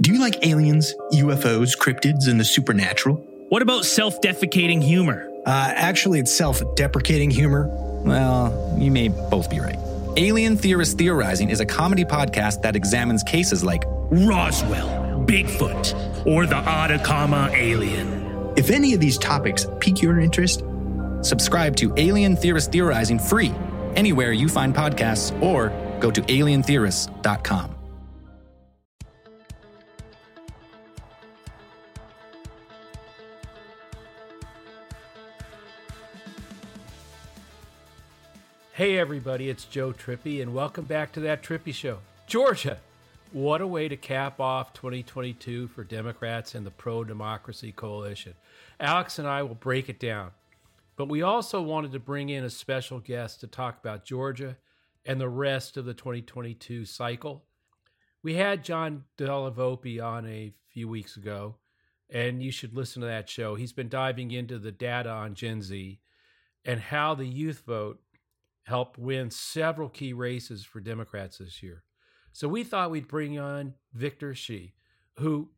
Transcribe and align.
Do 0.00 0.14
you 0.14 0.18
like 0.18 0.46
aliens, 0.46 0.94
UFOs, 1.12 1.76
cryptids, 1.76 2.26
and 2.26 2.40
the 2.40 2.44
supernatural? 2.44 3.16
What 3.50 3.60
about 3.60 3.84
self 3.84 4.18
defecating 4.22 4.82
humor? 4.82 5.28
Uh, 5.44 5.72
actually, 5.76 6.20
it's 6.20 6.34
self 6.34 6.62
deprecating 6.74 7.30
humor. 7.30 7.66
Well, 8.02 8.76
you 8.78 8.90
may 8.90 9.08
both 9.08 9.50
be 9.50 9.60
right. 9.60 9.76
Alien 10.16 10.56
Theorist 10.56 10.96
Theorizing 10.96 11.50
is 11.50 11.60
a 11.60 11.66
comedy 11.66 12.06
podcast 12.06 12.62
that 12.62 12.76
examines 12.76 13.22
cases 13.22 13.62
like 13.62 13.82
Roswell, 13.86 15.22
Bigfoot, 15.26 16.26
or 16.26 16.46
the 16.46 16.56
Atacama 16.56 17.50
alien. 17.52 18.54
If 18.56 18.70
any 18.70 18.94
of 18.94 19.00
these 19.00 19.18
topics 19.18 19.66
pique 19.80 20.00
your 20.00 20.18
interest, 20.18 20.64
subscribe 21.20 21.76
to 21.76 21.92
Alien 21.98 22.36
Theorist 22.36 22.72
Theorizing 22.72 23.18
free 23.18 23.52
anywhere 23.96 24.32
you 24.32 24.48
find 24.48 24.74
podcasts 24.74 25.30
or 25.42 25.68
go 26.00 26.10
to 26.10 26.22
alientheorists.com. 26.22 27.79
Hey, 38.80 38.96
everybody, 38.98 39.50
it's 39.50 39.66
Joe 39.66 39.92
Trippi, 39.92 40.40
and 40.40 40.54
welcome 40.54 40.86
back 40.86 41.12
to 41.12 41.20
That 41.20 41.42
Trippi 41.42 41.74
Show. 41.74 41.98
Georgia, 42.26 42.78
what 43.30 43.60
a 43.60 43.66
way 43.66 43.88
to 43.88 43.96
cap 43.98 44.40
off 44.40 44.72
2022 44.72 45.68
for 45.68 45.84
Democrats 45.84 46.54
and 46.54 46.64
the 46.64 46.70
pro 46.70 47.04
democracy 47.04 47.72
coalition. 47.72 48.32
Alex 48.80 49.18
and 49.18 49.28
I 49.28 49.42
will 49.42 49.54
break 49.54 49.90
it 49.90 50.00
down, 50.00 50.30
but 50.96 51.10
we 51.10 51.20
also 51.20 51.60
wanted 51.60 51.92
to 51.92 51.98
bring 51.98 52.30
in 52.30 52.42
a 52.42 52.48
special 52.48 53.00
guest 53.00 53.40
to 53.40 53.46
talk 53.46 53.78
about 53.78 54.06
Georgia 54.06 54.56
and 55.04 55.20
the 55.20 55.28
rest 55.28 55.76
of 55.76 55.84
the 55.84 55.92
2022 55.92 56.86
cycle. 56.86 57.44
We 58.22 58.36
had 58.36 58.64
John 58.64 59.04
Della 59.18 59.52
Volpe 59.52 60.02
on 60.02 60.26
a 60.26 60.54
few 60.72 60.88
weeks 60.88 61.18
ago, 61.18 61.56
and 62.08 62.42
you 62.42 62.50
should 62.50 62.74
listen 62.74 63.02
to 63.02 63.08
that 63.08 63.28
show. 63.28 63.56
He's 63.56 63.74
been 63.74 63.90
diving 63.90 64.30
into 64.30 64.58
the 64.58 64.72
data 64.72 65.10
on 65.10 65.34
Gen 65.34 65.60
Z 65.60 66.00
and 66.64 66.80
how 66.80 67.14
the 67.14 67.26
youth 67.26 67.62
vote 67.66 68.00
helped 68.70 68.96
win 68.98 69.28
several 69.30 69.88
key 69.88 70.12
races 70.12 70.64
for 70.64 70.80
Democrats 70.80 71.38
this 71.38 71.60
year. 71.60 71.82
So 72.32 72.46
we 72.46 72.62
thought 72.62 72.92
we'd 72.92 73.08
bring 73.08 73.36
on 73.36 73.74
Victor 73.92 74.32
Shi, 74.32 74.74
who 75.18 75.50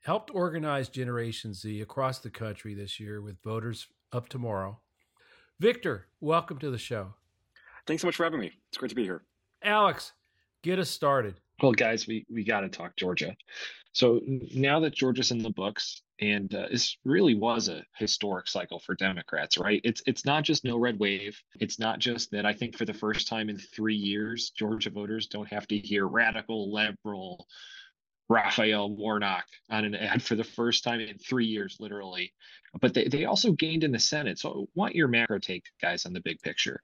helped 0.00 0.30
organize 0.34 0.88
Generation 0.88 1.52
Z 1.52 1.82
across 1.82 2.20
the 2.20 2.30
country 2.30 2.72
this 2.72 2.98
year 2.98 3.20
with 3.20 3.42
Voters 3.42 3.86
of 4.12 4.30
Tomorrow. 4.30 4.80
Victor, 5.60 6.06
welcome 6.20 6.58
to 6.58 6.70
the 6.70 6.78
show. 6.78 7.12
Thanks 7.86 8.00
so 8.00 8.08
much 8.08 8.16
for 8.16 8.24
having 8.24 8.40
me. 8.40 8.52
It's 8.70 8.78
great 8.78 8.88
to 8.88 8.94
be 8.94 9.04
here. 9.04 9.24
Alex, 9.62 10.12
get 10.62 10.78
us 10.78 10.88
started. 10.88 11.34
Well, 11.62 11.72
guys, 11.72 12.06
we, 12.06 12.24
we 12.30 12.44
got 12.44 12.60
to 12.60 12.70
talk 12.70 12.96
Georgia. 12.96 13.36
So 13.92 14.22
now 14.54 14.80
that 14.80 14.94
Georgia's 14.94 15.30
in 15.30 15.42
the 15.42 15.50
books, 15.50 16.00
and 16.20 16.54
uh, 16.54 16.68
this 16.70 16.96
really 17.04 17.34
was 17.34 17.68
a 17.68 17.84
historic 17.96 18.48
cycle 18.48 18.78
for 18.78 18.94
Democrats, 18.94 19.58
right? 19.58 19.80
It's 19.84 20.02
it's 20.06 20.24
not 20.24 20.44
just 20.44 20.64
no 20.64 20.78
red 20.78 20.98
wave. 20.98 21.40
It's 21.60 21.78
not 21.78 21.98
just 21.98 22.30
that 22.30 22.46
I 22.46 22.52
think 22.52 22.76
for 22.76 22.84
the 22.84 22.94
first 22.94 23.28
time 23.28 23.48
in 23.48 23.58
three 23.58 23.96
years, 23.96 24.50
Georgia 24.50 24.90
voters 24.90 25.26
don't 25.26 25.48
have 25.48 25.66
to 25.68 25.78
hear 25.78 26.06
radical 26.06 26.72
liberal 26.72 27.46
Raphael 28.28 28.90
Warnock 28.90 29.44
on 29.70 29.84
an 29.84 29.94
ad 29.94 30.22
for 30.22 30.34
the 30.34 30.44
first 30.44 30.84
time 30.84 31.00
in 31.00 31.18
three 31.18 31.46
years, 31.46 31.76
literally. 31.78 32.32
But 32.80 32.94
they, 32.94 33.08
they 33.08 33.24
also 33.26 33.52
gained 33.52 33.84
in 33.84 33.92
the 33.92 33.98
Senate. 33.98 34.38
So 34.38 34.50
I 34.50 34.64
want 34.74 34.94
your 34.94 35.08
macro 35.08 35.38
take, 35.38 35.64
guys, 35.80 36.06
on 36.06 36.12
the 36.12 36.20
big 36.20 36.40
picture. 36.40 36.82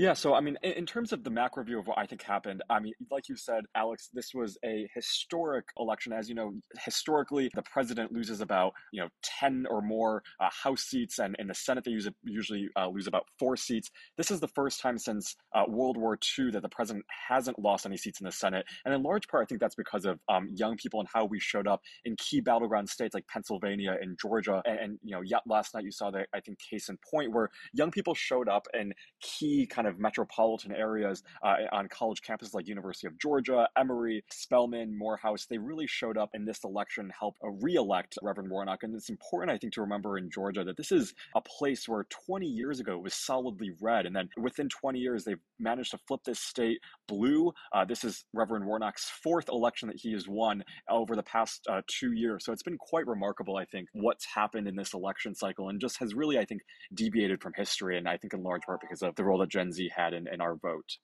Yeah, 0.00 0.14
so 0.14 0.32
I 0.32 0.40
mean, 0.40 0.56
in, 0.62 0.86
terms 0.86 1.12
of 1.12 1.24
the 1.24 1.30
macro 1.30 1.62
view 1.62 1.78
of 1.78 1.86
what 1.86 1.98
I 1.98 2.06
think 2.06 2.22
happened, 2.22 2.62
I 2.70 2.80
mean, 2.80 2.94
like 3.10 3.28
you 3.28 3.36
said, 3.36 3.64
Alex, 3.74 4.08
this 4.14 4.32
was 4.32 4.56
a 4.64 4.88
historic 4.94 5.66
election. 5.78 6.14
As 6.14 6.26
you 6.26 6.34
know, 6.34 6.54
historically, 6.82 7.50
the 7.54 7.60
president 7.60 8.10
loses 8.10 8.40
about 8.40 8.72
you 8.94 9.02
know 9.02 9.08
ten 9.22 9.66
or 9.68 9.82
more 9.82 10.22
uh, 10.40 10.48
House 10.50 10.84
seats, 10.84 11.18
and 11.18 11.36
in 11.38 11.48
the 11.48 11.54
Senate 11.54 11.84
they 11.84 11.94
usually 12.24 12.70
uh, 12.78 12.88
lose 12.88 13.08
about 13.08 13.26
four 13.38 13.58
seats. 13.58 13.90
This 14.16 14.30
is 14.30 14.40
the 14.40 14.48
first 14.48 14.80
time 14.80 14.96
since 14.96 15.36
uh, 15.54 15.64
World 15.68 15.98
War 15.98 16.18
II 16.38 16.50
that 16.52 16.62
the 16.62 16.70
president 16.70 17.04
hasn't 17.28 17.58
lost 17.58 17.84
any 17.84 17.98
seats 17.98 18.20
in 18.20 18.24
the 18.24 18.32
Senate, 18.32 18.64
and 18.86 18.94
in 18.94 19.02
large 19.02 19.28
part, 19.28 19.42
I 19.42 19.46
think 19.48 19.60
that's 19.60 19.74
because 19.74 20.06
of 20.06 20.18
um, 20.30 20.48
young 20.54 20.78
people 20.78 21.00
and 21.00 21.10
how 21.12 21.26
we 21.26 21.38
showed 21.38 21.66
up 21.66 21.82
in 22.06 22.16
key 22.16 22.40
battleground 22.40 22.88
states 22.88 23.12
like 23.12 23.26
Pennsylvania 23.26 23.98
and 24.00 24.18
Georgia. 24.18 24.62
And, 24.64 24.78
and 24.78 24.98
you 25.02 25.14
know, 25.14 25.20
yet 25.20 25.42
last 25.46 25.74
night 25.74 25.84
you 25.84 25.92
saw 25.92 26.10
the 26.10 26.24
I 26.32 26.40
think 26.40 26.56
case 26.58 26.88
in 26.88 26.96
point 27.10 27.34
where 27.34 27.50
young 27.74 27.90
people 27.90 28.14
showed 28.14 28.48
up 28.48 28.66
in 28.72 28.94
key 29.20 29.66
kind 29.66 29.86
of 29.89 29.89
metropolitan 29.98 30.72
areas 30.72 31.22
uh, 31.42 31.56
on 31.72 31.88
college 31.88 32.22
campuses 32.22 32.54
like 32.54 32.68
University 32.68 33.06
of 33.06 33.18
Georgia, 33.18 33.68
Emory, 33.76 34.24
Spelman, 34.30 34.96
Morehouse. 34.96 35.46
They 35.48 35.58
really 35.58 35.86
showed 35.86 36.16
up 36.16 36.30
in 36.34 36.44
this 36.44 36.64
election, 36.64 37.10
help 37.18 37.36
uh, 37.44 37.50
re-elect 37.50 38.18
Reverend 38.22 38.50
Warnock. 38.50 38.82
And 38.82 38.94
it's 38.94 39.10
important, 39.10 39.50
I 39.50 39.58
think, 39.58 39.72
to 39.74 39.80
remember 39.80 40.18
in 40.18 40.30
Georgia 40.30 40.64
that 40.64 40.76
this 40.76 40.92
is 40.92 41.14
a 41.34 41.40
place 41.40 41.88
where 41.88 42.04
20 42.26 42.46
years 42.46 42.80
ago 42.80 42.94
it 42.94 43.02
was 43.02 43.14
solidly 43.14 43.70
red, 43.80 44.06
and 44.06 44.14
then 44.14 44.28
within 44.36 44.68
20 44.68 44.98
years 44.98 45.24
they've 45.24 45.40
managed 45.58 45.90
to 45.92 45.98
flip 46.06 46.20
this 46.24 46.40
state 46.40 46.78
blue. 47.08 47.52
Uh, 47.72 47.84
this 47.84 48.04
is 48.04 48.24
Reverend 48.32 48.66
Warnock's 48.66 49.10
fourth 49.22 49.48
election 49.48 49.88
that 49.88 49.96
he 49.96 50.12
has 50.12 50.28
won 50.28 50.64
over 50.88 51.16
the 51.16 51.22
past 51.22 51.66
uh, 51.68 51.82
two 51.86 52.12
years. 52.12 52.44
So 52.44 52.52
it's 52.52 52.62
been 52.62 52.78
quite 52.78 53.06
remarkable, 53.06 53.56
I 53.56 53.64
think, 53.64 53.88
what's 53.92 54.26
happened 54.26 54.68
in 54.68 54.76
this 54.76 54.94
election 54.94 55.34
cycle, 55.34 55.68
and 55.68 55.80
just 55.80 55.98
has 55.98 56.14
really, 56.14 56.38
I 56.38 56.44
think, 56.44 56.62
deviated 56.94 57.42
from 57.42 57.52
history. 57.56 57.98
And 57.98 58.08
I 58.08 58.16
think 58.16 58.34
in 58.34 58.42
large 58.42 58.62
part 58.62 58.80
because 58.80 59.02
of 59.02 59.14
the 59.14 59.24
role 59.24 59.38
that 59.38 59.48
Gen 59.48 59.72
Z 59.72 59.79
had 59.88 60.14
in, 60.14 60.28
in 60.28 60.40
our 60.40 60.54
vote. 60.56 60.98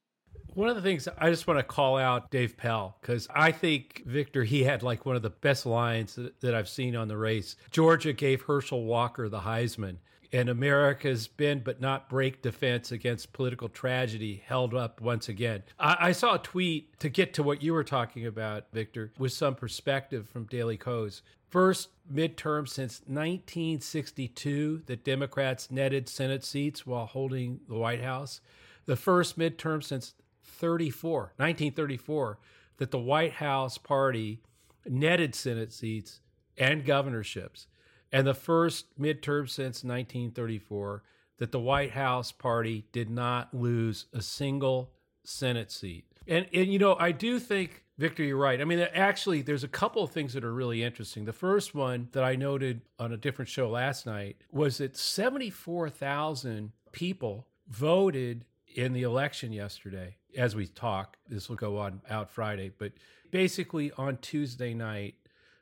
One 0.54 0.68
of 0.68 0.76
the 0.76 0.82
things 0.82 1.08
I 1.18 1.30
just 1.30 1.46
want 1.46 1.58
to 1.58 1.64
call 1.64 1.98
out 1.98 2.30
Dave 2.30 2.56
Pell 2.56 2.96
because 3.00 3.28
I 3.34 3.52
think 3.52 4.02
Victor 4.06 4.44
he 4.44 4.64
had 4.64 4.82
like 4.82 5.04
one 5.04 5.16
of 5.16 5.22
the 5.22 5.30
best 5.30 5.66
lines 5.66 6.14
that, 6.14 6.40
that, 6.40 6.54
I've 6.54 6.68
seen 6.68 6.96
on 6.96 7.08
the 7.08 7.16
race. 7.16 7.56
Georgia 7.70 8.12
gave 8.12 8.42
Herschel 8.42 8.84
Walker 8.84 9.28
the 9.28 9.40
Heisman, 9.40 9.96
and 10.32 10.48
America's 10.48 11.28
bend 11.28 11.64
but 11.64 11.80
not 11.80 12.08
break 12.08 12.42
defense 12.42 12.90
against 12.90 13.32
political 13.32 13.68
tragedy 13.68 14.42
held 14.46 14.74
up 14.74 15.00
once 15.00 15.28
again. 15.28 15.62
I, 15.78 15.96
I 16.00 16.12
saw 16.12 16.34
a 16.34 16.38
tweet 16.38 16.98
to 17.00 17.08
get 17.08 17.34
to 17.34 17.42
what 17.42 17.62
you 17.62 17.72
were 17.72 17.84
talking 17.84 18.26
about, 18.26 18.66
Victor, 18.72 19.12
with 19.18 19.32
some 19.32 19.54
perspective 19.54 20.28
from 20.28 20.44
Daily 20.44 20.76
Kos. 20.76 21.22
First 21.48 21.90
midterm 22.12 22.68
since 22.68 23.00
1962 23.06 24.82
that 24.86 25.04
Democrats 25.04 25.70
netted 25.70 26.08
Senate 26.08 26.44
seats 26.44 26.86
while 26.86 27.06
holding 27.06 27.60
the 27.68 27.76
White 27.76 28.02
House 28.02 28.40
the 28.86 28.96
first 28.96 29.38
midterm 29.38 29.82
since 29.82 30.14
34, 30.44 31.32
1934, 31.36 32.38
that 32.78 32.90
the 32.90 32.98
White 32.98 33.34
House 33.34 33.78
party 33.78 34.40
netted 34.86 35.34
Senate 35.34 35.72
seats 35.72 36.20
and 36.56 36.84
governorships, 36.84 37.66
and 38.12 38.26
the 38.26 38.34
first 38.34 38.98
midterm 38.98 39.48
since 39.48 39.84
1934 39.84 41.02
that 41.38 41.52
the 41.52 41.60
White 41.60 41.90
House 41.90 42.32
party 42.32 42.86
did 42.92 43.10
not 43.10 43.52
lose 43.52 44.06
a 44.12 44.22
single 44.22 44.92
Senate 45.24 45.70
seat. 45.70 46.06
And, 46.26 46.46
and 46.52 46.72
you 46.72 46.78
know, 46.78 46.96
I 46.98 47.12
do 47.12 47.38
think, 47.38 47.84
Victor, 47.98 48.22
you're 48.22 48.36
right. 48.36 48.60
I 48.60 48.64
mean, 48.64 48.80
actually, 48.94 49.42
there's 49.42 49.64
a 49.64 49.68
couple 49.68 50.02
of 50.02 50.10
things 50.10 50.32
that 50.32 50.44
are 50.44 50.52
really 50.52 50.82
interesting. 50.82 51.24
The 51.24 51.32
first 51.32 51.74
one 51.74 52.08
that 52.12 52.24
I 52.24 52.36
noted 52.36 52.82
on 52.98 53.12
a 53.12 53.16
different 53.16 53.48
show 53.48 53.68
last 53.68 54.06
night 54.06 54.36
was 54.50 54.78
that 54.78 54.96
74,000 54.96 56.72
people 56.92 57.46
voted 57.68 58.44
in 58.76 58.92
the 58.92 59.02
election 59.02 59.52
yesterday, 59.52 60.16
as 60.36 60.54
we 60.54 60.66
talk, 60.66 61.16
this 61.26 61.48
will 61.48 61.56
go 61.56 61.78
on 61.78 62.02
out 62.10 62.30
Friday, 62.30 62.70
but 62.78 62.92
basically 63.30 63.90
on 63.92 64.18
Tuesday 64.18 64.74
night, 64.74 65.14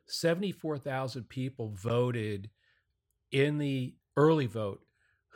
74,000 0.07 1.29
people 1.29 1.73
voted 1.75 2.51
in 3.31 3.59
the 3.59 3.95
early 4.17 4.47
vote 4.47 4.81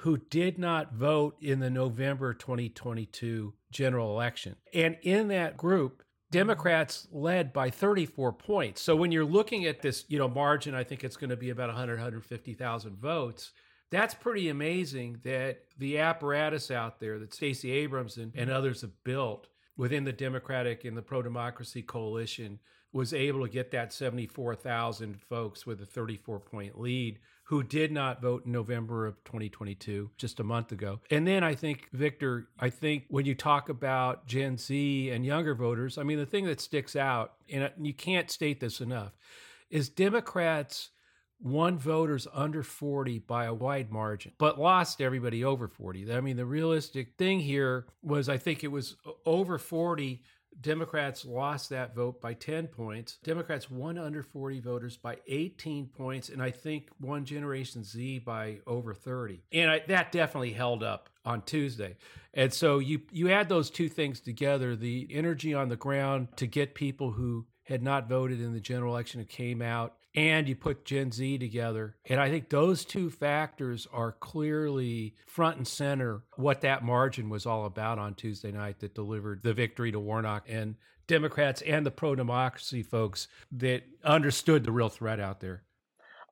who 0.01 0.17
did 0.17 0.59
not 0.59 0.93
vote 0.93 1.37
in 1.41 1.61
the 1.61 1.71
November 1.71 2.35
2022 2.35 3.55
general 3.71 4.11
election. 4.11 4.57
And 4.75 4.97
in 5.03 5.29
that 5.29 5.57
group, 5.57 6.03
Democrats 6.31 7.09
led 7.11 7.53
by 7.53 7.71
34 7.71 8.33
points. 8.35 8.83
So 8.83 8.95
when 8.95 9.13
you're 9.13 9.25
looking 9.25 9.65
at 9.65 9.83
this, 9.83 10.05
you 10.09 10.19
know, 10.19 10.29
margin, 10.29 10.75
I 10.75 10.85
think 10.85 11.03
it's 11.03 11.17
going 11.17 11.31
to 11.31 11.37
be 11.37 11.51
about 11.51 11.69
100, 11.69 11.95
150,000 11.95 12.97
votes 12.97 13.53
that's 13.91 14.15
pretty 14.15 14.49
amazing 14.49 15.21
that 15.25 15.63
the 15.79 15.99
apparatus 15.99 16.71
out 16.71 17.01
there 17.01 17.19
that 17.19 17.35
Stacey 17.35 17.73
Abrams 17.73 18.17
and, 18.17 18.33
and 18.37 18.51
others 18.51 18.83
have 18.83 19.05
built 19.05 19.49
within 19.77 20.05
the 20.05 20.13
Democratic 20.13 20.85
and 20.85 20.97
the 20.97 21.03
pro 21.03 21.23
democracy 21.23 21.83
coalition 21.83 22.59
was 22.93 23.13
able 23.13 23.45
to 23.47 23.53
get 23.53 23.71
that 23.71 23.93
74,000 23.93 25.21
folks 25.21 25.67
with 25.67 25.81
a 25.81 25.87
34 25.87 26.41
point 26.41 26.81
lead 26.81 27.19
who 27.45 27.63
did 27.63 27.91
not 27.91 28.21
vote 28.21 28.45
in 28.45 28.53
November 28.53 29.07
of 29.07 29.23
2022, 29.25 30.11
just 30.19 30.39
a 30.39 30.45
month 30.45 30.71
ago. 30.71 31.01
And 31.11 31.27
then 31.27 31.43
I 31.43 31.55
think, 31.55 31.89
Victor, 31.95 32.49
I 32.59 32.69
think 32.69 33.05
when 33.09 33.25
you 33.25 33.35
talk 33.35 33.71
about 33.71 34.27
Gen 34.27 34.59
Z 34.59 35.11
and 35.11 35.25
younger 35.25 35.55
voters, 35.55 35.97
I 35.97 36.03
mean, 36.03 36.19
the 36.19 36.27
thing 36.27 36.45
that 36.45 36.61
sticks 36.61 36.95
out, 36.95 37.33
and 37.51 37.71
you 37.81 37.95
can't 37.95 38.31
state 38.31 38.61
this 38.61 38.83
enough, 38.83 39.13
is 39.71 39.89
Democrats 39.89 40.91
won 41.41 41.79
voters 41.79 42.27
under 42.33 42.63
40 42.63 43.21
by 43.21 43.45
a 43.45 43.55
wide 43.55 43.91
margin, 43.91 44.33
but 44.39 44.59
lost 44.59 45.01
everybody 45.01 45.45
over 45.45 45.69
40. 45.69 46.13
I 46.13 46.21
mean, 46.21 46.37
the 46.37 46.47
realistic 46.47 47.15
thing 47.17 47.41
here 47.41 47.87
was 48.03 48.29
I 48.29 48.39
think 48.39 48.65
it 48.65 48.69
was 48.69 48.97
over 49.25 49.59
40 49.59 50.23
Democrats 50.61 51.25
lost 51.25 51.71
that 51.71 51.95
vote 51.95 52.21
by 52.21 52.35
10 52.35 52.67
points. 52.67 53.19
Democrats 53.23 53.71
won 53.71 53.97
under 53.97 54.23
40 54.23 54.61
voters 54.61 54.97
by 54.97 55.19
18 55.29 55.87
points, 55.87 56.29
and 56.29 56.43
I 56.43 56.51
think 56.51 56.89
won 57.01 57.25
Generation 57.25 57.85
Z 57.85 58.21
by 58.21 58.59
over 58.67 58.93
30. 58.93 59.41
And 59.53 59.71
I, 59.71 59.83
that 59.87 60.11
definitely 60.11 60.53
held 60.53 60.83
up 60.83 61.11
on 61.25 61.43
Tuesday. 61.43 61.97
And 62.35 62.53
so 62.53 62.79
you 62.79 63.03
you 63.11 63.31
add 63.31 63.49
those 63.49 63.71
two 63.71 63.89
things 63.89 64.21
together, 64.21 64.75
the 64.75 65.07
energy 65.11 65.55
on 65.55 65.69
the 65.69 65.77
ground 65.77 66.29
to 66.37 66.47
get 66.47 66.75
people 66.75 67.13
who 67.13 67.47
had 67.63 67.83
not 67.83 68.09
voted 68.09 68.41
in 68.41 68.53
the 68.53 68.61
general 68.61 68.95
election 68.95 69.21
and 69.21 69.29
came 69.29 69.61
out, 69.61 69.95
and 70.19 70.49
you 70.49 70.57
put 70.57 70.85
Gen 70.85 71.13
Z 71.13 71.39
together. 71.39 71.95
And 72.07 72.21
I 72.21 72.29
think 72.29 72.49
those 72.49 72.85
two 72.85 73.09
factors 73.09 73.87
are 73.93 74.11
clearly 74.11 75.15
front 75.27 75.59
and 75.59 75.69
center 75.69 76.23
what 76.35 76.63
that 76.63 76.85
margin 76.85 77.29
was 77.29 77.47
all 77.47 77.67
about 77.67 78.01
on 78.01 78.15
Tuesday 78.15 78.51
night 78.51 78.81
that 78.81 78.97
delivered 78.97 79.45
the 79.45 79.55
victory 79.55 79.93
to 79.93 80.01
Warnock 80.01 80.45
and 80.49 80.75
Democrats 81.07 81.63
and 81.63 81.87
the 81.87 81.93
pro 81.93 82.17
democracy 82.17 82.83
folks 82.83 83.29
that 83.53 83.85
understood 84.05 84.65
the 84.65 84.73
real 84.73 84.89
threat 84.89 85.21
out 85.21 85.39
there. 85.39 85.63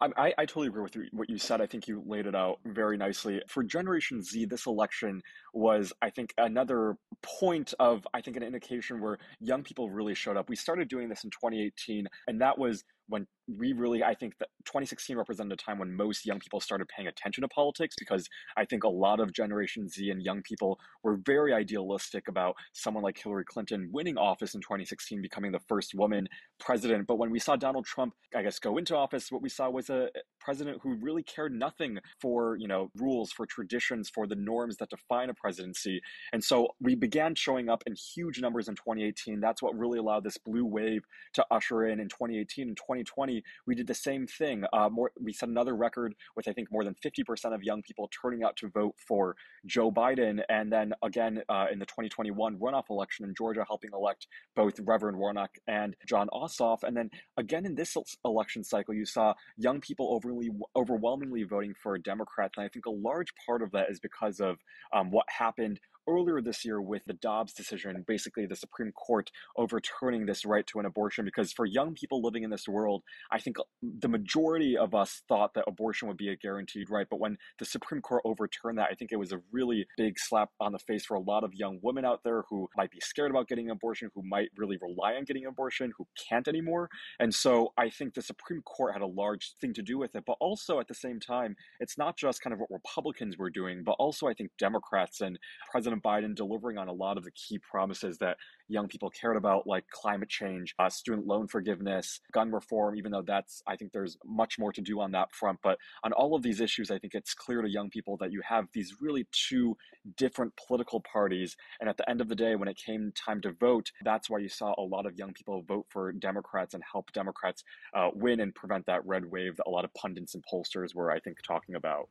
I, 0.01 0.35
I 0.37 0.45
totally 0.45 0.67
agree 0.67 0.83
with 0.83 0.97
what 1.13 1.31
you 1.31 1.39
said. 1.39 1.63
I 1.63 1.67
think 1.67 1.89
you 1.89 2.03
laid 2.05 2.27
it 2.27 2.35
out 2.35 2.59
very 2.67 2.99
nicely. 2.99 3.41
For 3.49 3.63
Generation 3.63 4.21
Z, 4.21 4.45
this 4.45 4.67
election 4.67 5.23
was, 5.55 5.93
I 6.03 6.11
think, 6.11 6.35
another 6.37 6.97
point 7.23 7.73
of, 7.79 8.07
I 8.13 8.21
think, 8.21 8.37
an 8.37 8.43
indication 8.43 9.01
where 9.01 9.17
young 9.41 9.63
people 9.63 9.89
really 9.89 10.15
showed 10.15 10.37
up. 10.37 10.51
We 10.51 10.57
started 10.57 10.89
doing 10.89 11.09
this 11.09 11.25
in 11.25 11.31
2018, 11.31 12.07
and 12.27 12.43
that 12.43 12.59
was 12.59 12.85
when 13.09 13.27
we 13.49 13.73
really, 13.73 14.03
I 14.03 14.15
think 14.15 14.39
that 14.39 14.49
2016 14.65 15.17
represented 15.17 15.53
a 15.53 15.57
time 15.57 15.79
when 15.79 15.95
most 15.95 16.27
young 16.27 16.41
people 16.41 16.61
started 16.61 16.89
paying 16.89 17.09
attention 17.09 17.43
to 17.43 17.49
politics 17.49 17.95
because 17.99 18.29
I 18.57 18.65
think 18.65 18.85
a 18.85 18.89
lot 18.89 19.21
of 19.21 19.33
Generation 19.33 19.89
Z 19.89 20.11
and 20.11 20.23
young 20.23 20.43
people 20.43 20.81
were 21.03 21.17
very 21.25 21.53
idealistic 21.53 22.29
about 22.29 22.57
someone 22.73 23.05
like 23.05 23.19
Hillary 23.19 23.45
Clinton 23.45 23.91
winning 23.93 24.19
office 24.19 24.55
in 24.55 24.61
2016, 24.61 25.23
becoming 25.23 25.53
the 25.53 25.61
first 25.61 25.95
woman 25.95 26.29
president. 26.59 27.07
But 27.07 27.19
when 27.19 27.31
we 27.31 27.39
saw 27.39 27.57
Donald 27.57 27.85
Trump, 27.85 28.15
I 28.35 28.43
guess, 28.43 28.59
go 28.59 28.79
into 28.79 28.97
office, 28.97 29.31
what 29.31 29.43
we 29.43 29.49
saw 29.49 29.71
was 29.71 29.91
a 29.91 30.09
president 30.41 30.79
who 30.83 30.95
really 30.95 31.23
cared 31.23 31.53
nothing 31.53 31.99
for, 32.21 32.57
you 32.59 32.69
know, 32.69 32.91
rules, 32.97 33.33
for 33.33 33.47
traditions, 33.47 34.11
for 34.11 34.27
the 34.27 34.37
norms 34.37 34.77
that 34.79 34.91
define 34.91 35.31
a 35.31 35.35
presidency. 35.35 36.01
And 36.33 36.43
so 36.43 36.69
we 36.81 36.95
began 36.95 37.35
showing 37.35 37.69
up 37.69 37.83
in 37.87 37.95
huge 37.95 38.41
numbers 38.41 38.69
in 38.69 38.75
2018. 38.75 39.41
That's 39.41 39.63
what 39.63 39.77
really 39.77 39.99
allowed 39.99 40.25
this 40.25 40.39
blue 40.39 40.65
wave 40.65 41.03
to 41.35 41.47
usher 41.51 41.87
in 41.87 42.01
in 42.01 42.09
2018 42.09 42.69
and 42.69 42.77
2020 42.77 43.36
we 43.67 43.75
did 43.75 43.87
the 43.87 43.95
same 43.95 44.27
thing. 44.27 44.65
Uh, 44.73 44.89
more, 44.89 45.11
we 45.21 45.33
set 45.33 45.49
another 45.49 45.75
record 45.75 46.15
with 46.37 46.49
I 46.49 46.53
think 46.53 46.71
more 46.71 46.85
than 46.85 46.95
50% 46.95 47.55
of 47.55 47.63
young 47.63 47.83
people 47.83 48.09
turning 48.23 48.43
out 48.43 48.57
to 48.57 48.69
vote 48.69 48.95
for 49.07 49.37
Joe 49.65 49.91
Biden, 49.91 50.43
and 50.49 50.73
then 50.73 50.93
again 51.03 51.43
uh, 51.49 51.67
in 51.73 51.79
the 51.79 51.87
2021 51.87 52.59
runoff 52.59 52.91
election 52.91 53.25
in 53.25 53.35
Georgia, 53.35 53.65
helping 53.67 53.91
elect 53.93 54.27
both 54.55 54.79
Reverend 54.81 55.19
Warnock 55.19 55.51
and 55.67 55.97
Jon 56.07 56.29
Ossoff, 56.33 56.83
and 56.83 56.97
then 56.97 57.11
again 57.37 57.67
in 57.67 57.75
this 57.75 57.97
election 58.25 58.65
cycle, 58.65 58.95
you 58.95 59.07
saw 59.07 59.35
young 59.57 59.81
people 59.81 60.15
overly 60.15 60.51
overwhelmingly 60.75 61.45
voting 61.45 61.75
for 61.75 61.99
Democrats, 61.99 62.55
and 62.57 62.65
I 62.65 62.69
think 62.69 62.87
a 62.87 62.91
large 62.91 63.33
part 63.47 63.63
of 63.63 63.73
that 63.73 63.91
is 63.91 64.01
because 64.01 64.41
of 64.41 64.59
um, 64.93 65.11
what 65.11 65.27
happened 65.29 65.81
earlier 66.09 66.41
this 66.41 66.65
year 66.65 66.81
with 66.81 67.03
the 67.07 67.15
Dobbs 67.15 67.53
decision, 67.53 68.05
basically 68.07 68.47
the 68.47 68.57
Supreme 68.57 68.93
Court 68.93 69.31
overturning 69.57 70.27
this 70.27 70.45
right 70.45 70.67
to 70.69 70.79
an 70.79 70.87
abortion. 70.87 71.25
Because 71.25 71.53
for 71.53 71.65
young 71.65 71.95
people 71.95 72.23
living 72.23 72.43
in 72.43 72.51
this 72.51 72.69
world, 72.69 73.03
I 73.31 73.41
think 73.41 73.59
uh, 73.59 73.65
the 73.83 74.09
majority 74.09 74.77
of 74.77 74.95
us 74.95 75.23
thought 75.29 75.55
that 75.55 75.65
abortion 75.67 76.09
would 76.09 76.17
be 76.17 76.29
a 76.29 76.37
guaranteed 76.37 76.91
right. 76.91 77.07
But 77.09 77.21
when 77.21 77.39
the 77.59 77.65
Supreme 77.65 78.01
Court 78.01 78.23
overturned 78.25 78.79
that, 78.79 78.89
I 78.91 78.95
think 78.95 79.13
it 79.13 79.19
was 79.19 79.33
a 79.33 79.41
really 79.53 79.87
big 79.97 80.19
slap 80.19 80.51
on 80.61 80.73
the 80.73 80.79
face 80.79 81.07
for 81.07 81.15
a 81.15 81.21
lot 81.21 81.45
of 81.45 81.55
young 81.55 81.79
women 81.83 82.05
out 82.05 82.23
there 82.25 82.45
who 82.49 82.69
might 82.77 82.91
be 82.91 83.01
scared 83.01 83.31
about 83.31 83.49
getting 83.49 83.67
an 83.67 83.73
abortion, 83.73 84.11
who 84.15 84.23
might 84.23 84.51
really 84.57 84.79
rely 84.81 85.15
on 85.15 85.25
getting 85.25 85.45
an 85.45 85.51
abortion, 85.51 85.93
who 85.97 86.07
can't 86.29 86.49
anymore. 86.49 86.89
And 87.19 87.35
so 87.35 87.73
I 87.77 87.91
think 87.91 88.15
the 88.15 88.23
Supreme 88.23 88.63
Court 88.63 88.93
had 88.93 89.03
a 89.03 89.07
large 89.07 89.55
thing 89.61 89.75
to 89.75 89.83
do 89.83 89.99
with 89.99 90.15
it. 90.15 90.25
But 90.27 90.37
also 90.41 90.81
at 90.81 90.89
the 90.89 90.95
same 90.95 91.21
time, 91.21 91.57
it's 91.81 91.99
not 91.99 92.17
just 92.17 92.41
kind 92.43 92.55
of 92.55 92.61
what 92.61 92.71
Republicans 92.71 93.37
were 93.37 93.51
doing, 93.51 93.83
but 93.85 93.93
also 93.93 94.27
I 94.27 94.35
think 94.35 94.51
Democrats 94.59 95.21
and 95.21 95.39
President 95.71 95.96
President 96.01 96.35
Biden 96.35 96.37
delivering 96.37 96.79
on 96.79 96.89
a 96.89 96.93
lot 96.93 97.17
of 97.17 97.25
the 97.25 97.31
key 97.31 97.59
promises 97.59 98.19
that 98.19 98.37
young 98.69 98.89
people 98.89 99.11
cared 99.11 99.37
about, 99.37 99.67
like 99.67 99.85
climate 99.91 100.29
change, 100.29 100.75
uh, 100.79 100.89
student 100.89 101.27
loan 101.27 101.47
forgiveness, 101.47 102.21
gun 102.33 102.51
reform, 102.51 102.97
even 102.97 103.13
though 103.13 103.23
that's, 103.23 103.63
I 103.67 103.77
think 103.77 103.93
there's 103.93 104.17
much 104.25 104.59
more 104.59 104.73
to 104.73 104.81
do 104.81 105.01
on 105.01 105.13
that 105.13 105.33
front. 105.33 105.59
But 105.63 105.79
on 106.05 106.13
all 106.13 106.35
of 106.35 106.43
these 106.43 106.61
issues, 106.61 106.91
I 106.91 106.99
think 106.99 107.15
it's 107.15 107.35
clear 107.35 107.63
to 107.63 107.69
young 107.69 107.91
people 107.91 108.17
that 108.19 108.33
you 108.33 108.43
have 108.49 108.67
these 108.73 108.95
really 109.01 109.27
two 109.33 109.77
different 110.17 110.53
political 110.67 111.01
parties. 111.01 111.57
And 111.81 111.89
at 111.89 111.97
the 111.97 112.09
end 112.09 112.21
of 112.21 112.29
the 112.29 112.35
day, 112.35 112.57
when 112.57 112.69
it 112.69 112.77
came 112.77 113.13
time 113.13 113.41
to 113.43 113.53
vote, 113.53 113.93
that's 114.05 114.29
why 114.29 114.39
you 114.39 114.49
saw 114.49 114.75
a 114.79 114.83
lot 114.83 115.07
of 115.07 115.17
young 115.17 115.33
people 115.33 115.63
vote 115.63 115.87
for 115.91 116.13
Democrats 116.13 116.75
and 116.75 116.83
help 116.91 117.13
Democrats 117.13 117.63
uh, 117.95 118.11
win 118.15 118.41
and 118.41 118.55
prevent 118.55 118.87
that 118.87 119.07
red 119.07 119.31
wave 119.31 119.57
that 119.57 119.67
a 119.67 119.71
lot 119.71 119.85
of 119.85 119.95
pundits 119.95 120.35
and 120.35 120.45
pollsters 120.53 120.95
were, 120.95 121.11
I 121.11 121.21
think, 121.21 121.39
talking 121.47 121.75
about. 121.75 122.09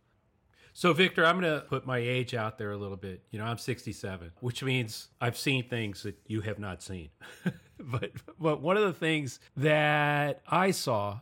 So, 0.77 0.91
Victor, 0.91 1.25
I'm 1.25 1.39
going 1.39 1.53
to 1.53 1.65
put 1.65 1.85
my 1.85 1.99
age 1.99 2.35
out 2.35 2.57
there 2.57 2.73
a 2.73 2.77
little 2.77 2.97
bit. 2.97 3.23
You 3.31 3.39
know, 3.39 3.45
I'm 3.45 3.57
67, 3.57 4.31
which 4.41 4.61
means 4.61 5.07
I've 5.21 5.37
seen 5.37 5.69
things 5.69 6.03
that 6.03 6.17
you 6.27 6.41
have 6.41 6.59
not 6.59 6.83
seen. 6.83 7.11
but, 7.79 8.11
but 8.37 8.61
one 8.61 8.75
of 8.75 8.83
the 8.83 8.91
things 8.91 9.39
that 9.55 10.41
I 10.45 10.71
saw, 10.71 11.21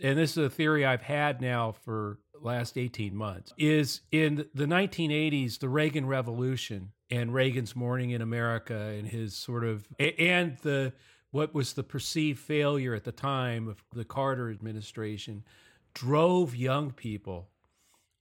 and 0.00 0.18
this 0.18 0.38
is 0.38 0.38
a 0.38 0.48
theory 0.48 0.86
I've 0.86 1.02
had 1.02 1.42
now 1.42 1.72
for 1.72 2.18
last 2.40 2.78
18 2.78 3.14
months, 3.14 3.52
is 3.58 4.00
in 4.10 4.46
the 4.54 4.64
1980s, 4.64 5.58
the 5.58 5.68
Reagan 5.68 6.06
Revolution 6.06 6.92
and 7.10 7.34
Reagan's 7.34 7.76
Morning 7.76 8.08
in 8.12 8.22
America 8.22 8.74
and 8.74 9.06
his 9.06 9.36
sort 9.36 9.64
of, 9.64 9.86
and 9.98 10.56
the, 10.62 10.94
what 11.30 11.52
was 11.52 11.74
the 11.74 11.82
perceived 11.82 12.38
failure 12.38 12.94
at 12.94 13.04
the 13.04 13.12
time 13.12 13.68
of 13.68 13.84
the 13.92 14.06
Carter 14.06 14.48
administration 14.48 15.44
drove 15.92 16.56
young 16.56 16.90
people 16.90 17.50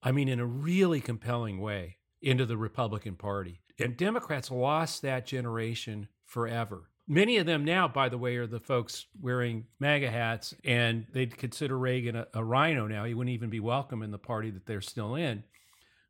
I 0.07 0.13
mean, 0.13 0.29
in 0.29 0.39
a 0.39 0.45
really 0.45 1.01
compelling 1.01 1.59
way, 1.59 1.97
into 2.21 2.45
the 2.45 2.55
Republican 2.55 3.15
Party. 3.15 3.59
And 3.77 3.97
Democrats 3.97 4.49
lost 4.49 5.01
that 5.01 5.25
generation 5.25 6.07
forever. 6.23 6.89
Many 7.09 7.35
of 7.39 7.45
them 7.45 7.65
now, 7.65 7.89
by 7.89 8.07
the 8.07 8.17
way, 8.17 8.37
are 8.37 8.47
the 8.47 8.61
folks 8.61 9.07
wearing 9.19 9.65
MAGA 9.81 10.09
hats, 10.09 10.53
and 10.63 11.07
they'd 11.11 11.37
consider 11.37 11.77
Reagan 11.77 12.15
a, 12.15 12.27
a 12.33 12.41
RINO 12.41 12.87
now. 12.87 13.03
He 13.03 13.13
wouldn't 13.13 13.33
even 13.33 13.49
be 13.49 13.59
welcome 13.59 14.01
in 14.01 14.11
the 14.11 14.17
party 14.17 14.49
that 14.49 14.65
they're 14.65 14.79
still 14.79 15.15
in. 15.15 15.43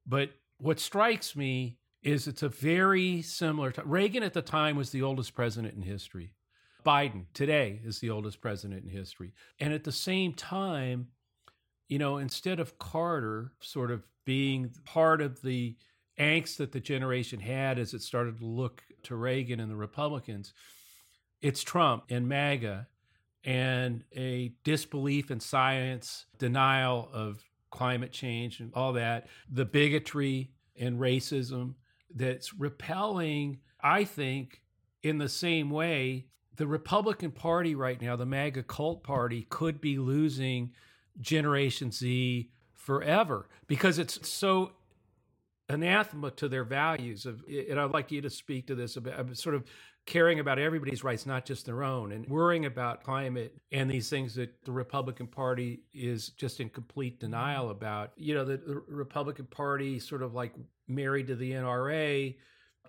But 0.05 0.29
what 0.59 0.79
strikes 0.79 1.35
me 1.35 1.79
is 2.03 2.27
it's 2.27 2.43
a 2.43 2.49
very 2.49 3.23
similar. 3.23 3.73
Reagan 3.83 4.21
at 4.21 4.33
the 4.33 4.43
time 4.43 4.75
was 4.77 4.91
the 4.91 5.01
oldest 5.01 5.33
president 5.33 5.73
in 5.73 5.81
history. 5.81 6.35
Biden 6.85 7.25
today 7.33 7.81
is 7.83 7.97
the 7.97 8.11
oldest 8.11 8.41
president 8.41 8.83
in 8.83 8.91
history. 8.91 9.33
And 9.59 9.73
at 9.73 9.85
the 9.85 9.91
same 9.91 10.33
time, 10.33 11.07
you 11.87 11.99
know, 11.99 12.17
instead 12.17 12.59
of 12.59 12.77
Carter 12.79 13.51
sort 13.59 13.91
of 13.91 14.05
being 14.25 14.71
part 14.85 15.21
of 15.21 15.41
the 15.41 15.75
angst 16.19 16.57
that 16.57 16.71
the 16.71 16.79
generation 16.79 17.39
had 17.39 17.79
as 17.79 17.93
it 17.93 18.01
started 18.01 18.39
to 18.39 18.45
look 18.45 18.83
to 19.03 19.15
Reagan 19.15 19.59
and 19.59 19.71
the 19.71 19.75
Republicans, 19.75 20.53
it's 21.41 21.63
Trump 21.63 22.03
and 22.09 22.27
MAGA 22.27 22.87
and 23.43 24.03
a 24.15 24.53
disbelief 24.63 25.31
in 25.31 25.39
science, 25.39 26.25
denial 26.37 27.09
of 27.13 27.43
climate 27.69 28.11
change 28.11 28.59
and 28.59 28.71
all 28.73 28.93
that, 28.93 29.27
the 29.49 29.65
bigotry 29.65 30.51
and 30.79 30.99
racism 30.99 31.75
that's 32.13 32.53
repelling, 32.53 33.59
I 33.81 34.03
think, 34.03 34.61
in 35.03 35.17
the 35.17 35.29
same 35.29 35.69
way, 35.69 36.25
the 36.55 36.67
Republican 36.67 37.31
Party 37.31 37.75
right 37.75 38.01
now, 38.01 38.15
the 38.15 38.25
MAGA 38.25 38.63
cult 38.63 39.03
party, 39.03 39.45
could 39.49 39.79
be 39.79 39.97
losing 39.97 40.71
Generation 41.19 41.91
Z 41.91 42.49
forever 42.73 43.47
because 43.67 43.99
it's 43.99 44.27
so 44.29 44.71
anathema 45.69 46.31
to 46.31 46.47
their 46.47 46.63
values 46.63 47.25
of 47.25 47.43
and 47.47 47.79
I'd 47.79 47.91
like 47.91 48.11
you 48.11 48.21
to 48.21 48.29
speak 48.29 48.67
to 48.67 48.75
this 48.75 48.95
about 48.95 49.35
sort 49.35 49.55
of 49.55 49.65
caring 50.05 50.39
about 50.39 50.57
everybody's 50.57 51.03
rights 51.03 51.25
not 51.25 51.45
just 51.45 51.65
their 51.65 51.83
own 51.83 52.13
and 52.13 52.25
worrying 52.29 52.65
about 52.65 53.03
climate 53.03 53.53
and 53.73 53.91
these 53.91 54.09
things 54.09 54.33
that 54.35 54.63
the 54.63 54.71
Republican 54.71 55.27
Party 55.27 55.81
is 55.93 56.29
just 56.29 56.61
in 56.61 56.69
complete 56.69 57.19
denial 57.19 57.71
about. 57.71 58.13
You 58.15 58.35
know 58.35 58.45
the, 58.45 58.57
the 58.57 58.81
Republican 58.87 59.47
Party 59.47 59.99
sort 59.99 60.23
of 60.23 60.33
like 60.33 60.53
married 60.87 61.27
to 61.27 61.35
the 61.35 61.51
NRA 61.51 62.35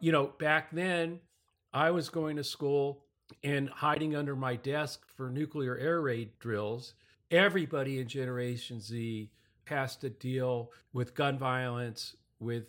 you 0.00 0.12
know 0.12 0.28
back 0.38 0.70
then 0.70 1.18
I 1.72 1.90
was 1.90 2.08
going 2.08 2.36
to 2.36 2.44
school 2.44 3.04
and 3.42 3.68
hiding 3.68 4.14
under 4.14 4.36
my 4.36 4.54
desk 4.54 5.04
for 5.16 5.28
nuclear 5.28 5.76
air 5.76 6.00
raid 6.00 6.30
drills 6.38 6.94
everybody 7.30 8.00
in 8.00 8.08
Generation 8.08 8.80
Z 8.80 9.30
has 9.64 9.96
to 9.96 10.10
deal 10.10 10.72
with 10.92 11.14
gun 11.14 11.38
violence, 11.38 12.16
with 12.40 12.64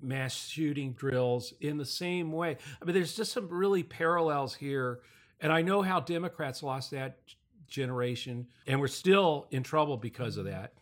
mass 0.00 0.34
shooting 0.34 0.92
drills 0.92 1.52
in 1.60 1.78
the 1.78 1.84
same 1.84 2.30
way. 2.32 2.56
I 2.80 2.84
mean, 2.84 2.94
there's 2.94 3.16
just 3.16 3.32
some 3.32 3.48
really 3.48 3.82
parallels 3.82 4.54
here. 4.54 5.00
And 5.40 5.52
I 5.52 5.62
know 5.62 5.82
how 5.82 6.00
Democrats 6.00 6.62
lost 6.62 6.92
that 6.92 7.18
generation, 7.66 8.46
and 8.66 8.80
we're 8.80 8.86
still 8.86 9.46
in 9.50 9.62
trouble 9.62 9.96
because 9.96 10.36
of 10.36 10.44
that. 10.44 10.74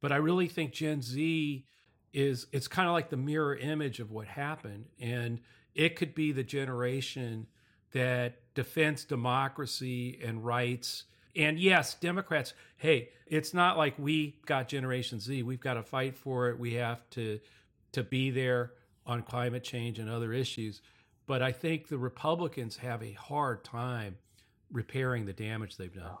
But 0.00 0.12
I 0.12 0.16
really 0.16 0.48
think 0.48 0.72
Gen 0.72 1.02
Z 1.02 1.64
is 2.12 2.46
it's 2.52 2.68
kind 2.68 2.88
of 2.88 2.94
like 2.94 3.10
the 3.10 3.16
mirror 3.16 3.56
image 3.56 4.00
of 4.00 4.10
what 4.10 4.26
happened. 4.26 4.86
And 5.00 5.40
it 5.74 5.96
could 5.96 6.14
be 6.14 6.32
the 6.32 6.42
generation 6.42 7.46
that 7.92 8.40
defends 8.54 9.04
democracy 9.04 10.18
and 10.24 10.44
rights. 10.44 11.04
And 11.38 11.58
yes, 11.58 11.94
Democrats, 11.94 12.52
hey, 12.76 13.10
it's 13.28 13.54
not 13.54 13.78
like 13.78 13.96
we 13.96 14.40
got 14.44 14.68
Generation 14.68 15.20
Z. 15.20 15.44
We've 15.44 15.60
got 15.60 15.74
to 15.74 15.84
fight 15.84 16.16
for 16.16 16.48
it. 16.48 16.58
We 16.58 16.74
have 16.74 17.08
to 17.10 17.38
to 17.92 18.02
be 18.02 18.30
there 18.30 18.72
on 19.06 19.22
climate 19.22 19.64
change 19.64 19.98
and 19.98 20.10
other 20.10 20.32
issues. 20.32 20.82
But 21.26 21.40
I 21.40 21.52
think 21.52 21.88
the 21.88 21.96
Republicans 21.96 22.76
have 22.78 23.02
a 23.02 23.12
hard 23.12 23.64
time 23.64 24.16
repairing 24.72 25.26
the 25.26 25.32
damage 25.32 25.76
they've 25.76 25.94
done. 25.94 26.18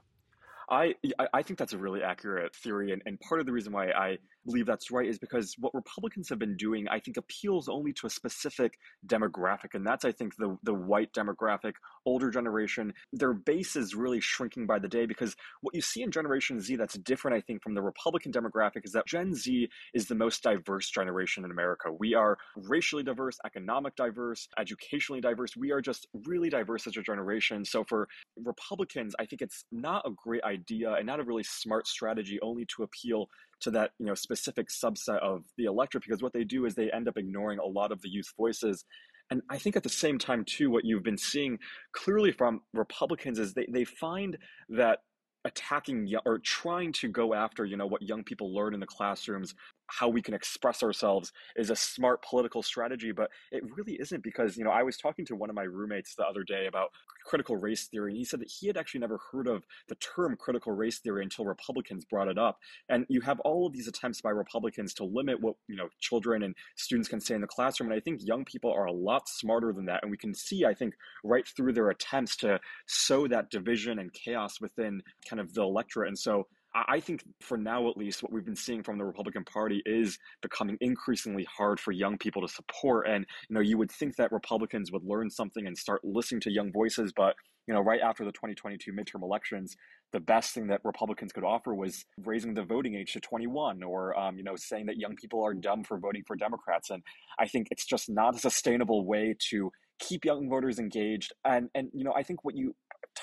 I 0.70 0.94
I 1.32 1.42
think 1.42 1.58
that's 1.58 1.72
a 1.72 1.78
really 1.78 2.02
accurate 2.02 2.54
theory, 2.54 2.92
and, 2.92 3.02
and 3.04 3.18
part 3.20 3.40
of 3.40 3.46
the 3.46 3.52
reason 3.52 3.72
why 3.72 3.90
I 3.90 4.18
believe 4.48 4.66
that's 4.66 4.90
right 4.90 5.06
is 5.06 5.18
because 5.18 5.54
what 5.58 5.74
Republicans 5.74 6.28
have 6.30 6.38
been 6.38 6.56
doing, 6.56 6.88
I 6.88 7.00
think, 7.00 7.18
appeals 7.18 7.68
only 7.68 7.92
to 7.94 8.06
a 8.06 8.10
specific 8.10 8.78
demographic, 9.06 9.74
and 9.74 9.86
that's 9.86 10.04
I 10.04 10.12
think 10.12 10.36
the 10.36 10.56
the 10.62 10.72
white 10.72 11.12
demographic, 11.12 11.74
older 12.06 12.30
generation. 12.30 12.94
Their 13.12 13.34
base 13.34 13.76
is 13.76 13.94
really 13.94 14.20
shrinking 14.20 14.66
by 14.66 14.78
the 14.78 14.88
day 14.88 15.04
because 15.04 15.36
what 15.60 15.74
you 15.74 15.82
see 15.82 16.02
in 16.02 16.10
Generation 16.10 16.60
Z 16.60 16.76
that's 16.76 16.98
different, 16.98 17.36
I 17.36 17.42
think, 17.42 17.62
from 17.62 17.74
the 17.74 17.82
Republican 17.82 18.32
demographic 18.32 18.84
is 18.84 18.92
that 18.92 19.06
Gen 19.06 19.34
Z 19.34 19.68
is 19.92 20.06
the 20.06 20.14
most 20.14 20.42
diverse 20.42 20.90
generation 20.90 21.44
in 21.44 21.50
America. 21.50 21.92
We 21.92 22.14
are 22.14 22.38
racially 22.56 23.02
diverse, 23.02 23.38
economic 23.44 23.96
diverse, 23.96 24.48
educationally 24.58 25.20
diverse. 25.20 25.56
We 25.56 25.72
are 25.72 25.82
just 25.82 26.06
really 26.26 26.48
diverse 26.48 26.86
as 26.86 26.96
a 26.96 27.02
generation. 27.02 27.64
So 27.64 27.84
for 27.84 28.08
Republicans, 28.42 29.14
I 29.18 29.26
think 29.26 29.42
it's 29.42 29.64
not 29.70 30.06
a 30.06 30.10
great 30.10 30.44
idea 30.44 30.92
and 30.94 31.06
not 31.06 31.20
a 31.20 31.24
really 31.24 31.44
smart 31.44 31.86
strategy 31.86 32.38
only 32.40 32.64
to 32.76 32.82
appeal 32.82 33.28
to 33.60 33.70
that 33.72 33.90
you 33.98 34.06
know 34.06 34.14
specific 34.14 34.68
subset 34.68 35.18
of 35.20 35.42
the 35.56 35.64
electorate 35.64 36.04
because 36.04 36.22
what 36.22 36.32
they 36.32 36.44
do 36.44 36.64
is 36.64 36.74
they 36.74 36.90
end 36.90 37.08
up 37.08 37.16
ignoring 37.16 37.58
a 37.58 37.66
lot 37.66 37.92
of 37.92 38.00
the 38.02 38.08
youth 38.08 38.32
voices. 38.36 38.84
And 39.30 39.42
i 39.50 39.58
think 39.58 39.76
at 39.76 39.82
the 39.82 39.90
same 39.90 40.18
time 40.18 40.44
too 40.44 40.70
what 40.70 40.86
you've 40.86 41.02
been 41.02 41.18
seeing 41.18 41.58
clearly 41.92 42.32
from 42.32 42.60
republicans 42.72 43.38
is 43.38 43.52
they, 43.52 43.66
they 43.70 43.84
find 43.84 44.38
that 44.70 45.00
attacking 45.48 46.12
or 46.24 46.38
trying 46.38 46.92
to 46.92 47.08
go 47.08 47.34
after 47.34 47.64
you 47.64 47.76
know 47.76 47.86
what 47.86 48.02
young 48.02 48.22
people 48.22 48.54
learn 48.54 48.74
in 48.74 48.80
the 48.80 48.86
classrooms 48.86 49.54
how 49.88 50.08
we 50.08 50.22
can 50.22 50.34
express 50.34 50.82
ourselves 50.82 51.32
is 51.56 51.70
a 51.70 51.76
smart 51.76 52.22
political 52.22 52.62
strategy, 52.62 53.10
but 53.10 53.30
it 53.50 53.62
really 53.76 53.94
isn't 53.94 54.22
because, 54.22 54.56
you 54.56 54.64
know, 54.64 54.70
I 54.70 54.82
was 54.82 54.96
talking 54.96 55.24
to 55.26 55.34
one 55.34 55.50
of 55.50 55.56
my 55.56 55.62
roommates 55.62 56.14
the 56.14 56.26
other 56.26 56.44
day 56.44 56.66
about 56.66 56.90
critical 57.24 57.56
race 57.56 57.86
theory, 57.86 58.12
and 58.12 58.18
he 58.18 58.24
said 58.24 58.40
that 58.40 58.50
he 58.50 58.66
had 58.66 58.76
actually 58.76 59.00
never 59.00 59.18
heard 59.32 59.48
of 59.48 59.64
the 59.88 59.94
term 59.96 60.36
critical 60.36 60.72
race 60.72 60.98
theory 60.98 61.22
until 61.22 61.44
Republicans 61.44 62.04
brought 62.04 62.28
it 62.28 62.38
up. 62.38 62.58
And 62.88 63.06
you 63.08 63.20
have 63.22 63.40
all 63.40 63.66
of 63.66 63.72
these 63.72 63.88
attempts 63.88 64.20
by 64.20 64.30
Republicans 64.30 64.94
to 64.94 65.04
limit 65.04 65.40
what, 65.40 65.56
you 65.68 65.76
know, 65.76 65.88
children 66.00 66.42
and 66.42 66.54
students 66.76 67.08
can 67.08 67.20
say 67.20 67.34
in 67.34 67.40
the 67.40 67.46
classroom. 67.46 67.90
And 67.90 67.98
I 67.98 68.00
think 68.00 68.20
young 68.22 68.44
people 68.44 68.72
are 68.72 68.86
a 68.86 68.92
lot 68.92 69.28
smarter 69.28 69.72
than 69.72 69.86
that. 69.86 70.00
And 70.02 70.10
we 70.10 70.16
can 70.16 70.34
see, 70.34 70.64
I 70.64 70.74
think, 70.74 70.94
right 71.24 71.46
through 71.46 71.72
their 71.72 71.88
attempts 71.88 72.36
to 72.38 72.60
sow 72.86 73.26
that 73.28 73.50
division 73.50 73.98
and 73.98 74.12
chaos 74.12 74.60
within 74.60 75.02
kind 75.28 75.37
of 75.40 75.54
the 75.54 75.62
electorate. 75.62 76.08
And 76.08 76.18
so 76.18 76.46
I 76.74 77.00
think 77.00 77.24
for 77.40 77.56
now, 77.56 77.88
at 77.88 77.96
least, 77.96 78.22
what 78.22 78.30
we've 78.30 78.44
been 78.44 78.54
seeing 78.54 78.82
from 78.82 78.98
the 78.98 79.04
Republican 79.04 79.44
Party 79.44 79.82
is 79.86 80.18
becoming 80.42 80.76
increasingly 80.80 81.44
hard 81.44 81.80
for 81.80 81.92
young 81.92 82.18
people 82.18 82.42
to 82.42 82.48
support. 82.48 83.08
And, 83.08 83.26
you 83.48 83.54
know, 83.54 83.60
you 83.60 83.78
would 83.78 83.90
think 83.90 84.16
that 84.16 84.30
Republicans 84.32 84.92
would 84.92 85.02
learn 85.02 85.30
something 85.30 85.66
and 85.66 85.76
start 85.76 86.04
listening 86.04 86.42
to 86.42 86.52
young 86.52 86.70
voices. 86.70 87.12
But, 87.16 87.34
you 87.66 87.74
know, 87.74 87.80
right 87.80 88.00
after 88.00 88.24
the 88.24 88.32
2022 88.32 88.92
midterm 88.92 89.22
elections, 89.22 89.76
the 90.12 90.20
best 90.20 90.52
thing 90.52 90.66
that 90.68 90.80
Republicans 90.84 91.32
could 91.32 91.44
offer 91.44 91.74
was 91.74 92.04
raising 92.24 92.52
the 92.54 92.64
voting 92.64 92.94
age 92.94 93.12
to 93.14 93.20
21 93.20 93.82
or, 93.82 94.18
um, 94.18 94.36
you 94.36 94.44
know, 94.44 94.56
saying 94.56 94.86
that 94.86 94.98
young 94.98 95.16
people 95.16 95.44
are 95.44 95.54
dumb 95.54 95.84
for 95.84 95.98
voting 95.98 96.22
for 96.26 96.36
Democrats. 96.36 96.90
And 96.90 97.02
I 97.38 97.46
think 97.46 97.68
it's 97.70 97.86
just 97.86 98.10
not 98.10 98.36
a 98.36 98.38
sustainable 98.38 99.06
way 99.06 99.34
to 99.50 99.70
keep 99.98 100.24
young 100.24 100.48
voters 100.48 100.78
engaged. 100.78 101.32
And, 101.44 101.70
and, 101.74 101.88
you 101.92 102.04
know, 102.04 102.12
I 102.14 102.22
think 102.22 102.44
what 102.44 102.56
you 102.56 102.74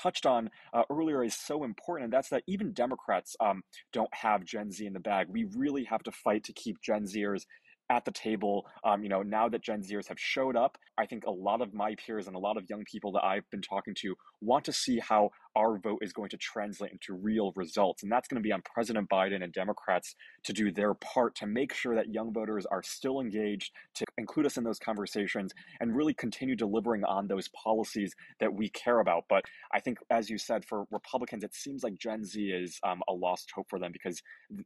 touched 0.01 0.25
on 0.25 0.49
uh, 0.73 0.83
earlier 0.89 1.23
is 1.23 1.35
so 1.35 1.63
important, 1.63 2.05
and 2.05 2.13
that's 2.13 2.29
that 2.29 2.43
even 2.47 2.73
Democrats 2.73 3.35
um, 3.39 3.63
don't 3.93 4.13
have 4.13 4.43
Gen 4.43 4.71
Z 4.71 4.85
in 4.85 4.93
the 4.93 4.99
bag. 4.99 5.27
We 5.29 5.45
really 5.55 5.83
have 5.85 6.03
to 6.03 6.11
fight 6.11 6.43
to 6.45 6.53
keep 6.53 6.81
Gen 6.81 7.05
Zers 7.05 7.43
at 7.89 8.05
the 8.05 8.11
table. 8.11 8.65
Um, 8.83 9.03
you 9.03 9.09
know, 9.09 9.21
now 9.21 9.47
that 9.49 9.61
Gen 9.61 9.81
Zers 9.81 10.07
have 10.07 10.19
showed 10.19 10.55
up, 10.55 10.77
I 10.97 11.05
think 11.05 11.25
a 11.25 11.31
lot 11.31 11.61
of 11.61 11.73
my 11.73 11.95
peers 11.95 12.27
and 12.27 12.35
a 12.35 12.39
lot 12.39 12.57
of 12.57 12.69
young 12.69 12.83
people 12.91 13.11
that 13.13 13.23
I've 13.23 13.49
been 13.51 13.61
talking 13.61 13.95
to 14.01 14.15
want 14.41 14.65
to 14.65 14.73
see 14.73 14.99
how 14.99 15.29
our 15.55 15.77
vote 15.77 15.99
is 16.01 16.13
going 16.13 16.29
to 16.29 16.37
translate 16.37 16.91
into 16.91 17.13
real 17.13 17.53
results. 17.55 18.03
And 18.03 18.11
that's 18.11 18.27
going 18.27 18.41
to 18.41 18.45
be 18.45 18.51
on 18.51 18.61
President 18.61 19.09
Biden 19.09 19.43
and 19.43 19.53
Democrats 19.53 20.15
to 20.43 20.53
do 20.53 20.71
their 20.71 20.93
part 20.93 21.35
to 21.35 21.47
make 21.47 21.73
sure 21.73 21.95
that 21.95 22.13
young 22.13 22.33
voters 22.33 22.65
are 22.65 22.83
still 22.83 23.19
engaged, 23.21 23.71
to 23.95 24.05
include 24.17 24.45
us 24.45 24.57
in 24.57 24.63
those 24.63 24.79
conversations, 24.79 25.53
and 25.79 25.95
really 25.95 26.13
continue 26.13 26.55
delivering 26.55 27.03
on 27.03 27.27
those 27.27 27.47
policies 27.49 28.13
that 28.39 28.53
we 28.53 28.69
care 28.69 28.99
about. 28.99 29.25
But 29.29 29.45
I 29.71 29.79
think, 29.79 29.99
as 30.09 30.29
you 30.29 30.37
said, 30.37 30.65
for 30.65 30.85
Republicans, 30.91 31.43
it 31.43 31.53
seems 31.53 31.83
like 31.83 31.97
Gen 31.97 32.23
Z 32.23 32.41
is 32.41 32.79
um, 32.83 33.01
a 33.07 33.13
lost 33.13 33.51
hope 33.55 33.69
for 33.69 33.79
them 33.79 33.91
because 33.91 34.21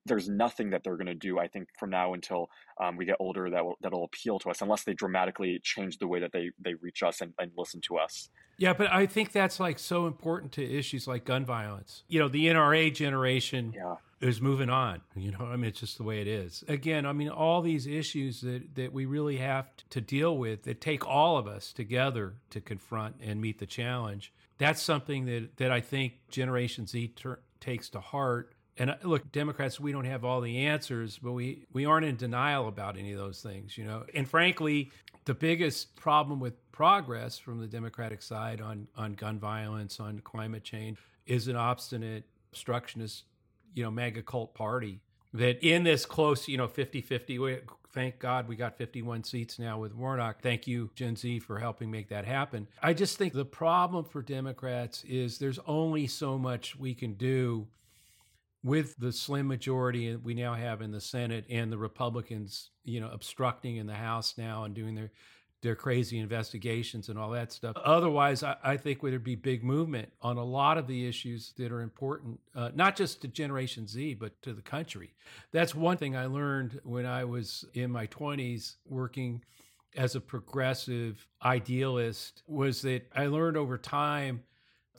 there's 0.06 0.30
nothing 0.30 0.72
that 0.72 0.84
they're 0.84 0.98
going 0.98 1.08
to 1.08 1.16
do, 1.16 1.40
I 1.40 1.48
think, 1.48 1.68
from 1.78 1.90
now 1.90 2.14
until 2.14 2.50
um, 2.82 2.98
we 2.98 3.06
get 3.06 3.18
older 3.20 3.50
that 3.50 3.64
will, 3.64 3.78
that'll 3.82 4.06
appeal 4.06 4.40
to 4.40 4.50
us, 4.50 4.62
unless 4.62 4.84
they 4.84 4.94
dramatically 4.94 5.60
change 5.64 5.98
the 5.98 6.08
way 6.08 6.20
that 6.20 6.32
they, 6.32 6.52
they 6.60 6.74
reach 6.76 7.04
us 7.04 7.22
and, 7.22 7.34
and 7.38 7.52
listen 7.58 7.82
to 7.82 7.98
us. 7.98 8.30
Yeah, 8.60 8.74
but 8.74 8.92
I 8.92 9.06
think 9.06 9.32
that's 9.32 9.60
like 9.60 9.80
so 9.80 10.06
important 10.06 10.52
to 10.54 10.64
issues 10.64 11.08
like 11.08 11.24
gun 11.24 11.46
violence. 11.46 12.04
You 12.10 12.20
know, 12.20 12.28
the 12.28 12.48
NRA 12.48 12.94
generation 12.94 13.74
yeah. 13.76 13.96
is 14.20 14.42
moving 14.42 14.70
on. 14.70 15.02
You 15.16 15.32
know, 15.32 15.46
I 15.46 15.56
mean, 15.56 15.70
it's 15.70 15.80
just 15.80 15.98
the 15.98 16.04
way 16.04 16.20
it 16.20 16.28
is. 16.28 16.64
Again, 16.68 17.06
I 17.06 17.14
mean, 17.14 17.30
all 17.30 17.62
these 17.62 17.88
issues 17.88 18.42
that, 18.42 18.76
that 18.76 18.92
we 18.92 19.06
really 19.06 19.38
have 19.38 19.68
to 19.92 20.02
deal 20.02 20.38
with 20.38 20.64
that 20.64 20.82
take 20.82 21.08
all 21.08 21.38
of 21.38 21.48
us 21.48 21.72
together 21.72 22.36
to 22.50 22.60
confront 22.60 23.16
and 23.22 23.40
meet 23.40 23.60
the 23.60 23.66
challenge. 23.66 24.34
That's 24.58 24.82
something 24.82 25.26
that, 25.26 25.56
that 25.56 25.72
I 25.72 25.80
think 25.80 26.16
Generation 26.30 26.86
Z 26.86 27.14
ter- 27.16 27.40
takes 27.62 27.90
to 27.92 28.02
heart. 28.02 28.52
And 28.78 28.92
uh, 28.92 28.96
look, 29.04 29.32
Democrats, 29.32 29.80
we 29.80 29.94
don't 29.94 30.06
have 30.06 30.26
all 30.26 30.42
the 30.42 30.66
answers, 30.66 31.18
but 31.18 31.32
we, 31.32 31.66
we 31.72 31.86
aren't 31.86 32.06
in 32.06 32.18
denial 32.18 32.68
about 32.68 32.98
any 32.98 33.14
of 33.14 33.20
those 33.20 33.42
things, 33.42 33.78
you 33.78 33.86
know. 33.86 34.04
And 34.14 34.28
frankly, 34.28 34.92
the 35.24 35.34
biggest 35.34 35.96
problem 35.96 36.42
with 36.42 36.56
progress 36.80 37.38
from 37.38 37.60
the 37.60 37.68
Democratic 37.68 38.22
side 38.22 38.62
on, 38.62 38.88
on 38.96 39.12
gun 39.12 39.38
violence, 39.38 40.00
on 40.00 40.18
climate 40.20 40.64
change, 40.64 40.98
is 41.26 41.50
an 41.50 41.58
obstinate, 41.58 42.24
obstructionist, 42.54 43.26
you 43.74 43.84
know, 43.84 43.92
MAGA 43.92 44.22
cult 44.22 44.56
party 44.56 45.02
that 45.34 45.62
in 45.62 45.84
this 45.84 46.06
close, 46.06 46.48
you 46.48 46.56
know, 46.56 46.70
50 46.70 47.02
50, 47.02 47.58
thank 47.94 48.18
God 48.18 48.48
we 48.48 48.56
got 48.56 48.78
51 48.78 49.26
seats 49.26 49.60
now 49.60 49.78
with 49.78 49.94
Warnock. 49.94 50.42
Thank 50.42 50.68
you, 50.68 50.90
Gen 50.96 51.18
Z, 51.18 51.40
for 51.40 51.60
helping 51.60 51.92
make 51.92 52.08
that 52.08 52.24
happen. 52.24 52.66
I 52.82 52.94
just 52.94 53.18
think 53.18 53.34
the 53.34 53.44
problem 53.44 54.06
for 54.06 54.22
Democrats 54.22 55.04
is 55.04 55.38
there's 55.38 55.60
only 55.68 56.08
so 56.08 56.38
much 56.38 56.78
we 56.78 56.94
can 56.94 57.16
do 57.16 57.68
with 58.64 58.96
the 58.96 59.12
slim 59.12 59.50
majority 59.50 60.16
we 60.16 60.34
now 60.34 60.54
have 60.54 60.82
in 60.82 60.92
the 60.92 61.02
Senate 61.02 61.44
and 61.50 61.74
the 61.74 61.78
Republicans, 61.78 62.70
you 62.86 63.02
know, 63.02 63.10
obstructing 63.12 63.76
in 63.76 63.86
the 63.86 63.96
House 63.96 64.36
now 64.38 64.64
and 64.64 64.74
doing 64.74 64.96
their 64.96 65.12
their 65.62 65.76
crazy 65.76 66.20
investigations 66.20 67.10
and 67.10 67.20
all 67.20 67.32
that 67.32 67.52
stuff. 67.52 67.76
Otherwise, 67.84 68.44
I, 68.44 68.56
I 68.64 68.78
think 68.78 69.02
there'd 69.02 69.24
be 69.24 69.36
big 69.36 69.64
movement 69.64 70.12
on 70.22 70.38
a 70.38 70.44
lot 70.44 70.78
of 70.78 70.88
the 70.88 71.06
issues 71.08 71.54
that 71.58 71.72
are 71.72 71.82
important, 71.82 72.40
uh, 72.56 72.70
not 72.74 72.96
just 72.96 73.22
to 73.22 73.28
Generation 73.28 73.88
Z, 73.88 74.16
but 74.16 74.42
to 74.44 74.54
the 74.54 74.62
country. 74.62 75.14
That's 75.52 75.76
one 75.76 75.98
thing 75.98 76.16
I 76.16 76.28
learned 76.28 76.80
when 76.84 77.06
I 77.06 77.26
was 77.26 77.66
in 77.74 77.92
my 77.92 78.08
20s 78.08 78.76
working 78.86 79.44
as 79.98 80.16
a 80.16 80.22
progressive 80.22 81.28
idealist 81.44 82.44
was 82.48 82.82
that 82.84 83.08
I 83.14 83.26
learned 83.26 83.58
over 83.58 83.78
time 83.78 84.44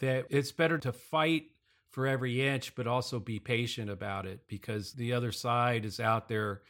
that 0.01 0.27
it's 0.31 0.53
better 0.53 0.79
to 0.79 0.93
fight 0.93 1.45
for 1.91 2.07
every 2.07 2.47
inch, 2.47 2.75
but 2.75 2.87
also 2.87 3.19
be 3.19 3.39
patient 3.39 3.91
about 3.91 4.27
it 4.27 4.41
because 4.49 4.93
the 4.93 5.13
other 5.13 5.33
side 5.33 5.85
is 5.85 6.01
out 6.01 6.29
there. 6.29 6.63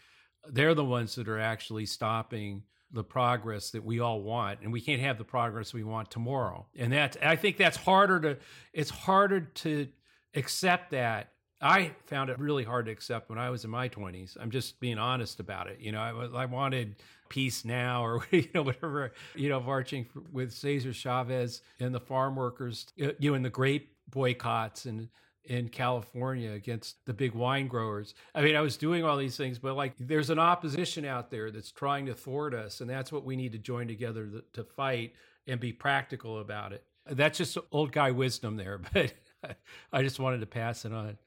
They're 0.48 0.74
the 0.74 0.84
ones 0.84 1.14
that 1.16 1.28
are 1.28 1.38
actually 1.38 1.86
stopping 1.86 2.62
the 2.92 3.04
progress 3.04 3.70
that 3.70 3.84
we 3.84 4.00
all 4.00 4.20
want 4.20 4.60
and 4.62 4.72
we 4.72 4.80
can't 4.80 5.00
have 5.00 5.18
the 5.18 5.24
progress 5.24 5.72
we 5.72 5.84
want 5.84 6.10
tomorrow. 6.10 6.66
And 6.76 6.92
that 6.92 7.16
i 7.22 7.36
think 7.36 7.56
that's 7.56 7.76
harder 7.76 8.20
to 8.20 8.36
it's 8.72 8.90
harder 8.90 9.40
to 9.40 9.88
accept 10.34 10.90
that. 10.92 11.32
I 11.62 11.92
found 12.06 12.30
it 12.30 12.38
really 12.38 12.64
hard 12.64 12.86
to 12.86 12.92
accept 12.92 13.28
when 13.28 13.38
i 13.38 13.50
was 13.50 13.64
in 13.64 13.70
my 13.70 13.88
20s 13.88 14.36
i'm 14.40 14.50
just 14.50 14.80
being 14.80 14.98
honest 14.98 15.40
about 15.40 15.66
it. 15.66 15.78
You 15.80 15.92
know 15.92 16.00
i, 16.00 16.42
I 16.42 16.44
wanted 16.46 16.96
peace 17.28 17.64
now 17.64 18.04
or 18.04 18.26
you 18.30 18.48
know 18.54 18.62
whatever 18.62 19.12
you 19.34 19.48
know 19.48 19.60
marching 19.60 20.06
with 20.32 20.52
cesar 20.52 20.92
chavez 20.92 21.62
and 21.78 21.94
the 21.94 22.00
farm 22.00 22.34
workers 22.34 22.86
you 22.96 23.14
know 23.20 23.34
in 23.34 23.42
the 23.42 23.50
grape 23.50 23.94
boycotts 24.10 24.86
and 24.86 25.08
in 25.50 25.68
California 25.68 26.52
against 26.52 27.04
the 27.06 27.12
big 27.12 27.34
wine 27.34 27.66
growers. 27.66 28.14
I 28.36 28.42
mean, 28.42 28.54
I 28.54 28.60
was 28.60 28.76
doing 28.76 29.02
all 29.02 29.16
these 29.16 29.36
things, 29.36 29.58
but 29.58 29.74
like 29.74 29.94
there's 29.98 30.30
an 30.30 30.38
opposition 30.38 31.04
out 31.04 31.28
there 31.28 31.50
that's 31.50 31.72
trying 31.72 32.06
to 32.06 32.14
thwart 32.14 32.54
us, 32.54 32.80
and 32.80 32.88
that's 32.88 33.10
what 33.10 33.24
we 33.24 33.34
need 33.34 33.50
to 33.52 33.58
join 33.58 33.88
together 33.88 34.26
to, 34.26 34.44
to 34.52 34.62
fight 34.62 35.12
and 35.48 35.58
be 35.58 35.72
practical 35.72 36.38
about 36.38 36.72
it. 36.72 36.84
That's 37.04 37.36
just 37.36 37.58
old 37.72 37.90
guy 37.90 38.12
wisdom 38.12 38.56
there, 38.56 38.78
but 38.92 39.12
I 39.92 40.04
just 40.04 40.20
wanted 40.20 40.38
to 40.38 40.46
pass 40.46 40.84
it 40.84 40.92
on. 40.92 41.18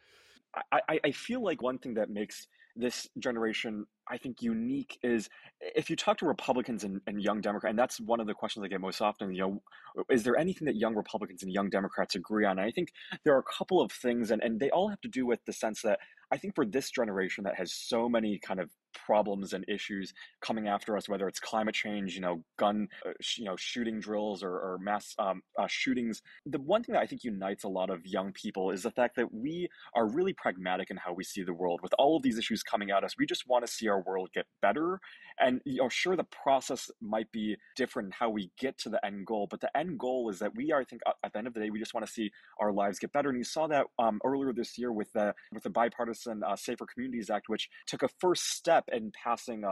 I, 0.71 0.99
I 1.03 1.11
feel 1.11 1.43
like 1.43 1.61
one 1.61 1.77
thing 1.77 1.95
that 1.95 2.09
makes 2.09 2.47
this 2.75 3.07
generation 3.19 3.85
I 4.09 4.17
think 4.17 4.41
unique 4.41 4.97
is 5.01 5.29
if 5.61 5.89
you 5.89 5.95
talk 5.95 6.17
to 6.17 6.25
Republicans 6.25 6.83
and, 6.83 6.99
and 7.07 7.21
young 7.21 7.39
Democrats, 7.39 7.71
and 7.71 7.79
that's 7.79 7.99
one 7.99 8.19
of 8.19 8.27
the 8.27 8.33
questions 8.33 8.65
I 8.65 8.67
get 8.67 8.81
most 8.81 9.01
often, 9.01 9.33
you 9.33 9.41
know, 9.41 10.05
is 10.09 10.23
there 10.23 10.35
anything 10.35 10.65
that 10.65 10.75
young 10.75 10.95
Republicans 10.95 11.43
and 11.43 11.51
young 11.51 11.69
Democrats 11.69 12.15
agree 12.15 12.45
on? 12.45 12.59
And 12.59 12.67
I 12.67 12.71
think 12.71 12.89
there 13.23 13.33
are 13.35 13.39
a 13.39 13.57
couple 13.57 13.81
of 13.81 13.91
things, 13.91 14.31
and, 14.31 14.43
and 14.43 14.59
they 14.59 14.69
all 14.71 14.89
have 14.89 15.01
to 15.01 15.07
do 15.07 15.25
with 15.25 15.39
the 15.45 15.53
sense 15.53 15.81
that 15.83 15.99
I 16.31 16.37
think 16.37 16.55
for 16.55 16.65
this 16.65 16.91
generation 16.91 17.43
that 17.45 17.55
has 17.55 17.73
so 17.73 18.09
many 18.09 18.39
kind 18.39 18.59
of 18.59 18.69
problems 18.93 19.53
and 19.53 19.65
issues 19.67 20.13
coming 20.41 20.67
after 20.67 20.97
us, 20.97 21.09
whether 21.09 21.27
it's 21.27 21.39
climate 21.39 21.75
change, 21.75 22.15
you 22.15 22.21
know, 22.21 22.43
gun, 22.57 22.87
uh, 23.05 23.11
sh- 23.21 23.39
you 23.39 23.45
know, 23.45 23.55
shooting 23.57 23.99
drills 23.99 24.43
or, 24.43 24.51
or 24.51 24.77
mass 24.81 25.13
um, 25.19 25.41
uh, 25.57 25.67
shootings. 25.67 26.21
The 26.45 26.59
one 26.59 26.83
thing 26.83 26.93
that 26.93 27.01
I 27.01 27.07
think 27.07 27.23
unites 27.23 27.63
a 27.63 27.69
lot 27.69 27.89
of 27.89 28.05
young 28.05 28.31
people 28.33 28.71
is 28.71 28.83
the 28.83 28.91
fact 28.91 29.15
that 29.15 29.33
we 29.33 29.67
are 29.95 30.07
really 30.07 30.33
pragmatic 30.33 30.89
in 30.89 30.97
how 30.97 31.13
we 31.13 31.23
see 31.23 31.43
the 31.43 31.53
world. 31.53 31.81
With 31.81 31.93
all 31.97 32.17
of 32.17 32.23
these 32.23 32.37
issues 32.37 32.63
coming 32.63 32.91
at 32.91 33.03
us, 33.03 33.15
we 33.17 33.25
just 33.25 33.47
want 33.47 33.65
to 33.65 33.71
see 33.71 33.87
our 33.87 34.01
world 34.01 34.29
get 34.33 34.45
better. 34.61 34.99
And 35.39 35.61
you 35.65 35.77
know, 35.77 35.89
sure, 35.89 36.15
the 36.15 36.23
process 36.25 36.89
might 37.01 37.31
be 37.31 37.55
different 37.75 38.07
in 38.07 38.11
how 38.11 38.29
we 38.29 38.51
get 38.59 38.77
to 38.79 38.89
the 38.89 39.03
end 39.05 39.25
goal, 39.25 39.47
but 39.49 39.61
the 39.61 39.75
end 39.77 39.99
goal 39.99 40.29
is 40.29 40.39
that 40.39 40.55
we 40.55 40.71
are, 40.71 40.81
I 40.81 40.85
think, 40.85 41.01
at 41.23 41.31
the 41.31 41.37
end 41.37 41.47
of 41.47 41.53
the 41.53 41.59
day, 41.59 41.69
we 41.69 41.79
just 41.79 41.93
want 41.93 42.05
to 42.05 42.11
see 42.11 42.31
our 42.59 42.71
lives 42.71 42.99
get 42.99 43.13
better. 43.13 43.29
And 43.29 43.37
you 43.37 43.43
saw 43.43 43.67
that 43.67 43.85
um, 43.99 44.19
earlier 44.23 44.53
this 44.53 44.77
year 44.77 44.91
with 44.91 45.11
the 45.13 45.33
with 45.51 45.63
the 45.63 45.69
bipartisan 45.69 46.43
uh, 46.43 46.55
Safer 46.55 46.85
Communities 46.85 47.29
Act, 47.29 47.49
which 47.49 47.69
took 47.87 48.03
a 48.03 48.09
first 48.19 48.51
step 48.51 48.82
in 48.91 49.11
passing 49.11 49.63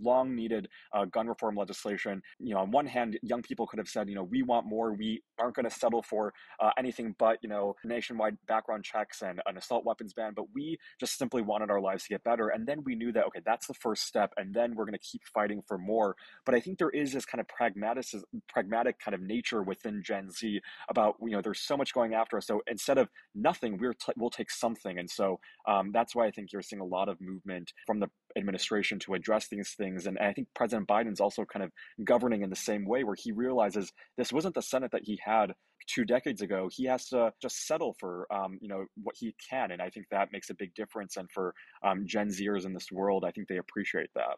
long 0.00 0.34
needed 0.34 0.68
uh, 0.92 1.04
gun 1.06 1.26
reform 1.28 1.56
legislation. 1.56 2.22
You 2.38 2.54
know, 2.54 2.60
on 2.60 2.70
one 2.70 2.86
hand, 2.86 3.18
young 3.22 3.42
people 3.42 3.66
could 3.66 3.78
have 3.78 3.88
said, 3.88 4.08
you 4.08 4.14
know, 4.14 4.24
we 4.24 4.42
want 4.42 4.66
more. 4.66 4.94
We 4.94 5.22
aren't 5.38 5.54
going 5.54 5.68
to 5.68 5.74
settle 5.74 6.02
for 6.02 6.32
uh, 6.60 6.70
anything 6.78 7.14
but 7.18 7.38
you 7.42 7.48
know 7.48 7.74
nationwide 7.84 8.36
background 8.46 8.84
checks 8.84 9.22
and 9.22 9.40
an 9.46 9.56
assault 9.56 9.84
weapons 9.84 10.12
ban. 10.12 10.32
But 10.34 10.46
we 10.54 10.78
just 10.98 11.18
simply 11.18 11.42
wanted 11.42 11.70
our 11.70 11.80
lives 11.80 12.04
to 12.04 12.08
get 12.10 12.24
better. 12.24 12.48
And 12.48 12.66
then 12.66 12.82
we 12.84 12.94
knew 12.94 13.12
that 13.12 13.24
okay, 13.26 13.40
that's 13.44 13.66
the 13.66 13.74
first 13.74 14.06
step, 14.06 14.32
and 14.36 14.54
then 14.54 14.74
we're 14.74 14.84
going 14.84 14.98
to 14.98 14.98
keep 14.98 15.22
fighting 15.32 15.62
for 15.66 15.78
more. 15.78 16.16
But 16.44 16.54
I 16.54 16.60
think 16.60 16.78
there 16.78 16.90
is 16.90 17.12
this 17.12 17.24
kind 17.24 17.40
of 17.40 17.48
pragmatic, 17.48 18.06
pragmatic 18.48 18.98
kind 18.98 19.14
of 19.14 19.20
nature 19.20 19.62
within 19.62 20.02
Gen 20.02 20.30
Z 20.30 20.60
about 20.88 21.16
you 21.22 21.30
know 21.30 21.42
there's 21.42 21.60
so 21.60 21.76
much 21.76 21.94
going 21.94 22.14
after 22.14 22.36
us. 22.36 22.46
So 22.46 22.62
instead 22.66 22.98
of 22.98 23.08
nothing, 23.34 23.78
we're 23.78 23.94
t- 23.94 24.12
we'll 24.16 24.30
take 24.30 24.50
something. 24.50 24.98
And 24.98 25.10
so 25.10 25.38
um, 25.66 25.90
that's 25.92 26.14
why 26.14 26.26
I 26.26 26.30
think 26.30 26.52
you're 26.52 26.62
seeing 26.62 26.80
a 26.80 26.86
lot 26.86 27.08
of 27.08 27.20
movement 27.20 27.72
from 27.86 28.00
the 28.00 28.08
administration 28.36 28.98
to 29.00 29.14
address 29.14 29.48
these 29.48 29.70
things. 29.70 30.06
And 30.06 30.18
I 30.18 30.32
think 30.32 30.48
President 30.54 30.88
Biden's 30.88 31.20
also 31.20 31.44
kind 31.44 31.64
of 31.64 31.72
governing 32.04 32.42
in 32.42 32.50
the 32.50 32.56
same 32.56 32.86
way, 32.86 33.04
where 33.04 33.16
he 33.18 33.32
realizes 33.32 33.92
this 34.16 34.32
wasn't 34.32 34.54
the 34.54 34.62
Senate 34.62 34.92
that 34.92 35.04
he 35.04 35.18
had 35.24 35.54
two 35.86 36.04
decades 36.04 36.42
ago. 36.42 36.68
He 36.70 36.84
has 36.84 37.08
to 37.08 37.32
just 37.40 37.66
settle 37.66 37.94
for 37.98 38.26
um, 38.32 38.58
you 38.60 38.68
know 38.68 38.86
what 39.02 39.14
he 39.18 39.34
can, 39.50 39.70
and 39.70 39.80
I 39.80 39.90
think 39.90 40.06
that 40.10 40.32
makes 40.32 40.50
a 40.50 40.54
big 40.54 40.74
difference. 40.74 41.16
And 41.16 41.30
for 41.30 41.54
um, 41.82 42.04
Gen 42.06 42.28
Zers 42.28 42.66
in 42.66 42.74
this 42.74 42.90
world, 42.92 43.24
I 43.24 43.30
think 43.30 43.48
they 43.48 43.58
appreciate 43.58 44.10
that. 44.14 44.36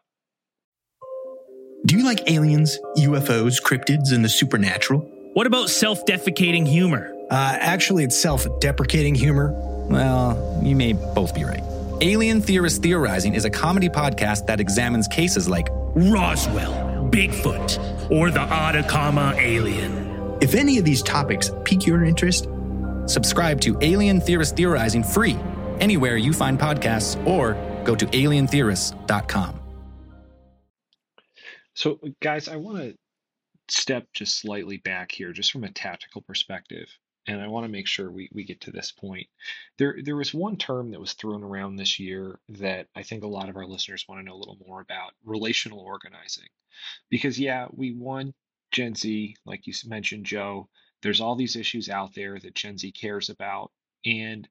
Do 1.85 1.97
you 1.97 2.03
like 2.03 2.29
aliens, 2.29 2.77
UFOs, 2.97 3.61
cryptids, 3.61 4.13
and 4.13 4.23
the 4.23 4.29
supernatural? 4.29 4.99
What 5.33 5.47
about 5.47 5.69
self 5.69 6.05
defecating 6.05 6.67
humor? 6.67 7.15
Uh, 7.29 7.57
actually, 7.59 8.03
it's 8.03 8.19
self 8.19 8.47
deprecating 8.59 9.15
humor. 9.15 9.53
Well, 9.89 10.61
you 10.63 10.75
may 10.75 10.93
both 10.93 11.33
be 11.33 11.43
right. 11.43 11.63
Alien 12.01 12.41
Theorist 12.41 12.81
Theorizing 12.81 13.33
is 13.33 13.43
a 13.43 13.49
comedy 13.49 13.89
podcast 13.89 14.45
that 14.45 14.61
examines 14.61 15.05
cases 15.05 15.49
like 15.49 15.67
Roswell, 15.95 17.09
Bigfoot, 17.11 18.09
or 18.09 18.31
the 18.31 18.39
Atacama 18.39 19.35
alien. 19.37 20.37
If 20.39 20.55
any 20.55 20.77
of 20.77 20.85
these 20.85 21.03
topics 21.03 21.51
pique 21.65 21.85
your 21.85 22.05
interest, 22.05 22.47
subscribe 23.05 23.59
to 23.61 23.77
Alien 23.81 24.21
Theorist 24.21 24.55
Theorizing 24.55 25.03
free 25.03 25.37
anywhere 25.81 26.15
you 26.15 26.31
find 26.31 26.57
podcasts 26.57 27.21
or 27.27 27.55
go 27.83 27.95
to 27.95 28.05
alientheorists.com. 28.05 29.59
So, 31.73 31.99
guys, 32.21 32.47
I 32.47 32.55
want 32.55 32.77
to 32.77 32.97
step 33.67 34.07
just 34.13 34.39
slightly 34.39 34.77
back 34.77 35.11
here, 35.11 35.33
just 35.33 35.51
from 35.51 35.65
a 35.65 35.71
tactical 35.71 36.21
perspective 36.21 36.87
and 37.29 37.41
I 37.41 37.47
want 37.47 37.65
to 37.65 37.71
make 37.71 37.87
sure 37.87 38.09
we, 38.09 38.29
we 38.33 38.43
get 38.43 38.61
to 38.61 38.71
this 38.71 38.91
point. 38.91 39.27
There 39.77 39.97
there 40.03 40.15
was 40.15 40.33
one 40.33 40.57
term 40.57 40.91
that 40.91 40.99
was 40.99 41.13
thrown 41.13 41.43
around 41.43 41.75
this 41.75 41.99
year 41.99 42.39
that 42.49 42.87
I 42.95 43.03
think 43.03 43.23
a 43.23 43.27
lot 43.27 43.49
of 43.49 43.55
our 43.55 43.67
listeners 43.67 44.05
want 44.07 44.19
to 44.19 44.25
know 44.25 44.35
a 44.35 44.37
little 44.41 44.57
more 44.67 44.81
about 44.81 45.13
relational 45.23 45.79
organizing. 45.79 46.47
Because 47.09 47.39
yeah, 47.39 47.67
we 47.71 47.93
want 47.93 48.35
Gen 48.71 48.95
Z, 48.95 49.35
like 49.45 49.67
you 49.67 49.73
mentioned, 49.85 50.25
Joe. 50.25 50.69
There's 51.01 51.21
all 51.21 51.35
these 51.35 51.55
issues 51.55 51.87
out 51.89 52.13
there 52.15 52.39
that 52.39 52.55
Gen 52.55 52.77
Z 52.77 52.91
cares 52.93 53.29
about. 53.29 53.71
And 54.05 54.47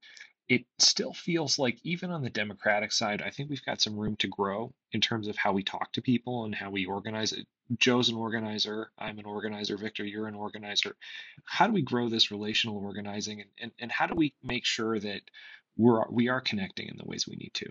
it 0.48 0.64
still 0.78 1.12
feels 1.12 1.58
like 1.58 1.78
even 1.82 2.10
on 2.10 2.22
the 2.22 2.30
democratic 2.30 2.92
side 2.92 3.22
i 3.22 3.30
think 3.30 3.50
we've 3.50 3.64
got 3.64 3.80
some 3.80 3.96
room 3.96 4.16
to 4.16 4.28
grow 4.28 4.72
in 4.92 5.00
terms 5.00 5.28
of 5.28 5.36
how 5.36 5.52
we 5.52 5.62
talk 5.62 5.92
to 5.92 6.02
people 6.02 6.44
and 6.44 6.54
how 6.54 6.70
we 6.70 6.86
organize 6.86 7.32
it. 7.32 7.46
Joe's 7.78 8.08
an 8.08 8.16
organizer 8.16 8.90
i'm 8.98 9.18
an 9.18 9.26
organizer 9.26 9.76
victor 9.76 10.04
you're 10.04 10.26
an 10.26 10.34
organizer. 10.34 10.96
How 11.44 11.66
do 11.66 11.72
we 11.72 11.82
grow 11.82 12.08
this 12.08 12.30
relational 12.30 12.78
organizing 12.78 13.40
and, 13.40 13.50
and, 13.60 13.72
and 13.80 13.92
how 13.92 14.06
do 14.06 14.14
we 14.14 14.34
make 14.42 14.64
sure 14.64 14.98
that 14.98 15.22
we're 15.76 16.04
we 16.10 16.28
are 16.28 16.40
connecting 16.40 16.88
in 16.88 16.96
the 16.96 17.04
ways 17.04 17.26
we 17.26 17.36
need 17.36 17.52
to? 17.54 17.66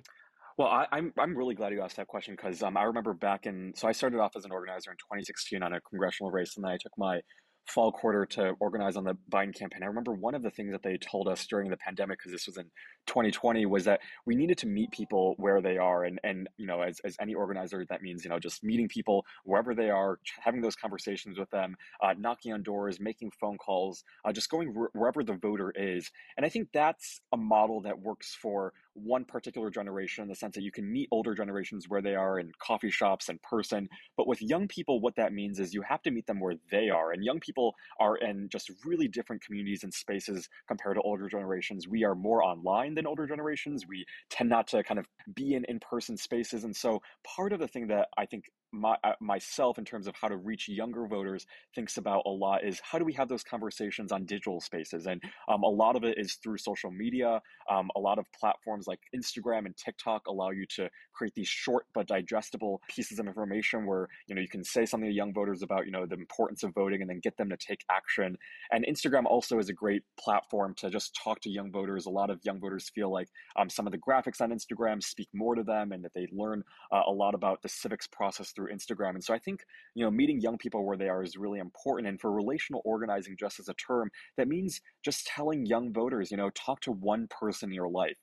Well, 0.57 0.69
I, 0.69 0.83
am 0.83 0.87
I'm, 0.91 1.13
I'm 1.19 1.37
really 1.37 1.53
glad 1.53 1.71
you 1.71 1.81
asked 1.81 1.97
that 1.97 2.07
question 2.07 2.35
because 2.35 2.63
um, 2.63 2.77
I 2.77 2.83
remember 2.83 3.13
back 3.13 3.45
in 3.45 3.73
so 3.75 3.87
I 3.87 3.91
started 3.91 4.19
off 4.19 4.35
as 4.35 4.45
an 4.45 4.51
organizer 4.51 4.89
in 4.91 4.97
2016 4.97 5.61
on 5.61 5.73
a 5.73 5.81
congressional 5.81 6.31
race, 6.31 6.55
and 6.55 6.65
then 6.65 6.71
I 6.71 6.77
took 6.77 6.97
my 6.97 7.21
fall 7.67 7.91
quarter 7.91 8.25
to 8.25 8.53
organize 8.59 8.95
on 8.95 9.03
the 9.03 9.17
Biden 9.31 9.53
campaign. 9.53 9.83
I 9.83 9.87
remember 9.87 10.13
one 10.13 10.35
of 10.35 10.43
the 10.43 10.49
things 10.49 10.71
that 10.71 10.83
they 10.83 10.97
told 10.97 11.27
us 11.27 11.45
during 11.47 11.69
the 11.69 11.77
pandemic, 11.77 12.19
because 12.19 12.31
this 12.31 12.47
was 12.47 12.57
in 12.57 12.65
2020, 13.07 13.65
was 13.65 13.85
that 13.85 13.99
we 14.25 14.35
needed 14.35 14.57
to 14.59 14.67
meet 14.67 14.91
people 14.91 15.35
where 15.37 15.61
they 15.61 15.77
are. 15.77 16.05
And, 16.05 16.19
and 16.23 16.47
you 16.57 16.65
know, 16.65 16.81
as, 16.81 16.99
as 17.03 17.15
any 17.19 17.33
organizer, 17.33 17.85
that 17.89 18.01
means, 18.01 18.23
you 18.23 18.29
know, 18.29 18.39
just 18.39 18.63
meeting 18.63 18.87
people 18.87 19.25
wherever 19.43 19.75
they 19.75 19.89
are, 19.89 20.19
having 20.39 20.61
those 20.61 20.75
conversations 20.75 21.37
with 21.37 21.49
them, 21.49 21.75
uh, 22.01 22.13
knocking 22.17 22.53
on 22.53 22.63
doors, 22.63 22.99
making 22.99 23.31
phone 23.39 23.57
calls, 23.57 24.03
uh, 24.25 24.31
just 24.31 24.49
going 24.49 24.73
wherever 24.93 25.23
the 25.23 25.33
voter 25.33 25.73
is. 25.75 26.09
And 26.37 26.45
I 26.45 26.49
think 26.49 26.69
that's 26.73 27.19
a 27.33 27.37
model 27.37 27.81
that 27.81 27.99
works 27.99 28.35
for 28.41 28.73
one 28.97 29.25
particular 29.25 29.69
generation 29.69 30.23
in 30.23 30.27
the 30.27 30.35
sense 30.35 30.55
that 30.55 30.63
you 30.63 30.71
can 30.71 30.91
meet 30.91 31.07
older 31.11 31.35
generations 31.35 31.85
where 31.87 32.01
they 32.01 32.15
are 32.15 32.39
in 32.39 32.51
coffee 32.59 32.89
shops 32.89 33.29
in 33.29 33.39
person. 33.43 33.87
But 34.15 34.27
with 34.27 34.41
young 34.41 34.67
people, 34.67 34.99
what 34.99 35.15
that 35.17 35.33
means 35.33 35.59
is 35.59 35.73
you 35.73 35.83
have 35.83 36.01
to 36.03 36.11
meet 36.11 36.27
them 36.27 36.39
where 36.39 36.55
they 36.71 36.89
are. 36.89 37.11
And 37.11 37.23
young 37.23 37.39
people 37.39 37.75
are 37.99 38.17
in 38.17 38.49
just 38.49 38.71
really 38.85 39.07
different 39.07 39.43
communities 39.43 39.83
and 39.83 39.93
spaces 39.93 40.49
compared 40.67 40.95
to 40.95 41.01
older 41.01 41.29
generations. 41.29 41.87
We 41.87 42.03
are 42.03 42.15
more 42.15 42.43
online 42.43 42.95
than 42.95 43.07
older 43.07 43.27
generations. 43.27 43.85
We 43.87 44.05
tend 44.29 44.49
not 44.49 44.67
to 44.67 44.83
kind 44.83 44.99
of 44.99 45.07
be 45.33 45.53
in 45.53 45.65
in 45.65 45.79
person 45.79 46.17
spaces. 46.17 46.63
And 46.63 46.75
so 46.75 47.01
part 47.23 47.53
of 47.53 47.59
the 47.59 47.67
thing 47.67 47.87
that 47.87 48.07
I 48.17 48.25
think 48.25 48.45
my, 48.71 48.95
uh, 49.03 49.13
myself 49.21 49.77
in 49.77 49.85
terms 49.85 50.07
of 50.07 50.15
how 50.15 50.27
to 50.27 50.37
reach 50.37 50.67
younger 50.67 51.07
voters 51.07 51.45
thinks 51.73 51.97
about 51.97 52.23
a 52.25 52.29
lot 52.29 52.63
is 52.63 52.81
how 52.83 52.97
do 52.97 53.05
we 53.05 53.13
have 53.13 53.29
those 53.29 53.43
conversations 53.43 54.11
on 54.11 54.25
digital 54.25 54.59
spaces? 54.59 55.05
And 55.05 55.21
um, 55.47 55.63
a 55.63 55.69
lot 55.69 55.95
of 55.95 56.03
it 56.03 56.17
is 56.17 56.35
through 56.35 56.57
social 56.57 56.91
media. 56.91 57.41
Um, 57.71 57.89
a 57.95 57.99
lot 57.99 58.19
of 58.19 58.25
platforms 58.37 58.87
like 58.87 58.99
instagram 59.15 59.65
and 59.65 59.75
tiktok 59.77 60.27
allow 60.27 60.49
you 60.49 60.65
to 60.75 60.89
create 61.13 61.33
these 61.35 61.47
short 61.47 61.85
but 61.93 62.07
digestible 62.07 62.81
pieces 62.89 63.19
of 63.19 63.27
information 63.27 63.85
where 63.85 64.07
you 64.27 64.35
know 64.35 64.41
you 64.41 64.47
can 64.47 64.63
say 64.63 64.85
something 64.85 65.09
to 65.09 65.15
young 65.15 65.33
voters 65.33 65.61
about 65.61 65.85
you 65.85 65.91
know 65.91 66.05
the 66.05 66.15
importance 66.15 66.63
of 66.63 66.73
voting 66.73 67.01
and 67.01 67.09
then 67.09 67.19
get 67.21 67.35
them 67.37 67.49
to 67.49 67.57
take 67.57 67.83
action. 67.89 68.37
And 68.71 68.85
instagram 68.85 69.25
also 69.25 69.59
is 69.59 69.69
a 69.69 69.73
great 69.73 70.03
platform 70.19 70.73
to 70.77 70.89
just 70.89 71.17
talk 71.21 71.39
to 71.41 71.49
young 71.49 71.71
voters. 71.71 72.05
A 72.05 72.09
lot 72.09 72.29
of 72.29 72.39
young 72.43 72.59
voters 72.59 72.89
feel 72.93 73.11
like 73.11 73.29
um, 73.55 73.69
some 73.69 73.87
of 73.87 73.91
the 73.91 73.97
graphics 73.97 74.41
on 74.41 74.51
instagram 74.51 75.01
speak 75.01 75.29
more 75.33 75.55
to 75.55 75.63
them 75.63 75.91
and 75.91 76.03
that 76.03 76.13
they 76.13 76.27
learn 76.31 76.63
uh, 76.91 77.01
a 77.07 77.11
lot 77.11 77.33
about 77.33 77.61
the 77.61 77.69
civics 77.69 78.07
process 78.07 78.51
through 78.57 78.73
Instagram. 78.73 79.11
And 79.11 79.23
so 79.23 79.33
I 79.33 79.39
think, 79.39 79.61
you 79.95 80.03
know, 80.03 80.11
meeting 80.11 80.41
young 80.41 80.57
people 80.57 80.85
where 80.85 80.97
they 80.97 81.07
are 81.07 81.23
is 81.23 81.37
really 81.37 81.59
important. 81.59 82.09
And 82.09 82.19
for 82.19 82.31
relational 82.31 82.81
organizing, 82.83 83.37
just 83.39 83.59
as 83.59 83.69
a 83.69 83.73
term, 83.75 84.09
that 84.35 84.49
means 84.49 84.81
just 85.05 85.27
telling 85.27 85.65
young 85.65 85.93
voters, 85.93 86.31
you 86.31 86.37
know, 86.37 86.49
talk 86.49 86.81
to 86.81 86.91
one 86.91 87.27
person 87.29 87.69
in 87.69 87.75
your 87.75 87.87
life 87.87 88.17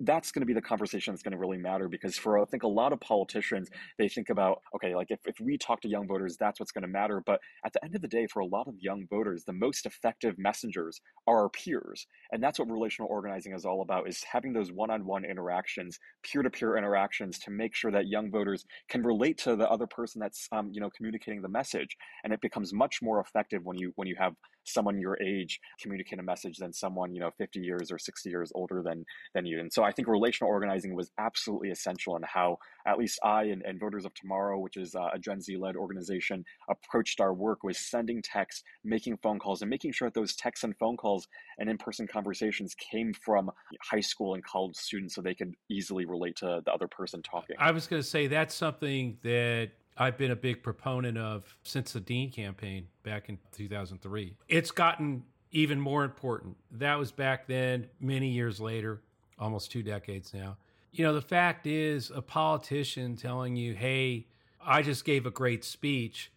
that's 0.00 0.32
going 0.32 0.40
to 0.40 0.46
be 0.46 0.52
the 0.52 0.60
conversation 0.60 1.12
that's 1.12 1.22
going 1.22 1.32
to 1.32 1.38
really 1.38 1.56
matter 1.56 1.88
because 1.88 2.16
for 2.16 2.40
I 2.40 2.44
think 2.46 2.64
a 2.64 2.68
lot 2.68 2.92
of 2.92 3.00
politicians 3.00 3.68
they 3.96 4.08
think 4.08 4.28
about 4.28 4.60
okay 4.74 4.94
like 4.94 5.10
if, 5.10 5.20
if 5.24 5.38
we 5.40 5.56
talk 5.56 5.80
to 5.82 5.88
young 5.88 6.08
voters 6.08 6.36
that's 6.38 6.58
what's 6.58 6.72
going 6.72 6.82
to 6.82 6.88
matter 6.88 7.22
but 7.24 7.40
at 7.64 7.72
the 7.72 7.84
end 7.84 7.94
of 7.94 8.02
the 8.02 8.08
day 8.08 8.26
for 8.26 8.40
a 8.40 8.46
lot 8.46 8.66
of 8.66 8.74
young 8.80 9.06
voters 9.08 9.44
the 9.44 9.52
most 9.52 9.86
effective 9.86 10.36
messengers 10.36 11.00
are 11.28 11.42
our 11.42 11.48
peers 11.48 12.06
and 12.32 12.42
that's 12.42 12.58
what 12.58 12.70
relational 12.70 13.08
organizing 13.08 13.54
is 13.54 13.64
all 13.64 13.82
about 13.82 14.08
is 14.08 14.22
having 14.30 14.52
those 14.52 14.72
one-on-one 14.72 15.24
interactions 15.24 15.98
peer-to-peer 16.24 16.76
interactions 16.76 17.38
to 17.38 17.50
make 17.50 17.74
sure 17.74 17.92
that 17.92 18.08
young 18.08 18.30
voters 18.30 18.64
can 18.88 19.02
relate 19.02 19.38
to 19.38 19.54
the 19.54 19.70
other 19.70 19.86
person 19.86 20.20
that's 20.20 20.48
um, 20.50 20.70
you 20.72 20.80
know 20.80 20.90
communicating 20.96 21.40
the 21.40 21.48
message 21.48 21.96
and 22.24 22.32
it 22.32 22.40
becomes 22.40 22.72
much 22.72 23.00
more 23.00 23.20
effective 23.20 23.60
when 23.64 23.78
you 23.78 23.92
when 23.94 24.08
you 24.08 24.16
have 24.18 24.34
someone 24.64 24.98
your 24.98 25.20
age 25.22 25.60
communicate 25.80 26.18
a 26.18 26.22
message 26.22 26.56
than 26.58 26.72
someone 26.72 27.14
you 27.14 27.20
know 27.20 27.30
50 27.38 27.60
years 27.60 27.90
or 27.90 27.98
60 27.98 28.28
years 28.28 28.52
older 28.54 28.82
than 28.82 29.04
than 29.34 29.46
you. 29.46 29.60
And 29.60 29.72
so 29.72 29.82
i 29.82 29.92
think 29.92 30.08
relational 30.08 30.50
organizing 30.50 30.94
was 30.94 31.10
absolutely 31.18 31.70
essential 31.70 32.16
in 32.16 32.22
how 32.22 32.58
at 32.86 32.98
least 32.98 33.18
i 33.22 33.44
and, 33.44 33.62
and 33.62 33.80
voters 33.80 34.04
of 34.04 34.14
tomorrow 34.14 34.58
which 34.58 34.76
is 34.76 34.94
uh, 34.94 35.08
a 35.12 35.18
gen 35.18 35.40
z 35.40 35.56
led 35.56 35.76
organization 35.76 36.44
approached 36.68 37.20
our 37.20 37.32
work 37.32 37.62
was 37.62 37.78
sending 37.78 38.22
texts 38.22 38.62
making 38.84 39.16
phone 39.18 39.38
calls 39.38 39.62
and 39.62 39.70
making 39.70 39.92
sure 39.92 40.08
that 40.08 40.14
those 40.14 40.34
texts 40.34 40.64
and 40.64 40.76
phone 40.78 40.96
calls 40.96 41.28
and 41.58 41.68
in-person 41.68 42.06
conversations 42.06 42.74
came 42.74 43.12
from 43.12 43.50
high 43.82 44.00
school 44.00 44.34
and 44.34 44.44
college 44.44 44.76
students 44.76 45.14
so 45.14 45.22
they 45.22 45.34
could 45.34 45.54
easily 45.68 46.04
relate 46.04 46.36
to 46.36 46.60
the 46.64 46.72
other 46.72 46.88
person 46.88 47.22
talking. 47.22 47.56
I 47.58 47.70
was 47.70 47.86
going 47.86 48.02
to 48.02 48.08
say 48.08 48.26
that's 48.26 48.54
something 48.54 49.18
that 49.22 49.70
I've 49.96 50.18
been 50.18 50.30
a 50.30 50.36
big 50.36 50.62
proponent 50.62 51.18
of 51.18 51.56
since 51.62 51.92
the 51.92 52.00
Dean 52.00 52.30
campaign 52.30 52.88
back 53.02 53.28
in 53.28 53.38
2003. 53.52 54.36
It's 54.48 54.70
gotten 54.70 55.22
even 55.52 55.80
more 55.80 56.04
important. 56.04 56.56
That 56.72 56.98
was 56.98 57.12
back 57.12 57.46
then, 57.46 57.88
many 58.00 58.28
years 58.28 58.60
later, 58.60 59.02
almost 59.38 59.70
two 59.70 59.82
decades 59.82 60.34
now. 60.34 60.56
You 60.92 61.04
know, 61.04 61.14
the 61.14 61.22
fact 61.22 61.66
is, 61.66 62.10
a 62.14 62.22
politician 62.22 63.16
telling 63.16 63.56
you, 63.56 63.74
hey, 63.74 64.26
I 64.64 64.82
just 64.82 65.04
gave 65.04 65.26
a 65.26 65.30
great 65.30 65.64
speech 65.64 66.32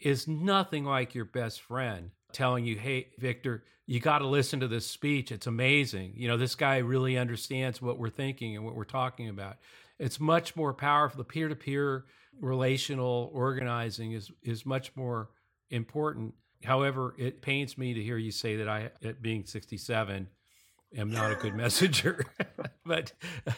is 0.00 0.26
nothing 0.26 0.84
like 0.84 1.14
your 1.14 1.24
best 1.24 1.60
friend 1.60 2.10
telling 2.32 2.64
you, 2.64 2.76
hey, 2.76 3.08
Victor, 3.18 3.62
you 3.86 4.00
got 4.00 4.18
to 4.18 4.26
listen 4.26 4.60
to 4.60 4.68
this 4.68 4.86
speech. 4.86 5.30
It's 5.30 5.46
amazing. 5.46 6.14
You 6.16 6.28
know, 6.28 6.36
this 6.36 6.54
guy 6.54 6.78
really 6.78 7.18
understands 7.18 7.80
what 7.80 7.98
we're 7.98 8.10
thinking 8.10 8.56
and 8.56 8.64
what 8.64 8.74
we're 8.74 8.84
talking 8.84 9.28
about. 9.28 9.56
It's 9.98 10.18
much 10.18 10.56
more 10.56 10.72
powerful. 10.72 11.18
The 11.18 11.24
peer 11.24 11.48
to 11.48 11.54
peer 11.56 12.04
relational 12.40 13.30
organizing 13.32 14.12
is 14.12 14.30
is 14.42 14.64
much 14.66 14.94
more 14.96 15.30
important. 15.70 16.34
However, 16.64 17.14
it 17.18 17.42
pains 17.42 17.76
me 17.76 17.94
to 17.94 18.02
hear 18.02 18.16
you 18.16 18.30
say 18.30 18.56
that 18.56 18.68
I, 18.68 18.90
at 19.02 19.20
being 19.20 19.44
67, 19.44 20.28
am 20.96 21.10
not 21.10 21.32
a 21.32 21.34
good 21.34 21.54
messenger. 21.56 22.24
but 22.86 23.12
no, 23.46 23.52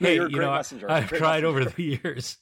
hey, 0.00 0.14
you 0.14 0.28
know, 0.28 0.52
messenger. 0.52 0.90
I've 0.90 1.08
tried 1.08 1.42
messenger. 1.42 1.46
over 1.46 1.64
the 1.64 1.82
years. 1.82 2.38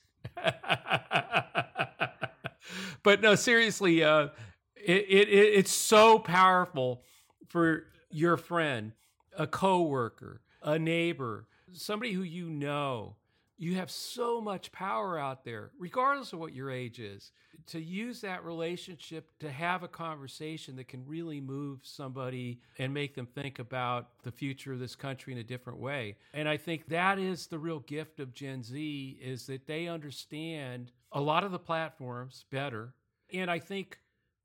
but 3.03 3.21
no, 3.21 3.35
seriously, 3.35 4.03
uh, 4.03 4.29
it, 4.77 5.07
it, 5.09 5.29
it 5.29 5.55
it's 5.55 5.73
so 5.73 6.19
powerful 6.19 7.03
for 7.49 7.85
your 8.11 8.37
friend, 8.37 8.93
a 9.37 9.47
coworker, 9.47 10.41
a 10.63 10.79
neighbor, 10.79 11.47
somebody 11.73 12.13
who 12.13 12.23
you 12.23 12.49
know 12.49 13.17
you 13.59 13.75
have 13.75 13.91
so 13.91 14.41
much 14.41 14.71
power 14.71 15.19
out 15.19 15.45
there, 15.45 15.73
regardless 15.79 16.33
of 16.33 16.39
what 16.39 16.55
your 16.55 16.71
age 16.71 17.01
is, 17.01 17.33
to 17.67 17.81
use 17.81 18.21
that 18.21 18.45
relationship 18.45 19.37
to 19.41 19.51
have 19.51 19.83
a 19.83 19.89
conversation 19.89 20.77
that 20.77 20.87
can 20.87 21.05
really 21.07 21.41
move 21.41 21.81
somebody 21.83 22.61
and 22.79 22.95
make 22.95 23.17
them 23.17 23.27
think 23.27 23.59
about 23.59 24.11
the 24.23 24.31
future 24.31 24.73
of 24.73 24.79
this 24.79 24.95
country 24.95 25.33
in 25.33 25.41
a 25.41 25.45
different 25.45 25.81
way. 25.81 26.17
And 26.33 26.49
I 26.49 26.57
think 26.57 26.87
that 26.89 27.19
is 27.19 27.49
the 27.49 27.59
real 27.59 27.81
gift 27.81 28.21
of 28.21 28.33
Gen 28.33 28.63
Z 28.63 29.19
is 29.21 29.47
that 29.47 29.67
they 29.67 29.89
understand 29.89 30.93
a 31.11 31.21
lot 31.21 31.43
of 31.43 31.51
the 31.51 31.59
platforms 31.59 32.45
better. 32.51 32.95
And 33.33 33.51
I 33.51 33.59
think 33.59 33.99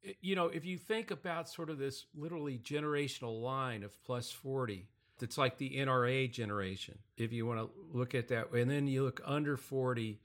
eh, 0.04 0.14
you 0.22 0.36
know, 0.36 0.48
if 0.48 0.66
you 0.66 0.78
think 0.78 1.12
about 1.12 1.48
sort 1.48 1.70
of 1.70 1.78
this 1.78 2.08
literally 2.16 2.58
generational 2.58 3.42
line 3.42 3.84
of 3.84 4.04
plus 4.04 4.32
40, 4.32 4.88
it's 5.22 5.38
like 5.38 5.58
the 5.58 5.78
NRA 5.78 6.32
generation, 6.32 6.98
if 7.18 7.32
you 7.32 7.46
want 7.46 7.60
to 7.60 7.70
look 7.92 8.16
at 8.16 8.30
that. 8.30 8.52
And 8.52 8.70
then 8.70 8.88
you 8.88 9.04
look 9.04 9.22
under 9.26 9.58
40, 9.58 10.20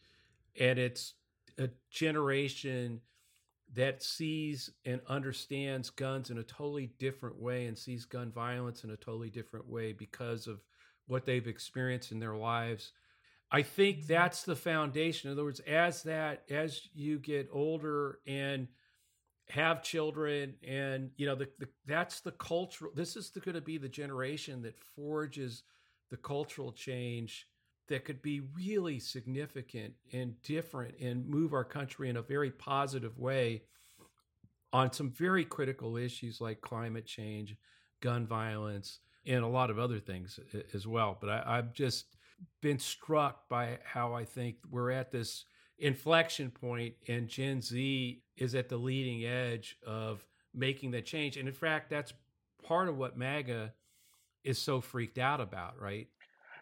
and 0.59 0.79
it's 0.79 1.15
a 1.59 1.69
generation 1.91 3.01
that 3.75 4.03
sees 4.03 4.71
and 4.85 5.01
understands 5.09 5.91
guns 5.91 6.31
in 6.31 6.39
a 6.39 6.43
totally 6.43 6.91
different 6.99 7.41
way 7.41 7.67
and 7.67 7.77
sees 7.77 8.07
gun 8.07 8.33
violence 8.33 8.83
in 8.83 8.91
a 8.91 8.97
totally 8.97 9.31
different 9.31 9.69
way 9.69 9.93
because 9.93 10.47
of 10.47 10.61
what 11.07 11.27
they've 11.27 11.47
experienced 11.47 12.13
in 12.13 12.19
their 12.19 12.37
lives. 12.37 12.93
I 13.51 13.63
think 13.63 14.07
that's 14.07 14.43
the 14.43 14.57
foundation. 14.57 15.31
In 15.31 15.37
other 15.37 15.45
words, 15.45 15.61
as 15.61 16.03
that 16.05 16.45
as 16.51 16.81
you 16.95 17.19
get 17.19 17.49
older 17.53 18.21
and 18.27 18.69
have 19.51 19.83
children 19.83 20.55
and 20.67 21.11
you 21.17 21.27
know 21.27 21.35
the, 21.35 21.49
the 21.59 21.69
that's 21.87 22.21
the 22.21 22.33
cultural 22.33 22.91
this 22.95 23.17
is 23.17 23.31
going 23.31 23.55
to 23.55 23.63
be 23.63 23.79
the 23.79 23.89
generation 23.89 24.61
that 24.63 24.79
forges 24.79 25.63
the 26.11 26.17
cultural 26.19 26.71
change 26.71 27.47
that 27.89 28.05
could 28.05 28.21
be 28.21 28.43
really 28.55 28.99
significant 28.99 29.95
and 30.13 30.41
different 30.43 30.95
and 31.01 31.27
move 31.27 31.55
our 31.55 31.65
country 31.65 32.11
in 32.11 32.19
a 32.19 32.23
very 32.23 32.51
positive 32.51 33.19
way 33.19 33.63
on 34.75 34.93
some 34.93 35.11
very 35.11 35.47
critical 35.47 35.97
issues 35.97 36.43
like 36.43 36.61
climate 36.61 37.07
change 37.07 37.57
gun 38.03 38.27
violence 38.27 39.01
and 39.27 39.43
a 39.43 39.49
lot 39.49 39.71
of 39.71 39.79
other 39.79 39.99
things 39.99 40.39
as 40.75 40.87
well. 40.87 41.17
But 41.19 41.31
I, 41.31 41.43
i've 41.47 41.73
just 41.73 42.17
been 42.61 42.79
struck 42.79 43.49
by 43.49 43.79
how 43.83 44.15
i 44.15 44.25
think 44.25 44.57
we're 44.71 44.93
at 44.93 45.11
this 45.11 45.45
inflection 45.79 46.51
point 46.51 46.95
and 47.07 47.29
Gen 47.29 47.61
Z 47.61 48.23
is 48.37 48.55
at 48.55 48.69
the 48.69 48.77
leading 48.77 49.25
edge 49.25 49.77
of 49.87 50.27
making 50.55 50.91
that 50.93 51.07
change. 51.07 51.37
And 51.37 51.49
in 51.49 51.55
fact, 51.55 51.91
that's 51.91 52.13
part 52.67 52.89
of 52.89 52.97
what 52.97 53.17
MAGA 53.17 53.73
is 54.45 54.59
so 54.59 54.81
freaked 54.81 55.19
out 55.19 55.41
about, 55.41 55.81
right? 55.81 56.09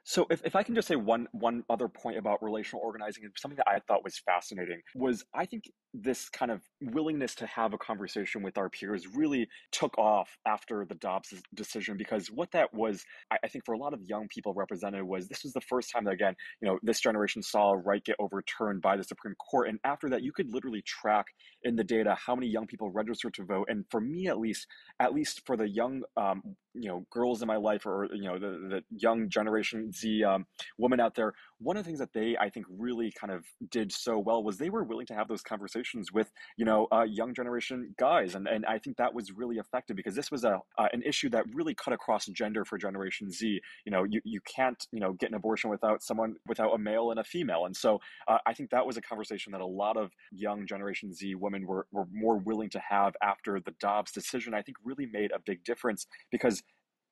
So 0.04 0.26
if, 0.30 0.40
if 0.44 0.54
I 0.54 0.62
can 0.62 0.76
just 0.76 0.86
say 0.86 0.94
one 0.94 1.26
one 1.32 1.64
other 1.68 1.88
point 1.88 2.16
about 2.16 2.40
relational 2.40 2.80
organizing 2.84 3.24
and 3.24 3.32
something 3.36 3.56
that 3.56 3.68
I 3.68 3.80
thought 3.80 4.04
was 4.04 4.16
fascinating 4.18 4.80
was 4.94 5.24
I 5.34 5.46
think 5.46 5.64
this 6.02 6.28
kind 6.28 6.50
of 6.50 6.60
willingness 6.80 7.34
to 7.36 7.46
have 7.46 7.72
a 7.72 7.78
conversation 7.78 8.42
with 8.42 8.58
our 8.58 8.68
peers 8.68 9.06
really 9.14 9.48
took 9.72 9.96
off 9.98 10.36
after 10.46 10.84
the 10.88 10.94
Dobbs 10.96 11.32
decision 11.54 11.96
because 11.96 12.28
what 12.28 12.52
that 12.52 12.72
was, 12.74 13.04
I, 13.30 13.48
think 13.48 13.64
for 13.64 13.72
a 13.72 13.78
lot 13.78 13.94
of 13.94 14.02
young 14.02 14.28
people 14.28 14.52
represented 14.54 15.02
was 15.02 15.28
this 15.28 15.42
was 15.42 15.52
the 15.52 15.60
first 15.62 15.90
time 15.90 16.04
that 16.04 16.12
again, 16.12 16.34
you 16.60 16.68
know, 16.68 16.78
this 16.82 17.00
generation 17.00 17.42
saw 17.42 17.72
a 17.72 17.76
right 17.78 18.04
get 18.04 18.16
overturned 18.18 18.82
by 18.82 18.96
the 18.96 19.04
Supreme 19.04 19.34
Court. 19.36 19.68
And 19.68 19.78
after 19.84 20.10
that, 20.10 20.22
you 20.22 20.32
could 20.32 20.52
literally 20.52 20.82
track 20.82 21.26
in 21.62 21.76
the 21.76 21.84
data 21.84 22.16
how 22.26 22.34
many 22.34 22.48
young 22.48 22.66
people 22.66 22.90
registered 22.90 23.34
to 23.34 23.44
vote. 23.44 23.68
And 23.68 23.84
for 23.90 24.00
me 24.00 24.26
at 24.26 24.38
least, 24.38 24.66
at 25.00 25.14
least 25.14 25.42
for 25.46 25.56
the 25.56 25.68
young 25.68 26.02
um, 26.16 26.42
you 26.78 26.88
know 26.88 27.06
girls 27.10 27.42
in 27.42 27.48
my 27.48 27.56
life 27.56 27.86
or 27.86 28.08
you 28.12 28.24
know 28.24 28.38
the, 28.38 28.68
the 28.68 28.82
young 28.90 29.28
generation 29.28 29.90
z 29.92 30.22
um, 30.22 30.46
women 30.78 31.00
out 31.00 31.14
there 31.14 31.32
one 31.58 31.76
of 31.76 31.82
the 31.82 31.88
things 31.88 31.98
that 31.98 32.12
they 32.12 32.36
i 32.38 32.50
think 32.50 32.66
really 32.78 33.12
kind 33.18 33.32
of 33.32 33.44
did 33.70 33.90
so 33.90 34.18
well 34.18 34.42
was 34.42 34.58
they 34.58 34.70
were 34.70 34.84
willing 34.84 35.06
to 35.06 35.14
have 35.14 35.28
those 35.28 35.42
conversations 35.42 35.85
with 36.12 36.30
you 36.56 36.64
know 36.64 36.86
uh, 36.92 37.02
young 37.02 37.34
generation 37.34 37.94
guys 37.98 38.34
and, 38.34 38.46
and 38.48 38.64
i 38.66 38.78
think 38.78 38.96
that 38.96 39.14
was 39.14 39.32
really 39.32 39.56
effective 39.56 39.96
because 39.96 40.14
this 40.14 40.30
was 40.30 40.44
a 40.44 40.58
uh, 40.78 40.88
an 40.92 41.02
issue 41.02 41.28
that 41.28 41.44
really 41.54 41.74
cut 41.74 41.92
across 41.92 42.26
gender 42.26 42.64
for 42.64 42.78
generation 42.78 43.30
z. 43.30 43.60
You 43.84 43.92
know 43.92 44.04
you, 44.04 44.20
you 44.24 44.40
can't 44.40 44.86
you 44.92 45.00
know 45.00 45.12
get 45.12 45.30
an 45.30 45.36
abortion 45.36 45.70
without 45.70 46.02
someone 46.02 46.36
without 46.46 46.72
a 46.74 46.78
male 46.78 47.10
and 47.10 47.20
a 47.20 47.24
female. 47.24 47.66
And 47.66 47.76
so 47.76 48.00
uh, 48.28 48.38
i 48.46 48.52
think 48.52 48.70
that 48.70 48.86
was 48.86 48.96
a 48.96 49.02
conversation 49.02 49.52
that 49.52 49.60
a 49.60 49.66
lot 49.66 49.96
of 49.96 50.10
young 50.32 50.66
generation 50.66 51.12
z 51.12 51.34
women 51.34 51.66
were, 51.66 51.86
were 51.92 52.06
more 52.12 52.38
willing 52.38 52.70
to 52.70 52.80
have 52.80 53.14
after 53.22 53.60
the 53.60 53.72
dobbs 53.80 54.12
decision. 54.12 54.54
I 54.54 54.62
think 54.62 54.76
really 54.84 55.06
made 55.06 55.30
a 55.32 55.38
big 55.38 55.64
difference 55.64 56.06
because 56.30 56.62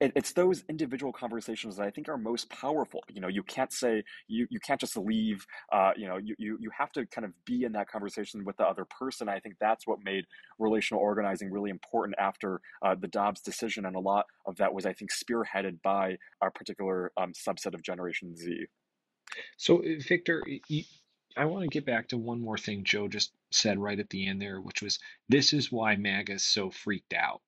it, 0.04 0.12
it's 0.14 0.32
those 0.32 0.64
individual 0.68 1.12
conversations 1.12 1.76
that 1.76 1.86
I 1.86 1.90
think 1.90 2.08
are 2.08 2.18
most 2.18 2.50
powerful. 2.50 3.02
You 3.08 3.22
know, 3.22 3.28
you 3.28 3.42
can't 3.42 3.72
say 3.72 4.04
you 4.28 4.46
you 4.50 4.60
can't 4.60 4.78
just 4.78 4.96
leave. 4.96 5.46
Uh, 5.72 5.92
you 5.96 6.06
know, 6.06 6.18
you, 6.18 6.34
you 6.38 6.58
you 6.60 6.70
have 6.76 6.92
to 6.92 7.06
kind 7.06 7.24
of 7.24 7.32
be 7.46 7.64
in 7.64 7.72
that 7.72 7.88
conversation 7.88 8.44
with 8.44 8.56
the 8.58 8.64
other 8.64 8.84
person. 8.84 9.28
I 9.28 9.40
think 9.40 9.56
that's 9.58 9.86
what 9.86 9.98
made 10.04 10.24
relational 10.58 11.02
organizing 11.02 11.50
really 11.50 11.70
important 11.70 12.16
after 12.18 12.60
uh, 12.84 12.94
the 12.94 13.08
Dobbs 13.08 13.40
decision, 13.40 13.86
and 13.86 13.96
a 13.96 14.00
lot 14.00 14.26
of 14.46 14.56
that 14.56 14.74
was, 14.74 14.84
I 14.84 14.92
think, 14.92 15.10
spearheaded 15.10 15.80
by 15.82 16.18
a 16.42 16.50
particular 16.50 17.10
um, 17.16 17.32
subset 17.32 17.74
of 17.74 17.82
Generation 17.82 18.36
Z. 18.36 18.66
So, 19.56 19.78
uh, 19.78 20.00
Victor. 20.06 20.42
You, 20.68 20.84
I 21.36 21.46
want 21.46 21.64
to 21.64 21.68
get 21.68 21.84
back 21.84 22.06
to 22.08 22.16
one 22.16 22.40
more 22.40 22.56
thing 22.56 22.84
Joe 22.84 23.08
just 23.08 23.32
said 23.50 23.76
right 23.80 23.98
at 23.98 24.08
the 24.10 24.28
end 24.28 24.40
there, 24.40 24.60
which 24.60 24.82
was 24.82 25.00
this 25.28 25.52
is 25.52 25.72
why 25.72 25.96
MAGA 25.96 26.34
is 26.34 26.44
so 26.44 26.70
freaked 26.70 27.12
out 27.12 27.42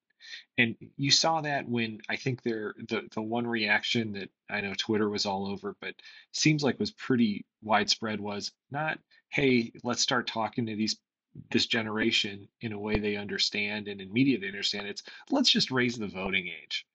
and 0.58 0.74
you 0.96 1.10
saw 1.10 1.40
that 1.40 1.68
when 1.68 2.00
I 2.08 2.16
think 2.16 2.42
there 2.42 2.74
the 2.88 3.08
the 3.14 3.22
one 3.22 3.46
reaction 3.46 4.12
that 4.12 4.30
I 4.50 4.60
know 4.60 4.74
Twitter 4.74 5.08
was 5.08 5.26
all 5.26 5.46
over, 5.46 5.76
but 5.80 5.94
seems 6.32 6.62
like 6.62 6.78
was 6.78 6.92
pretty 6.92 7.44
widespread 7.62 8.20
was 8.20 8.52
not, 8.70 8.98
hey, 9.30 9.72
let's 9.84 10.02
start 10.02 10.26
talking 10.26 10.66
to 10.66 10.76
these 10.76 10.98
this 11.50 11.66
generation 11.66 12.48
in 12.62 12.72
a 12.72 12.78
way 12.78 12.98
they 12.98 13.16
understand 13.16 13.88
and 13.88 14.00
in 14.00 14.12
media 14.12 14.38
they 14.38 14.46
understand. 14.46 14.86
It's 14.86 15.02
let's 15.30 15.50
just 15.50 15.70
raise 15.70 15.96
the 15.96 16.06
voting 16.06 16.48
age. 16.48 16.86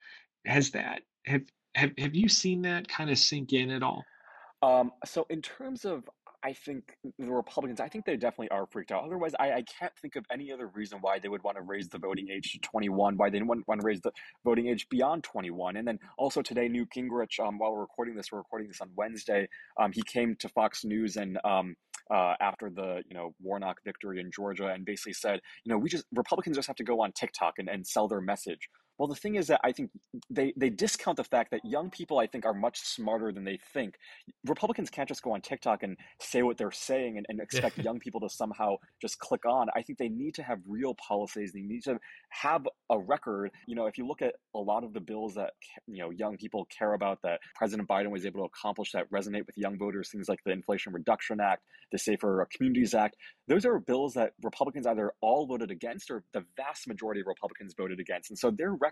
Has 0.45 0.71
that 0.71 1.01
have 1.25 1.43
have 1.75 1.91
have 1.97 2.15
you 2.15 2.27
seen 2.27 2.61
that 2.63 2.87
kind 2.87 3.09
of 3.09 3.17
sink 3.17 3.53
in 3.53 3.69
at 3.71 3.83
all? 3.83 4.03
Um, 4.63 4.91
so 5.05 5.25
in 5.29 5.41
terms 5.41 5.85
of 5.85 6.07
I 6.43 6.53
think 6.53 6.97
the 7.19 7.29
Republicans, 7.31 7.79
I 7.79 7.87
think 7.87 8.05
they 8.05 8.17
definitely 8.17 8.49
are 8.49 8.65
freaked 8.65 8.91
out. 8.91 9.03
Otherwise, 9.03 9.33
I, 9.39 9.51
I 9.51 9.63
can't 9.79 9.93
think 10.01 10.15
of 10.15 10.25
any 10.31 10.51
other 10.51 10.67
reason 10.67 10.97
why 11.01 11.19
they 11.19 11.29
would 11.29 11.43
want 11.43 11.57
to 11.57 11.63
raise 11.63 11.87
the 11.89 11.99
voting 11.99 12.29
age 12.29 12.53
to 12.53 12.59
21, 12.59 13.17
why 13.17 13.29
they 13.29 13.41
wouldn't 13.41 13.67
want 13.67 13.81
to 13.81 13.85
raise 13.85 14.01
the 14.01 14.11
voting 14.43 14.67
age 14.67 14.89
beyond 14.89 15.23
21. 15.23 15.77
And 15.77 15.87
then 15.87 15.99
also 16.17 16.41
today, 16.41 16.67
Newt 16.67 16.89
Gingrich, 16.95 17.39
um, 17.39 17.59
while 17.59 17.73
we're 17.73 17.81
recording 17.81 18.15
this, 18.15 18.31
we're 18.31 18.39
recording 18.39 18.67
this 18.67 18.81
on 18.81 18.89
Wednesday, 18.95 19.47
um, 19.79 19.91
he 19.91 20.01
came 20.01 20.35
to 20.37 20.49
Fox 20.49 20.83
News 20.83 21.15
and 21.15 21.37
um, 21.43 21.75
uh, 22.09 22.33
after 22.41 22.69
the 22.69 23.03
you 23.07 23.15
know 23.15 23.33
Warnock 23.41 23.77
victory 23.85 24.19
in 24.19 24.31
Georgia 24.31 24.67
and 24.67 24.85
basically 24.85 25.13
said, 25.13 25.39
you 25.63 25.71
know, 25.71 25.77
we 25.77 25.89
just 25.89 26.05
Republicans 26.13 26.57
just 26.57 26.67
have 26.67 26.75
to 26.77 26.83
go 26.83 27.01
on 27.01 27.11
TikTok 27.13 27.53
and, 27.59 27.69
and 27.69 27.85
sell 27.85 28.07
their 28.07 28.21
message. 28.21 28.69
Well, 29.01 29.07
the 29.07 29.15
thing 29.15 29.33
is 29.33 29.47
that 29.47 29.61
I 29.63 29.71
think 29.71 29.89
they, 30.29 30.53
they 30.55 30.69
discount 30.69 31.17
the 31.17 31.23
fact 31.23 31.49
that 31.49 31.65
young 31.65 31.89
people, 31.89 32.19
I 32.19 32.27
think, 32.27 32.45
are 32.45 32.53
much 32.53 32.81
smarter 32.81 33.31
than 33.31 33.43
they 33.43 33.57
think. 33.73 33.95
Republicans 34.45 34.91
can't 34.91 35.09
just 35.09 35.23
go 35.23 35.31
on 35.31 35.41
TikTok 35.41 35.81
and 35.81 35.97
say 36.19 36.43
what 36.43 36.55
they're 36.59 36.69
saying 36.71 37.17
and, 37.17 37.25
and 37.27 37.39
expect 37.41 37.79
young 37.79 37.97
people 37.97 38.21
to 38.21 38.29
somehow 38.29 38.75
just 39.01 39.17
click 39.17 39.43
on. 39.43 39.69
I 39.75 39.81
think 39.81 39.97
they 39.97 40.07
need 40.07 40.35
to 40.35 40.43
have 40.43 40.59
real 40.67 40.93
policies. 40.93 41.51
They 41.51 41.63
need 41.63 41.83
to 41.85 41.99
have 42.29 42.67
a 42.91 42.99
record. 42.99 43.49
You 43.65 43.73
know, 43.73 43.87
if 43.87 43.97
you 43.97 44.05
look 44.05 44.21
at 44.21 44.35
a 44.53 44.59
lot 44.59 44.83
of 44.83 44.93
the 44.93 45.01
bills 45.01 45.33
that 45.33 45.53
you 45.87 45.97
know 45.97 46.11
young 46.11 46.37
people 46.37 46.65
care 46.65 46.93
about, 46.93 47.23
that 47.23 47.39
President 47.55 47.89
Biden 47.89 48.11
was 48.11 48.27
able 48.27 48.41
to 48.41 48.45
accomplish 48.45 48.91
that 48.91 49.09
resonate 49.09 49.47
with 49.47 49.57
young 49.57 49.79
voters, 49.79 50.11
things 50.11 50.29
like 50.29 50.41
the 50.45 50.51
Inflation 50.51 50.93
Reduction 50.93 51.39
Act, 51.39 51.63
the 51.91 51.97
Safer 51.97 52.47
Communities 52.55 52.93
Act, 52.93 53.15
those 53.47 53.65
are 53.65 53.79
bills 53.79 54.13
that 54.13 54.33
Republicans 54.43 54.85
either 54.85 55.11
all 55.21 55.47
voted 55.47 55.71
against 55.71 56.11
or 56.11 56.23
the 56.33 56.45
vast 56.55 56.87
majority 56.87 57.21
of 57.21 57.25
Republicans 57.25 57.73
voted 57.75 57.99
against. 57.99 58.29
And 58.29 58.37
so 58.37 58.51
their 58.51 58.73
record 58.73 58.90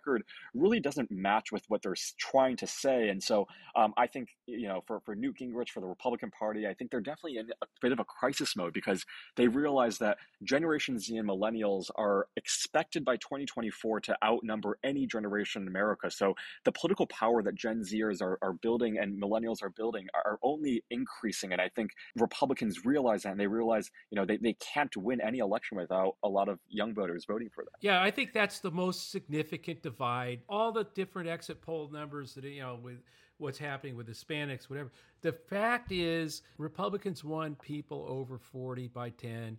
really 0.54 0.80
doesn't 0.80 1.10
match 1.12 1.52
with 1.52 1.64
what 1.68 1.82
they're 1.82 1.96
trying 2.18 2.58
to 2.58 2.68
say. 2.68 3.10
And 3.10 3.22
so 3.22 3.48
um, 3.76 3.94
I 3.98 4.08
think, 4.08 4.30
you 4.46 4.68
know, 4.68 4.82
for, 4.88 5.00
for 5.06 5.16
Newt 5.16 5.38
Gingrich, 5.40 5.70
for 5.70 5.80
the 5.80 5.88
Republican 5.88 6.32
Party, 6.32 6.68
I 6.68 6.74
think 6.74 6.92
they're 6.92 7.02
definitely 7.02 7.38
in 7.38 7.48
a 7.62 7.66
bit 7.82 7.92
of 7.92 8.00
a 8.00 8.06
crisis 8.06 8.56
mode 8.56 8.74
because 8.74 9.06
they 9.36 9.48
realize 9.48 9.98
that 10.00 10.18
Generation 10.44 11.00
Z 11.00 11.18
and 11.18 11.28
millennials 11.28 11.90
are 11.96 12.28
expected 12.36 13.04
by 13.06 13.18
2024 13.18 14.00
to 14.02 14.18
outnumber 14.24 14.78
any 14.84 15.06
generation 15.06 15.64
in 15.64 15.68
America. 15.68 16.10
So 16.10 16.36
the 16.66 16.72
political 16.72 17.08
power 17.08 17.42
that 17.44 17.56
Gen 17.56 17.82
Zers 17.82 18.22
are, 18.22 18.38
are 18.42 18.54
building 18.54 18.98
and 19.00 19.22
millennials 19.22 19.62
are 19.62 19.70
building 19.70 20.08
are 20.14 20.40
only 20.44 20.84
increasing. 20.90 21.52
And 21.54 21.62
I 21.62 21.70
think 21.70 21.92
Republicans 22.16 22.86
realize 22.86 23.24
that 23.24 23.32
and 23.32 23.40
they 23.40 23.48
realize, 23.48 23.90
you 24.12 24.16
know, 24.16 24.26
they, 24.26 24.38
they 24.38 24.54
can't 24.54 24.96
win 24.98 25.22
any 25.22 25.40
election 25.40 25.78
without 25.78 26.16
a 26.24 26.30
lot 26.30 26.50
of 26.50 26.60
young 26.70 26.94
voters 26.94 27.26
voting 27.26 27.50
for 27.54 27.64
them. 27.64 27.74
Yeah, 27.82 28.02
I 28.02 28.12
think 28.12 28.34
that's 28.34 28.60
the 28.60 28.72
most 28.72 29.12
significant 29.12 29.84
divide. 29.90 30.42
All 30.48 30.72
the 30.72 30.86
different 30.96 31.30
exit 31.30 31.62
poll 31.62 31.90
numbers 31.92 32.34
that, 32.36 32.44
you 32.44 32.62
know, 32.62 32.80
with 32.82 32.98
what's 33.38 33.58
happening 33.58 33.96
with 33.96 34.08
Hispanics, 34.08 34.70
whatever. 34.70 34.92
The 35.22 35.32
fact 35.32 35.92
is, 35.92 36.42
Republicans 36.58 37.24
won 37.24 37.56
people 37.56 38.06
over 38.08 38.38
40 38.38 38.88
by 38.90 39.10
10. 39.12 39.58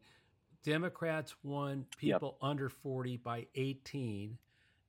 Democrats 0.63 1.35
won 1.43 1.87
people 1.97 2.37
yep. 2.41 2.49
under 2.49 2.69
40 2.69 3.17
by 3.19 3.47
18. 3.55 4.37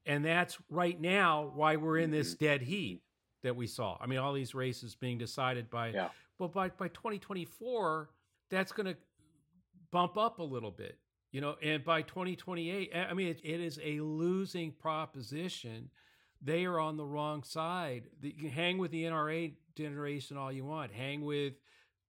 And 0.05 0.25
that's 0.25 0.57
right 0.69 0.99
now 0.99 1.51
why 1.55 1.77
we're 1.77 1.97
in 1.97 2.11
this 2.11 2.35
mm-hmm. 2.35 2.45
dead 2.45 2.61
heat 2.61 3.01
that 3.43 3.55
we 3.55 3.67
saw. 3.67 3.97
I 3.99 4.07
mean, 4.07 4.19
all 4.19 4.33
these 4.33 4.53
races 4.53 4.95
being 4.95 5.17
decided 5.17 5.69
by, 5.69 5.89
yeah. 5.89 6.09
but 6.37 6.51
by, 6.51 6.69
by 6.69 6.89
2024, 6.89 8.09
that's 8.49 8.71
going 8.71 8.87
to 8.87 8.97
bump 9.91 10.17
up 10.17 10.39
a 10.39 10.43
little 10.43 10.71
bit, 10.71 10.97
you 11.31 11.39
know, 11.39 11.55
and 11.61 11.83
by 11.83 12.01
2028, 12.01 12.91
I 12.93 13.13
mean, 13.13 13.27
it, 13.27 13.39
it 13.43 13.61
is 13.61 13.79
a 13.83 14.01
losing 14.01 14.71
proposition. 14.71 15.89
They 16.41 16.65
are 16.65 16.79
on 16.79 16.97
the 16.97 17.05
wrong 17.05 17.43
side. 17.43 18.03
You 18.21 18.33
can 18.33 18.49
hang 18.49 18.77
with 18.77 18.91
the 18.91 19.03
NRA 19.03 19.53
generation 19.75 20.37
all 20.37 20.51
you 20.51 20.65
want, 20.65 20.91
hang 20.91 21.23
with 21.23 21.53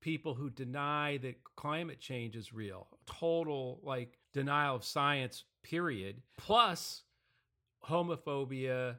people 0.00 0.35
who 0.35 0.50
deny 0.50 1.18
that 1.18 1.37
climate 1.54 2.00
change 2.00 2.35
is 2.35 2.52
real, 2.52 2.88
total 3.06 3.80
like 3.85 4.18
denial 4.32 4.76
of 4.76 4.85
science, 4.85 5.44
period, 5.62 6.20
plus 6.37 7.02
homophobia, 7.88 8.96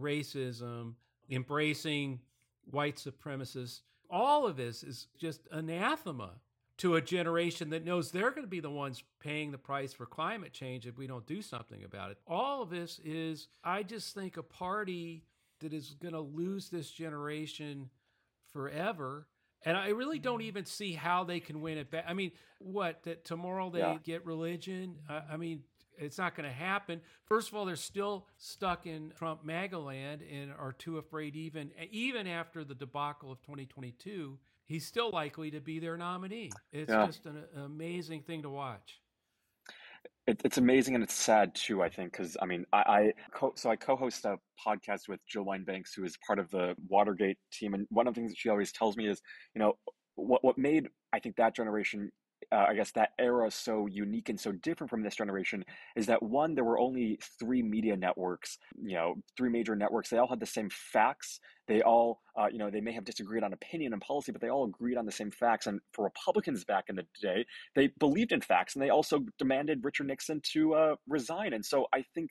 racism, 0.00 0.94
embracing 1.30 2.20
white 2.64 2.96
supremacists. 2.96 3.80
All 4.08 4.46
of 4.46 4.56
this 4.56 4.82
is 4.82 5.08
just 5.18 5.46
anathema 5.52 6.30
to 6.78 6.96
a 6.96 7.00
generation 7.00 7.70
that 7.70 7.84
knows 7.84 8.10
they're 8.10 8.30
going 8.30 8.42
to 8.42 8.48
be 8.48 8.60
the 8.60 8.70
ones 8.70 9.02
paying 9.20 9.50
the 9.50 9.58
price 9.58 9.92
for 9.92 10.04
climate 10.04 10.52
change 10.52 10.86
if 10.86 10.98
we 10.98 11.06
don't 11.06 11.26
do 11.26 11.40
something 11.40 11.82
about 11.84 12.10
it. 12.10 12.18
All 12.26 12.62
of 12.62 12.70
this 12.70 13.00
is, 13.04 13.48
I 13.64 13.82
just 13.82 14.14
think, 14.14 14.36
a 14.36 14.42
party 14.42 15.24
that 15.60 15.72
is 15.72 15.94
going 16.00 16.12
to 16.12 16.20
lose 16.20 16.68
this 16.68 16.90
generation 16.90 17.88
forever. 18.52 19.26
And 19.64 19.76
I 19.76 19.88
really 19.88 20.18
don't 20.18 20.40
mm-hmm. 20.40 20.48
even 20.48 20.64
see 20.66 20.92
how 20.92 21.24
they 21.24 21.40
can 21.40 21.62
win 21.62 21.78
it 21.78 21.90
back. 21.90 22.04
I 22.06 22.12
mean, 22.12 22.32
what, 22.58 23.02
that 23.04 23.24
tomorrow 23.24 23.70
they 23.70 23.78
yeah. 23.78 23.96
get 24.04 24.26
religion? 24.26 24.96
I, 25.08 25.22
I 25.32 25.36
mean, 25.38 25.62
it's 25.98 26.18
not 26.18 26.34
going 26.34 26.48
to 26.48 26.54
happen. 26.54 27.00
First 27.24 27.48
of 27.48 27.54
all, 27.54 27.64
they're 27.64 27.76
still 27.76 28.26
stuck 28.36 28.86
in 28.86 29.12
Trump 29.16 29.44
MAGA 29.44 29.78
land 29.78 30.20
and 30.22 30.52
are 30.52 30.72
too 30.72 30.98
afraid, 30.98 31.36
even 31.36 31.70
even 31.90 32.26
after 32.26 32.64
the 32.64 32.74
debacle 32.74 33.32
of 33.32 33.40
2022, 33.42 34.38
he's 34.66 34.86
still 34.86 35.10
likely 35.10 35.50
to 35.52 35.60
be 35.60 35.78
their 35.78 35.96
nominee. 35.96 36.50
It's 36.72 36.90
yeah. 36.90 37.06
just 37.06 37.26
an, 37.26 37.44
an, 37.54 37.62
amazing 37.62 38.22
thing 38.22 38.42
to 38.42 38.50
watch. 38.50 39.00
It, 40.26 40.40
it's 40.44 40.58
amazing 40.58 40.94
and 40.96 41.04
it's 41.04 41.14
sad 41.14 41.54
too. 41.54 41.82
I 41.82 41.88
think 41.88 42.12
because 42.12 42.36
I 42.42 42.46
mean 42.46 42.66
I, 42.72 42.78
I 42.78 43.12
co- 43.32 43.54
so 43.56 43.70
I 43.70 43.76
co-host 43.76 44.24
a 44.24 44.36
podcast 44.66 45.08
with 45.08 45.20
Jill 45.26 45.44
Wine-Banks, 45.44 45.94
who 45.94 46.04
is 46.04 46.16
part 46.26 46.38
of 46.38 46.50
the 46.50 46.74
Watergate 46.88 47.38
team, 47.52 47.74
and 47.74 47.86
one 47.90 48.06
of 48.06 48.14
the 48.14 48.20
things 48.20 48.32
that 48.32 48.38
she 48.38 48.48
always 48.48 48.72
tells 48.72 48.96
me 48.96 49.08
is, 49.08 49.20
you 49.54 49.60
know, 49.60 49.74
what 50.16 50.44
what 50.44 50.58
made 50.58 50.88
I 51.12 51.20
think 51.20 51.36
that 51.36 51.54
generation 51.54 52.10
uh, 52.52 52.66
I 52.68 52.74
guess 52.74 52.92
that 52.92 53.10
era 53.18 53.50
so 53.50 53.86
unique 53.86 54.28
and 54.28 54.38
so 54.38 54.52
different 54.52 54.90
from 54.90 55.02
this 55.02 55.16
generation 55.16 55.64
is 55.96 56.06
that 56.06 56.22
one, 56.22 56.54
there 56.54 56.64
were 56.64 56.78
only 56.78 57.18
three 57.38 57.62
media 57.62 57.96
networks, 57.96 58.58
you 58.80 58.94
know, 58.94 59.14
three 59.36 59.50
major 59.50 59.74
networks. 59.74 60.10
They 60.10 60.18
all 60.18 60.28
had 60.28 60.40
the 60.40 60.46
same 60.46 60.70
facts. 60.70 61.40
They 61.66 61.82
all, 61.82 62.20
uh, 62.38 62.46
you 62.50 62.58
know, 62.58 62.70
they 62.70 62.80
may 62.80 62.92
have 62.92 63.04
disagreed 63.04 63.42
on 63.42 63.52
opinion 63.52 63.92
and 63.92 64.00
policy, 64.00 64.32
but 64.32 64.40
they 64.40 64.50
all 64.50 64.64
agreed 64.64 64.96
on 64.96 65.06
the 65.06 65.12
same 65.12 65.30
facts. 65.30 65.66
And 65.66 65.80
for 65.92 66.04
Republicans 66.04 66.64
back 66.64 66.84
in 66.88 66.96
the 66.96 67.06
day, 67.20 67.44
they 67.74 67.88
believed 67.98 68.32
in 68.32 68.40
facts 68.40 68.74
and 68.74 68.82
they 68.82 68.90
also 68.90 69.24
demanded 69.38 69.84
Richard 69.84 70.06
Nixon 70.06 70.40
to 70.52 70.74
uh, 70.74 70.96
resign. 71.08 71.52
And 71.52 71.64
so 71.64 71.86
I 71.92 72.04
think 72.14 72.30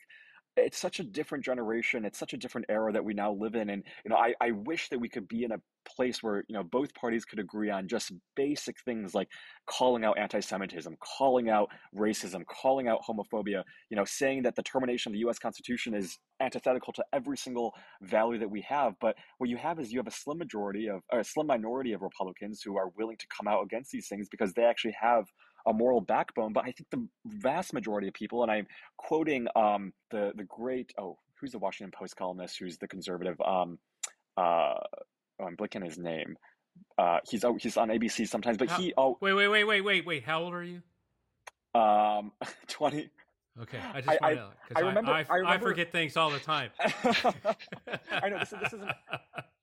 it's 0.58 0.78
such 0.78 1.00
a 1.00 1.04
different 1.04 1.44
generation 1.44 2.06
it's 2.06 2.18
such 2.18 2.34
a 2.34 2.38
different 2.38 2.65
era 2.70 2.91
that 2.91 3.04
we 3.04 3.13
now 3.13 3.32
live 3.32 3.56
in 3.56 3.70
and 3.70 3.84
you 4.04 4.10
know 4.10 4.15
I, 4.15 4.34
I 4.41 4.52
wish 4.52 4.89
that 4.89 5.00
we 5.00 5.10
could 5.10 5.28
be 5.28 5.44
in 5.44 5.52
a 5.52 5.60
place 5.86 6.24
where 6.24 6.44
you 6.48 6.56
know 6.56 6.63
both 6.63 6.94
parties 6.94 7.26
could 7.26 7.39
agree 7.39 7.70
on 7.70 7.88
just 7.88 8.12
basic 8.36 8.78
things 8.84 9.13
like 9.13 9.30
calling 9.68 10.04
out 10.04 10.18
anti-semitism 10.18 10.96
calling 11.00 11.50
out 11.50 11.70
racism 11.96 12.46
calling 12.46 12.88
out 12.88 13.00
homophobia 13.08 13.63
you 13.89 13.98
know 13.98 14.06
saying 14.06 14.44
that 14.44 14.56
the 14.56 14.63
termination 14.63 15.12
of 15.12 15.20
the 15.20 15.28
us 15.28 15.38
constitution 15.38 15.94
is 15.94 16.18
antithetical 16.41 16.91
to 16.94 17.04
every 17.13 17.38
single 17.38 17.74
value 18.02 18.39
that 18.39 18.50
we 18.50 18.62
have 18.62 18.94
but 19.00 19.15
what 19.38 19.50
you 19.50 19.58
have 19.58 19.80
is 19.80 19.91
you 19.91 20.00
have 20.00 20.08
a 20.08 20.12
slim 20.12 20.38
majority 20.38 20.88
of 20.88 21.02
or 21.12 21.20
a 21.20 21.24
slim 21.24 21.48
minority 21.48 21.94
of 21.94 22.02
republicans 22.02 22.62
who 22.63 22.78
are 22.78 22.89
willing 22.98 23.18
to 23.18 23.28
come 23.36 23.48
out 23.48 23.63
against 23.63 23.91
these 23.91 24.08
things 24.08 24.28
because 24.30 24.54
they 24.54 24.63
actually 24.63 24.96
have 25.00 25.26
a 25.65 25.73
moral 25.73 26.01
backbone. 26.01 26.54
But 26.54 26.65
I 26.65 26.71
think 26.71 26.89
the 26.91 27.08
vast 27.25 27.73
majority 27.73 28.08
of 28.08 28.13
people, 28.13 28.43
and 28.43 28.51
I'm 28.51 28.67
quoting 28.97 29.47
um, 29.56 29.93
the 30.12 30.34
the 30.36 30.43
great 30.43 30.93
oh 30.99 31.17
who's 31.39 31.51
the 31.51 31.60
Washington 31.60 31.91
Post 31.91 32.15
columnist 32.15 32.60
who's 32.60 32.78
the 32.78 32.88
conservative 32.88 33.39
um, 33.41 33.78
uh, 34.38 34.75
oh, 35.39 35.45
I'm 35.45 35.56
blinking 35.56 35.84
his 35.84 35.97
name. 35.97 36.38
Uh, 36.97 37.19
he's 37.30 37.43
oh, 37.43 37.56
he's 37.60 37.78
on 37.78 37.89
ABC 37.89 38.28
sometimes, 38.28 38.58
but 38.58 38.69
How, 38.69 38.78
he 38.80 38.93
oh 38.97 39.17
wait 39.21 39.34
wait 39.34 39.47
wait 39.47 39.63
wait 39.63 39.82
wait 39.82 40.06
wait 40.06 40.23
how 40.23 40.43
old 40.43 40.54
are 40.54 40.63
you? 40.63 40.82
Um, 41.73 42.32
twenty. 42.67 43.10
Okay, 43.62 43.80
I 43.93 44.01
just 44.01 44.21
I, 44.21 44.32
I, 44.32 44.49
I 44.75 44.80
remember, 44.82 45.12
I, 45.12 45.25
I, 45.30 45.36
remember, 45.38 45.67
I 45.67 45.69
forget 45.69 45.89
things 45.89 46.17
all 46.17 46.30
the 46.30 46.39
time. 46.39 46.71
I 48.12 48.28
know 48.28 48.39
this 48.39 48.51
is 48.51 48.60
this 48.60 48.73
isn't 48.73 48.91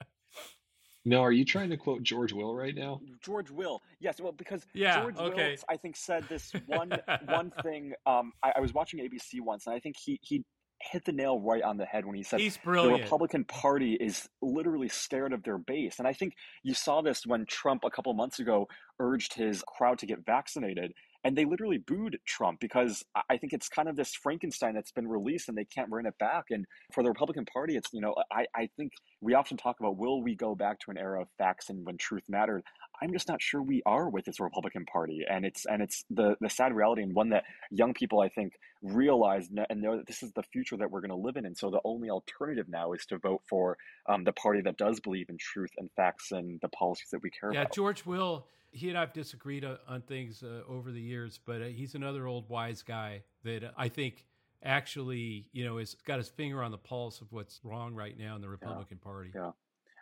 no, 1.04 1.22
are 1.22 1.32
you 1.32 1.44
trying 1.44 1.70
to 1.70 1.76
quote 1.76 2.02
George 2.02 2.32
Will 2.32 2.54
right 2.54 2.74
now? 2.74 3.00
George 3.22 3.50
Will, 3.50 3.82
yes. 4.00 4.20
Well, 4.20 4.32
because 4.32 4.66
yeah, 4.72 5.00
George 5.00 5.16
okay. 5.16 5.50
Will, 5.50 5.64
I 5.68 5.76
think, 5.76 5.96
said 5.96 6.24
this 6.28 6.52
one 6.66 6.92
one 7.26 7.52
thing. 7.62 7.94
Um, 8.06 8.32
I, 8.42 8.52
I, 8.56 8.60
was 8.60 8.72
watching 8.72 9.00
ABC 9.00 9.40
once, 9.40 9.66
and 9.66 9.74
I 9.74 9.80
think 9.80 9.96
he 9.96 10.18
he 10.22 10.44
hit 10.80 11.04
the 11.04 11.12
nail 11.12 11.40
right 11.40 11.62
on 11.62 11.76
the 11.76 11.84
head 11.84 12.04
when 12.04 12.14
he 12.14 12.22
said 12.22 12.40
He's 12.40 12.56
brilliant. 12.56 12.98
the 12.98 13.02
Republican 13.02 13.44
Party 13.44 13.94
is 13.94 14.28
literally 14.40 14.88
scared 14.88 15.32
of 15.32 15.42
their 15.44 15.58
base. 15.58 15.98
And 15.98 16.08
I 16.08 16.12
think 16.12 16.34
you 16.62 16.74
saw 16.74 17.02
this 17.02 17.26
when 17.26 17.46
Trump 17.46 17.84
a 17.84 17.90
couple 17.90 18.12
months 18.14 18.38
ago 18.38 18.66
urged 18.98 19.34
his 19.34 19.62
crowd 19.66 19.98
to 20.00 20.06
get 20.06 20.24
vaccinated 20.24 20.92
and 21.24 21.36
they 21.36 21.44
literally 21.44 21.78
booed 21.78 22.18
Trump 22.26 22.60
because 22.60 23.04
I 23.28 23.36
think 23.36 23.52
it's 23.52 23.68
kind 23.68 23.88
of 23.88 23.96
this 23.96 24.14
Frankenstein 24.14 24.74
that's 24.74 24.92
been 24.92 25.06
released 25.06 25.48
and 25.48 25.56
they 25.56 25.64
can't 25.64 25.90
bring 25.90 26.06
it 26.06 26.18
back. 26.18 26.46
And 26.50 26.66
for 26.92 27.02
the 27.02 27.08
Republican 27.08 27.44
Party, 27.46 27.76
it's, 27.76 27.88
you 27.92 28.00
know, 28.00 28.14
I, 28.32 28.46
I 28.54 28.68
think 28.76 28.92
we 29.20 29.34
often 29.34 29.56
talk 29.56 29.78
about 29.80 29.96
will 29.96 30.22
we 30.22 30.34
go 30.34 30.54
back 30.54 30.80
to 30.80 30.90
an 30.90 30.98
era 30.98 31.22
of 31.22 31.28
facts 31.38 31.70
and 31.70 31.86
when 31.86 31.96
truth 31.96 32.24
mattered? 32.28 32.62
I'm 33.00 33.12
just 33.12 33.28
not 33.28 33.42
sure 33.42 33.60
we 33.60 33.82
are 33.84 34.08
with 34.08 34.26
this 34.26 34.38
Republican 34.38 34.84
Party, 34.84 35.24
and 35.28 35.44
it's 35.44 35.66
and 35.66 35.82
it's 35.82 36.04
the 36.08 36.36
the 36.40 36.48
sad 36.48 36.72
reality, 36.72 37.02
and 37.02 37.12
one 37.14 37.30
that 37.30 37.42
young 37.70 37.94
people 37.94 38.20
I 38.20 38.28
think 38.28 38.52
realize 38.80 39.48
and 39.68 39.82
know 39.82 39.96
that 39.96 40.06
this 40.06 40.22
is 40.22 40.30
the 40.32 40.44
future 40.44 40.76
that 40.76 40.90
we're 40.90 41.00
going 41.00 41.10
to 41.10 41.16
live 41.16 41.36
in, 41.36 41.44
and 41.44 41.56
so 41.56 41.68
the 41.68 41.80
only 41.84 42.10
alternative 42.10 42.66
now 42.68 42.92
is 42.92 43.04
to 43.06 43.18
vote 43.18 43.42
for 43.48 43.76
um, 44.08 44.22
the 44.22 44.32
party 44.32 44.60
that 44.62 44.76
does 44.76 45.00
believe 45.00 45.30
in 45.30 45.36
truth 45.36 45.70
and 45.78 45.90
facts 45.96 46.30
and 46.30 46.60
the 46.62 46.68
policies 46.68 47.08
that 47.10 47.22
we 47.24 47.30
care 47.30 47.52
yeah, 47.52 47.62
about. 47.62 47.72
Yeah, 47.72 47.74
George 47.74 48.06
Will 48.06 48.46
he 48.72 48.88
and 48.88 48.98
I've 48.98 49.12
disagreed 49.12 49.64
on 49.64 50.00
things 50.02 50.42
uh, 50.42 50.62
over 50.68 50.90
the 50.90 51.00
years, 51.00 51.38
but 51.44 51.62
uh, 51.62 51.66
he's 51.66 51.94
another 51.94 52.26
old 52.26 52.48
wise 52.48 52.82
guy 52.82 53.22
that 53.44 53.72
I 53.76 53.88
think 53.88 54.24
actually, 54.64 55.48
you 55.52 55.64
know, 55.64 55.76
has 55.76 55.94
got 56.06 56.18
his 56.18 56.28
finger 56.28 56.62
on 56.62 56.70
the 56.70 56.78
pulse 56.78 57.20
of 57.20 57.30
what's 57.32 57.60
wrong 57.62 57.94
right 57.94 58.18
now 58.18 58.34
in 58.34 58.40
the 58.40 58.48
Republican 58.48 58.98
yeah. 59.00 59.04
Party. 59.04 59.30
Yeah. 59.34 59.50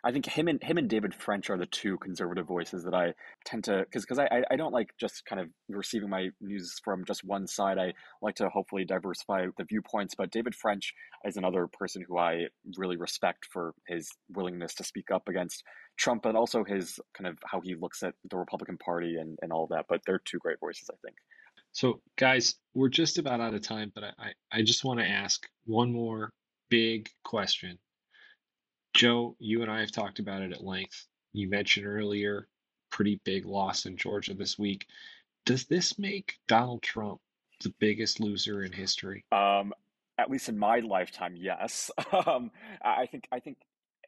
I 0.03 0.11
think 0.11 0.25
him 0.25 0.47
and 0.47 0.61
him 0.63 0.77
and 0.77 0.89
David 0.89 1.13
French 1.13 1.49
are 1.49 1.57
the 1.57 1.67
two 1.67 1.97
conservative 1.97 2.47
voices 2.47 2.83
that 2.85 2.93
I 2.93 3.13
tend 3.45 3.65
to 3.65 3.85
because 3.85 4.03
because 4.03 4.17
I 4.19 4.43
I 4.49 4.55
don't 4.55 4.73
like 4.73 4.89
just 4.99 5.25
kind 5.25 5.39
of 5.39 5.49
receiving 5.69 6.09
my 6.09 6.29
news 6.41 6.79
from 6.83 7.05
just 7.05 7.23
one 7.23 7.47
side. 7.47 7.77
I 7.77 7.93
like 8.21 8.35
to 8.35 8.49
hopefully 8.49 8.83
diversify 8.83 9.47
the 9.57 9.63
viewpoints. 9.63 10.15
But 10.15 10.31
David 10.31 10.55
French 10.55 10.93
is 11.25 11.37
another 11.37 11.67
person 11.67 12.03
who 12.07 12.17
I 12.17 12.47
really 12.77 12.97
respect 12.97 13.45
for 13.51 13.73
his 13.87 14.09
willingness 14.29 14.73
to 14.75 14.83
speak 14.83 15.11
up 15.11 15.27
against 15.27 15.63
Trump 15.97 16.25
and 16.25 16.35
also 16.35 16.63
his 16.63 16.99
kind 17.15 17.27
of 17.27 17.37
how 17.45 17.61
he 17.61 17.75
looks 17.75 18.01
at 18.01 18.15
the 18.29 18.37
Republican 18.37 18.77
Party 18.77 19.17
and 19.17 19.37
and 19.41 19.51
all 19.51 19.67
that. 19.67 19.85
But 19.87 20.01
they're 20.05 20.21
two 20.25 20.39
great 20.39 20.59
voices, 20.59 20.89
I 20.91 20.97
think. 21.05 21.17
So, 21.73 22.01
guys, 22.17 22.55
we're 22.73 22.89
just 22.89 23.17
about 23.17 23.39
out 23.39 23.53
of 23.53 23.61
time, 23.61 23.91
but 23.95 24.03
I, 24.03 24.33
I 24.51 24.61
just 24.61 24.83
want 24.83 24.99
to 24.99 25.05
ask 25.05 25.47
one 25.65 25.91
more 25.93 26.33
big 26.69 27.09
question. 27.23 27.77
Joe, 28.93 29.35
you 29.39 29.61
and 29.61 29.71
I 29.71 29.79
have 29.79 29.91
talked 29.91 30.19
about 30.19 30.41
it 30.41 30.51
at 30.51 30.63
length. 30.63 31.07
You 31.33 31.49
mentioned 31.49 31.85
earlier, 31.85 32.47
pretty 32.89 33.21
big 33.23 33.45
loss 33.45 33.85
in 33.85 33.97
Georgia 33.97 34.33
this 34.33 34.59
week. 34.59 34.85
Does 35.45 35.65
this 35.65 35.97
make 35.97 36.37
Donald 36.47 36.83
Trump 36.83 37.19
the 37.63 37.73
biggest 37.79 38.19
loser 38.19 38.63
in 38.63 38.71
history? 38.71 39.25
Um, 39.31 39.73
at 40.17 40.29
least 40.29 40.49
in 40.49 40.57
my 40.57 40.79
lifetime, 40.79 41.35
yes. 41.35 41.89
um, 42.27 42.51
I 42.83 43.05
think 43.05 43.27
I 43.31 43.39
think 43.39 43.57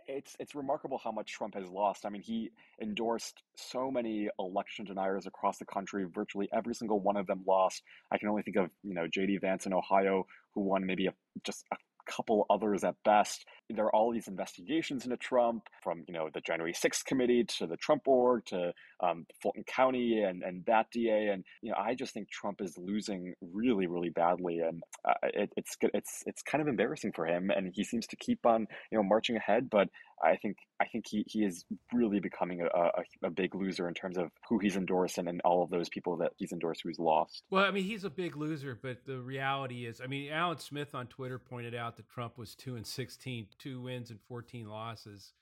it's 0.07 0.35
it's 0.39 0.53
remarkable 0.53 0.97
how 0.97 1.11
much 1.11 1.31
Trump 1.31 1.55
has 1.55 1.69
lost. 1.69 2.05
I 2.05 2.09
mean, 2.09 2.21
he 2.21 2.51
endorsed 2.81 3.41
so 3.55 3.89
many 3.89 4.29
election 4.37 4.85
deniers 4.85 5.25
across 5.25 5.57
the 5.57 5.65
country. 5.65 6.05
Virtually 6.13 6.49
every 6.53 6.75
single 6.75 6.99
one 6.99 7.17
of 7.17 7.25
them 7.25 7.43
lost. 7.47 7.83
I 8.11 8.17
can 8.17 8.27
only 8.29 8.43
think 8.43 8.57
of 8.57 8.69
you 8.83 8.93
know 8.93 9.07
J.D. 9.07 9.37
Vance 9.37 9.65
in 9.65 9.73
Ohio, 9.73 10.25
who 10.53 10.61
won 10.61 10.85
maybe 10.85 11.07
a, 11.07 11.13
just 11.43 11.65
a 11.71 11.77
couple 12.05 12.45
others 12.49 12.83
at 12.83 12.95
best. 13.03 13.45
There 13.69 13.85
are 13.85 13.95
all 13.95 14.11
these 14.11 14.27
investigations 14.27 15.05
into 15.05 15.17
Trump, 15.17 15.67
from 15.81 16.03
you 16.07 16.13
know 16.13 16.29
the 16.33 16.41
January 16.41 16.73
6th 16.73 17.05
committee 17.05 17.43
to 17.57 17.67
the 17.67 17.77
Trump 17.77 18.07
org 18.07 18.45
to 18.45 18.73
um, 18.99 19.25
Fulton 19.41 19.63
County 19.63 20.21
and 20.21 20.43
and 20.43 20.65
that 20.65 20.87
DA, 20.91 21.27
and 21.27 21.43
you 21.61 21.71
know 21.71 21.77
I 21.77 21.95
just 21.95 22.13
think 22.13 22.29
Trump 22.29 22.61
is 22.61 22.77
losing 22.77 23.33
really 23.41 23.87
really 23.87 24.09
badly, 24.09 24.59
and 24.59 24.83
uh, 25.07 25.13
it, 25.23 25.51
it's 25.57 25.77
it's 25.93 26.23
it's 26.25 26.41
kind 26.41 26.61
of 26.61 26.67
embarrassing 26.67 27.13
for 27.13 27.25
him, 27.25 27.49
and 27.49 27.71
he 27.73 27.83
seems 27.83 28.07
to 28.07 28.15
keep 28.15 28.45
on 28.45 28.67
you 28.91 28.97
know 28.97 29.03
marching 29.03 29.37
ahead, 29.37 29.69
but 29.69 29.89
I 30.23 30.37
think 30.37 30.57
I 30.79 30.85
think 30.85 31.05
he, 31.07 31.25
he 31.27 31.43
is 31.43 31.65
really 31.91 32.19
becoming 32.19 32.61
a, 32.61 32.65
a, 32.65 33.03
a, 33.23 33.29
big 33.29 33.55
loser 33.55 33.87
in 33.87 33.93
terms 33.93 34.17
of 34.17 34.31
who 34.47 34.59
he's 34.59 34.75
endorsing 34.75 35.27
and 35.27 35.41
all 35.43 35.63
of 35.63 35.69
those 35.69 35.89
people 35.89 36.17
that 36.17 36.31
he's 36.37 36.51
endorsed 36.51 36.81
who's 36.83 36.99
lost. 36.99 37.43
Well, 37.49 37.65
I 37.65 37.71
mean, 37.71 37.83
he's 37.83 38.03
a 38.03 38.09
big 38.09 38.35
loser, 38.37 38.77
but 38.81 39.05
the 39.05 39.19
reality 39.19 39.85
is, 39.85 40.01
I 40.01 40.07
mean, 40.07 40.31
Alan 40.31 40.59
Smith 40.59 40.95
on 40.95 41.07
Twitter 41.07 41.39
pointed 41.39 41.75
out 41.75 41.97
that 41.97 42.09
Trump 42.09 42.37
was 42.37 42.55
two 42.55 42.75
and 42.75 42.85
16, 42.85 43.47
two 43.59 43.81
wins 43.81 44.09
and 44.09 44.19
14 44.27 44.67
losses 44.67 45.33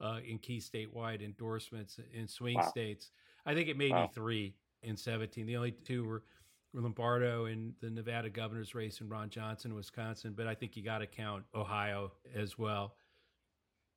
uh, 0.00 0.18
in 0.26 0.38
key 0.38 0.58
statewide 0.58 1.22
endorsements 1.22 1.98
in 2.14 2.26
swing 2.26 2.56
wow. 2.56 2.68
states. 2.68 3.10
I 3.44 3.54
think 3.54 3.68
it 3.68 3.76
may 3.76 3.90
wow. 3.90 4.06
be 4.06 4.12
three 4.14 4.54
in 4.82 4.96
17. 4.96 5.46
The 5.46 5.56
only 5.56 5.72
two 5.72 6.04
were 6.04 6.22
Lombardo 6.72 7.46
in 7.46 7.74
the 7.80 7.90
Nevada 7.90 8.30
governor's 8.30 8.74
race 8.74 9.00
and 9.00 9.10
Ron 9.10 9.28
Johnson, 9.28 9.72
in 9.72 9.76
Wisconsin. 9.76 10.34
But 10.36 10.46
I 10.46 10.54
think 10.54 10.76
you 10.76 10.82
got 10.82 10.98
to 10.98 11.06
count 11.06 11.44
Ohio 11.54 12.12
as 12.34 12.58
well. 12.58 12.94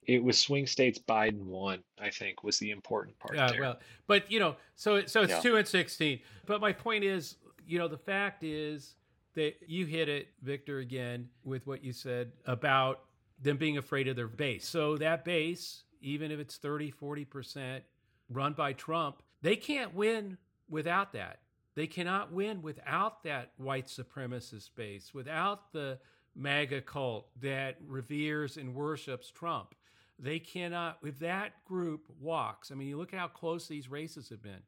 It 0.06 0.24
was 0.24 0.40
swing 0.40 0.68
states 0.68 1.00
Biden 1.00 1.44
won, 1.44 1.80
I 2.00 2.10
think, 2.10 2.44
was 2.44 2.58
the 2.60 2.72
important 2.72 3.18
part. 3.20 3.36
Yeah, 3.36 3.52
there. 3.52 3.62
well, 3.62 3.80
but 4.08 4.32
you 4.32 4.40
know, 4.40 4.56
so 4.76 5.06
so 5.06 5.22
it's 5.22 5.32
yeah. 5.32 5.40
two 5.40 5.56
and 5.56 5.68
sixteen. 5.68 6.20
But 6.46 6.62
my 6.62 6.72
point 6.72 7.04
is, 7.04 7.38
you 7.66 7.80
know, 7.80 7.88
the 7.88 7.98
fact 7.98 8.44
is 8.44 8.96
that 9.36 9.56
you 9.68 9.86
hit 9.86 10.10
it, 10.10 10.28
Victor, 10.42 10.80
again 10.80 11.30
with 11.44 11.66
what 11.66 11.84
you 11.84 11.94
said 11.94 12.32
about 12.46 13.02
them 13.42 13.58
being 13.58 13.78
afraid 13.78 14.08
of 14.08 14.16
their 14.16 14.28
base. 14.28 14.68
So 14.68 14.98
that 14.98 15.26
base, 15.26 15.84
even 16.02 16.32
if 16.32 16.40
it's 16.40 16.58
30, 16.58 16.92
40% 16.92 17.82
run 18.30 18.54
by 18.54 18.74
Trump, 18.74 19.22
they 19.42 19.56
can't 19.56 19.94
win 19.94 20.38
without 20.70 21.14
that. 21.14 21.40
They 21.76 21.88
cannot 21.88 22.32
win 22.32 22.62
without 22.62 23.24
that 23.24 23.52
white 23.58 23.88
supremacist 23.88 24.70
base, 24.76 25.14
without 25.14 25.72
the 25.74 26.00
MAGA 26.36 26.82
cult 26.82 27.30
that 27.42 27.78
reveres 27.86 28.58
and 28.58 28.76
worships 28.76 29.32
Trump. 29.32 29.76
They 30.20 30.40
cannot, 30.40 31.00
if 31.04 31.20
that 31.20 31.66
group 31.66 32.08
walks, 32.20 32.72
I 32.72 32.76
mean, 32.76 32.88
you 32.88 32.98
look 32.98 33.14
at 33.14 33.20
how 33.20 33.28
close 33.28 33.68
these 33.68 33.90
races 33.90 34.30
have 34.30 34.42
been. 34.42 34.62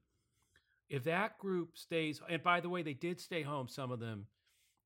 If 0.90 1.04
that 1.06 1.38
group 1.38 1.78
stays, 1.78 2.22
and 2.30 2.44
by 2.44 2.60
the 2.60 2.70
way, 2.70 2.82
they 2.82 2.94
did 2.94 3.20
stay 3.20 3.42
home, 3.42 3.68
some 3.68 3.92
of 3.92 4.00
them 4.00 4.28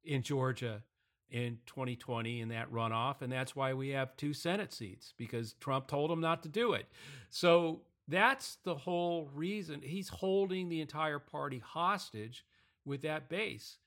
in 0.03 0.21
Georgia 0.21 0.83
in 1.29 1.59
2020 1.65 2.41
in 2.41 2.49
that 2.49 2.71
runoff. 2.71 3.21
And 3.21 3.31
that's 3.31 3.55
why 3.55 3.73
we 3.73 3.89
have 3.89 4.15
two 4.17 4.33
Senate 4.33 4.73
seats 4.73 5.13
because 5.17 5.53
Trump 5.53 5.87
told 5.87 6.09
them 6.09 6.21
not 6.21 6.43
to 6.43 6.49
do 6.49 6.73
it. 6.73 6.87
So 7.29 7.81
that's 8.07 8.57
the 8.63 8.75
whole 8.75 9.29
reason. 9.33 9.81
He's 9.83 10.09
holding 10.09 10.69
the 10.69 10.81
entire 10.81 11.19
party 11.19 11.59
hostage 11.59 12.45
with 12.85 13.01
that 13.03 13.29
base. 13.29 13.77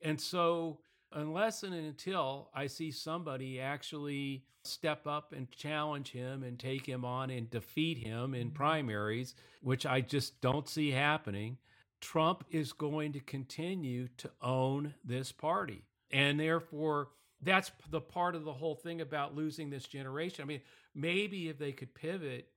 And 0.00 0.20
so 0.20 0.78
unless 1.12 1.62
and 1.62 1.74
until 1.74 2.50
I 2.54 2.66
see 2.66 2.90
somebody 2.90 3.60
actually 3.60 4.44
step 4.64 5.06
up 5.06 5.32
and 5.32 5.50
challenge 5.50 6.12
him 6.12 6.42
and 6.42 6.58
take 6.58 6.86
him 6.86 7.04
on 7.04 7.30
and 7.30 7.50
defeat 7.50 7.98
him 7.98 8.34
in 8.34 8.48
mm-hmm. 8.48 8.56
primaries, 8.56 9.34
which 9.62 9.86
I 9.86 10.00
just 10.00 10.40
don't 10.40 10.68
see 10.68 10.90
happening, 10.90 11.58
Trump 12.00 12.44
is 12.50 12.72
going 12.72 13.12
to 13.14 13.20
continue 13.20 14.08
to 14.18 14.30
own 14.42 14.94
this 15.04 15.32
party. 15.32 15.84
And 16.10 16.38
therefore, 16.38 17.08
that's 17.42 17.70
the 17.90 18.00
part 18.00 18.34
of 18.34 18.44
the 18.44 18.52
whole 18.52 18.74
thing 18.74 19.00
about 19.00 19.34
losing 19.34 19.70
this 19.70 19.84
generation. 19.84 20.42
I 20.42 20.46
mean, 20.46 20.60
maybe 20.94 21.48
if 21.48 21.58
they 21.58 21.72
could 21.72 21.94
pivot, 21.94 22.48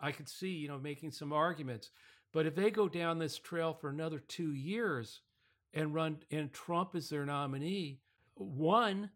I 0.00 0.12
could 0.12 0.28
see, 0.28 0.50
you 0.50 0.68
know, 0.68 0.78
making 0.78 1.12
some 1.12 1.32
arguments. 1.32 1.90
But 2.32 2.46
if 2.46 2.54
they 2.54 2.70
go 2.70 2.88
down 2.88 3.18
this 3.18 3.38
trail 3.38 3.72
for 3.72 3.90
another 3.90 4.18
two 4.18 4.52
years, 4.52 5.20
and 5.74 5.94
run 5.94 6.18
and 6.30 6.52
Trump 6.52 6.94
is 6.94 7.08
their 7.08 7.26
nominee, 7.26 8.00
one, 8.34 9.10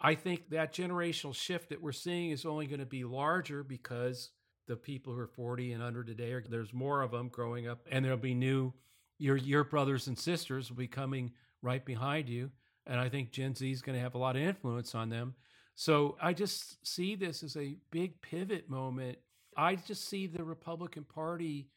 I 0.00 0.14
think 0.14 0.50
that 0.50 0.74
generational 0.74 1.34
shift 1.34 1.70
that 1.70 1.80
we're 1.82 1.92
seeing 1.92 2.30
is 2.30 2.44
only 2.44 2.66
going 2.66 2.80
to 2.80 2.86
be 2.86 3.04
larger 3.04 3.62
because 3.62 4.30
the 4.66 4.76
people 4.76 5.14
who 5.14 5.20
are 5.20 5.26
40 5.26 5.72
and 5.72 5.82
under 5.82 6.04
today 6.04 6.32
are 6.32 6.44
there's 6.46 6.74
more 6.74 7.02
of 7.02 7.12
them 7.12 7.28
growing 7.28 7.68
up 7.68 7.86
and 7.90 8.04
there'll 8.04 8.18
be 8.18 8.34
new 8.34 8.72
your 9.18 9.36
your 9.36 9.64
brothers 9.64 10.08
and 10.08 10.18
sisters 10.18 10.68
will 10.68 10.76
be 10.76 10.88
coming 10.88 11.32
right 11.62 11.84
behind 11.84 12.28
you 12.28 12.50
and 12.86 13.00
I 13.00 13.08
think 13.08 13.32
Gen 13.32 13.54
Z 13.54 13.70
is 13.70 13.82
going 13.82 13.96
to 13.96 14.02
have 14.02 14.14
a 14.14 14.18
lot 14.18 14.36
of 14.36 14.42
influence 14.42 14.94
on 14.94 15.08
them. 15.08 15.34
So 15.74 16.16
I 16.22 16.32
just 16.32 16.86
see 16.86 17.16
this 17.16 17.42
as 17.42 17.56
a 17.56 17.76
big 17.90 18.20
pivot 18.22 18.70
moment. 18.70 19.18
I 19.56 19.76
just 19.76 20.08
see 20.08 20.26
the 20.26 20.44
Republican 20.44 21.04
Party 21.04 21.68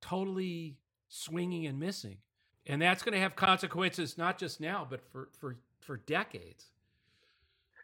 totally 0.00 0.78
swinging 1.08 1.66
and 1.66 1.78
missing 1.78 2.18
and 2.66 2.80
that's 2.80 3.02
going 3.02 3.14
to 3.14 3.20
have 3.20 3.36
consequences 3.36 4.16
not 4.18 4.38
just 4.38 4.60
now 4.60 4.86
but 4.88 5.00
for 5.10 5.28
for 5.38 5.56
for 5.80 5.96
decades 5.96 6.70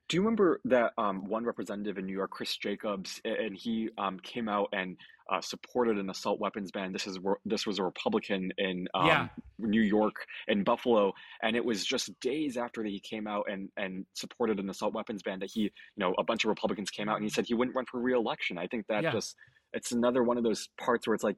do 0.09 0.17
you 0.17 0.21
remember 0.21 0.61
that 0.67 0.93
um, 0.99 1.25
one 1.25 1.45
representative 1.45 1.99
in 1.99 2.07
New 2.07 2.13
York, 2.13 2.31
Chris 2.31 2.57
Jacobs, 2.57 3.21
and 3.25 3.57
he 3.57 3.91
um, 3.99 4.21
came 4.21 4.49
out 4.49 4.69
and 4.73 4.97
uh, 5.33 5.41
supported 5.41 5.99
an 5.99 6.09
assault 6.11 6.39
weapons 6.39 6.71
ban? 6.71 6.93
This 6.93 7.09
is 7.09 7.19
this 7.45 7.67
was 7.67 7.81
a 7.81 7.83
Republican 7.83 8.53
in 8.57 8.87
um, 8.95 9.07
yeah. 9.07 9.29
New 9.59 9.81
York 9.81 10.27
in 10.47 10.63
Buffalo, 10.63 11.13
and 11.43 11.57
it 11.57 11.65
was 11.65 11.85
just 11.85 12.19
days 12.21 12.57
after 12.57 12.85
that 12.85 12.89
he 12.89 13.01
came 13.01 13.27
out 13.27 13.47
and 13.51 13.69
and 13.77 14.07
supported 14.15 14.61
an 14.61 14.71
assault 14.71 14.95
weapons 14.95 15.23
ban 15.25 15.41
that 15.41 15.51
he, 15.53 15.63
you 15.63 15.71
know, 15.97 16.15
a 16.19 16.25
bunch 16.25 16.45
of 16.45 16.51
Republicans 16.51 16.91
came 16.91 17.09
out 17.09 17.17
and 17.17 17.25
he 17.25 17.31
said 17.31 17.45
he 17.45 17.55
wouldn't 17.55 17.75
run 17.75 17.87
for 17.91 18.01
reelection. 18.01 18.59
I 18.59 18.69
think 18.69 18.87
that 18.87 19.03
yeah. 19.03 19.11
just 19.11 19.35
it's 19.73 19.91
another 19.91 20.23
one 20.23 20.39
of 20.39 20.45
those 20.45 20.69
parts 20.79 21.09
where 21.09 21.17
it's 21.17 21.25
like 21.25 21.37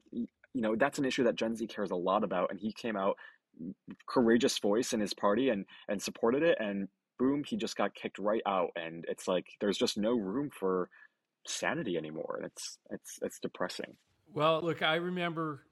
you 0.53 0.61
know 0.61 0.75
that's 0.75 0.99
an 0.99 1.05
issue 1.05 1.23
that 1.23 1.35
Gen 1.35 1.55
Z 1.55 1.65
cares 1.67 1.91
a 1.91 1.95
lot 1.95 2.23
about, 2.23 2.51
and 2.51 2.59
he 2.59 2.71
came 2.71 2.95
out 2.95 3.17
mm, 3.61 3.73
courageous 4.07 4.57
voice 4.59 4.93
in 4.93 4.99
his 4.99 5.13
party 5.13 5.49
and 5.49 5.65
and 5.87 6.01
supported 6.01 6.43
it, 6.43 6.57
and 6.59 6.87
boom, 7.17 7.43
he 7.43 7.57
just 7.57 7.75
got 7.75 7.93
kicked 7.93 8.17
right 8.17 8.41
out, 8.45 8.69
and 8.75 9.05
it's 9.07 9.27
like 9.27 9.45
there's 9.59 9.77
just 9.77 9.97
no 9.97 10.13
room 10.13 10.49
for 10.49 10.89
sanity 11.45 11.97
anymore, 11.97 12.35
and 12.37 12.45
it's 12.45 12.77
it's 12.89 13.19
it's 13.21 13.39
depressing. 13.39 13.95
Well, 14.33 14.61
look, 14.61 14.81
I 14.81 14.95
remember 14.95 15.63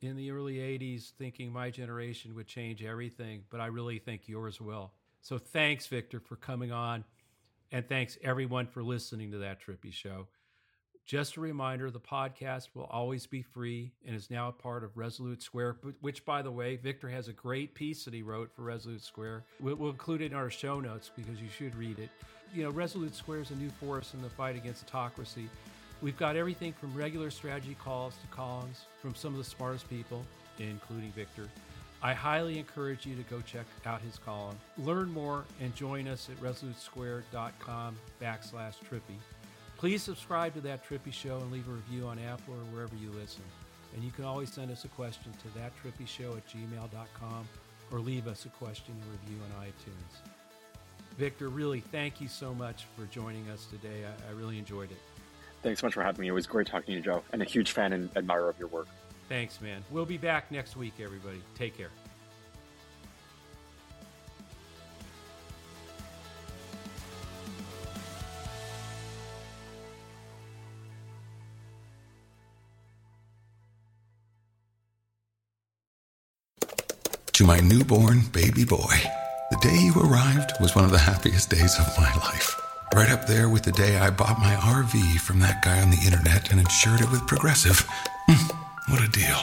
in 0.00 0.16
the 0.16 0.30
early 0.30 0.56
80s 0.56 1.12
thinking 1.18 1.52
my 1.52 1.70
generation 1.70 2.34
would 2.34 2.46
change 2.46 2.84
everything, 2.84 3.42
but 3.50 3.60
I 3.60 3.66
really 3.66 3.98
think 3.98 4.28
yours 4.28 4.60
will. 4.60 4.92
So 5.20 5.36
thanks, 5.38 5.86
Victor, 5.86 6.20
for 6.20 6.36
coming 6.36 6.70
on. 6.70 7.04
And 7.72 7.88
thanks 7.88 8.16
everyone 8.22 8.66
for 8.66 8.84
listening 8.84 9.32
to 9.32 9.38
that 9.38 9.60
Trippi 9.60 9.92
Show. 9.92 10.28
Just 11.06 11.36
a 11.36 11.40
reminder 11.40 11.90
the 11.90 12.00
podcast 12.00 12.68
will 12.72 12.84
always 12.84 13.26
be 13.26 13.42
free 13.42 13.92
and 14.06 14.16
is 14.16 14.30
now 14.30 14.48
a 14.48 14.52
part 14.52 14.82
of 14.82 14.96
Resolute 14.96 15.42
Square, 15.42 15.76
which, 16.00 16.24
by 16.24 16.40
the 16.40 16.50
way, 16.50 16.76
Victor 16.76 17.10
has 17.10 17.28
a 17.28 17.32
great 17.34 17.74
piece 17.74 18.06
that 18.06 18.14
he 18.14 18.22
wrote 18.22 18.50
for 18.56 18.62
Resolute 18.62 19.02
Square. 19.02 19.44
We'll, 19.60 19.90
include 19.90 20.22
it 20.22 20.32
in 20.32 20.34
our 20.34 20.48
show 20.48 20.80
notes 20.80 21.10
because 21.14 21.42
you 21.42 21.48
should 21.50 21.76
read 21.76 21.98
it. 21.98 22.08
You 22.54 22.64
know, 22.64 22.70
Resolute 22.70 23.14
Square 23.14 23.40
is 23.40 23.50
a 23.50 23.56
new 23.56 23.68
force 23.68 24.14
in 24.14 24.22
the 24.22 24.30
fight 24.30 24.56
against 24.56 24.84
autocracy. 24.88 25.50
We've 26.00 26.16
got 26.16 26.36
everything 26.36 26.72
from 26.72 26.94
regular 26.94 27.30
strategy 27.30 27.76
calls 27.78 28.14
to 28.22 28.34
columns 28.34 28.86
from 29.02 29.14
some 29.14 29.32
of 29.32 29.38
the 29.38 29.44
smartest 29.44 29.90
people, 29.90 30.24
including 30.58 31.12
Victor. 31.12 31.50
I 32.02 32.14
highly 32.14 32.58
encourage 32.58 33.04
you 33.04 33.14
to 33.16 33.22
go 33.24 33.42
check 33.42 33.66
out 33.84 34.00
his 34.00 34.18
column. 34.18 34.56
Learn 34.78 35.10
more 35.10 35.44
and 35.60 35.74
join 35.74 36.08
us 36.08 36.30
at 36.30 36.42
resolutesquare.com 36.42 37.96
backslash 38.22 38.76
Trippi. 38.88 39.18
Please 39.84 40.02
subscribe 40.02 40.54
to 40.54 40.62
That 40.62 40.82
Trippi 40.88 41.12
Show 41.12 41.36
and 41.36 41.52
leave 41.52 41.68
a 41.68 41.72
review 41.72 42.06
on 42.06 42.18
Apple 42.18 42.54
or 42.54 42.64
wherever 42.74 42.96
you 42.96 43.10
listen. 43.10 43.42
And 43.94 44.02
you 44.02 44.10
can 44.10 44.24
always 44.24 44.50
send 44.50 44.70
us 44.70 44.86
a 44.86 44.88
question 44.88 45.30
to 45.42 45.48
thattrippishow 45.48 46.38
at 46.38 46.48
gmail.com 46.48 47.48
or 47.92 48.00
leave 48.00 48.26
us 48.26 48.46
a 48.46 48.48
question 48.48 48.94
and 48.98 49.12
review 49.12 49.36
on 49.44 49.66
iTunes. 49.66 50.30
Victor, 51.18 51.50
really, 51.50 51.80
thank 51.80 52.18
you 52.18 52.28
so 52.28 52.54
much 52.54 52.86
for 52.96 53.04
joining 53.12 53.46
us 53.50 53.66
today. 53.66 54.06
I, 54.06 54.30
I 54.30 54.32
really 54.32 54.56
enjoyed 54.56 54.90
it. 54.90 54.96
Thanks 55.62 55.82
so 55.82 55.86
much 55.88 55.92
for 55.92 56.02
having 56.02 56.22
me. 56.22 56.28
It 56.28 56.32
was 56.32 56.46
great 56.46 56.66
talking 56.66 56.86
to 56.86 56.92
you, 56.92 57.00
Joe, 57.02 57.22
and 57.34 57.42
a 57.42 57.44
huge 57.44 57.72
fan 57.72 57.92
and 57.92 58.08
admirer 58.16 58.48
of 58.48 58.58
your 58.58 58.68
work. 58.68 58.88
Thanks, 59.28 59.60
man. 59.60 59.84
We'll 59.90 60.06
be 60.06 60.16
back 60.16 60.50
next 60.50 60.78
week, 60.78 60.94
everybody. 60.98 61.42
Take 61.54 61.76
care. 61.76 61.90
My 77.44 77.60
newborn 77.60 78.22
baby 78.32 78.64
boy, 78.64 78.96
the 79.50 79.58
day 79.60 79.76
you 79.76 79.92
arrived 80.00 80.52
was 80.62 80.74
one 80.74 80.86
of 80.86 80.90
the 80.90 80.98
happiest 80.98 81.50
days 81.50 81.78
of 81.78 81.86
my 81.98 82.10
life. 82.14 82.58
Right 82.94 83.10
up 83.10 83.26
there 83.26 83.50
with 83.50 83.64
the 83.64 83.72
day 83.72 83.98
I 83.98 84.08
bought 84.08 84.38
my 84.38 84.54
RV 84.54 85.20
from 85.20 85.40
that 85.40 85.62
guy 85.62 85.82
on 85.82 85.90
the 85.90 86.00
internet 86.06 86.50
and 86.50 86.58
insured 86.58 87.02
it 87.02 87.10
with 87.10 87.26
Progressive. 87.26 87.86
Hmm, 88.26 88.90
what 88.90 89.04
a 89.04 89.10
deal. 89.10 89.36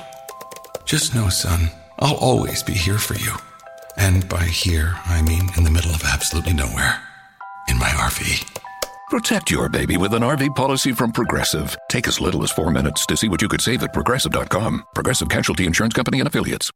Just 0.83 1.13
know, 1.13 1.29
son, 1.29 1.69
I'll 1.99 2.15
always 2.15 2.63
be 2.63 2.73
here 2.73 2.97
for 2.97 3.13
you. 3.13 3.33
And 3.97 4.27
by 4.27 4.45
here, 4.45 4.95
I 5.05 5.21
mean 5.21 5.51
in 5.55 5.63
the 5.63 5.69
middle 5.69 5.93
of 5.93 6.03
absolutely 6.03 6.53
nowhere. 6.53 6.99
In 7.67 7.77
my 7.77 7.89
RV. 7.89 8.61
Protect 9.11 9.51
your 9.51 9.69
baby 9.69 9.97
with 9.97 10.15
an 10.15 10.23
RV 10.23 10.55
policy 10.55 10.91
from 10.91 11.11
Progressive. 11.11 11.77
Take 11.87 12.07
as 12.07 12.19
little 12.19 12.41
as 12.41 12.51
four 12.51 12.71
minutes 12.71 13.05
to 13.05 13.15
see 13.15 13.29
what 13.29 13.43
you 13.43 13.47
could 13.47 13.61
save 13.61 13.83
at 13.83 13.93
progressive.com. 13.93 14.85
Progressive 14.95 15.29
Casualty 15.29 15.67
Insurance 15.67 15.93
Company 15.93 16.19
and 16.19 16.27
Affiliates. 16.27 16.71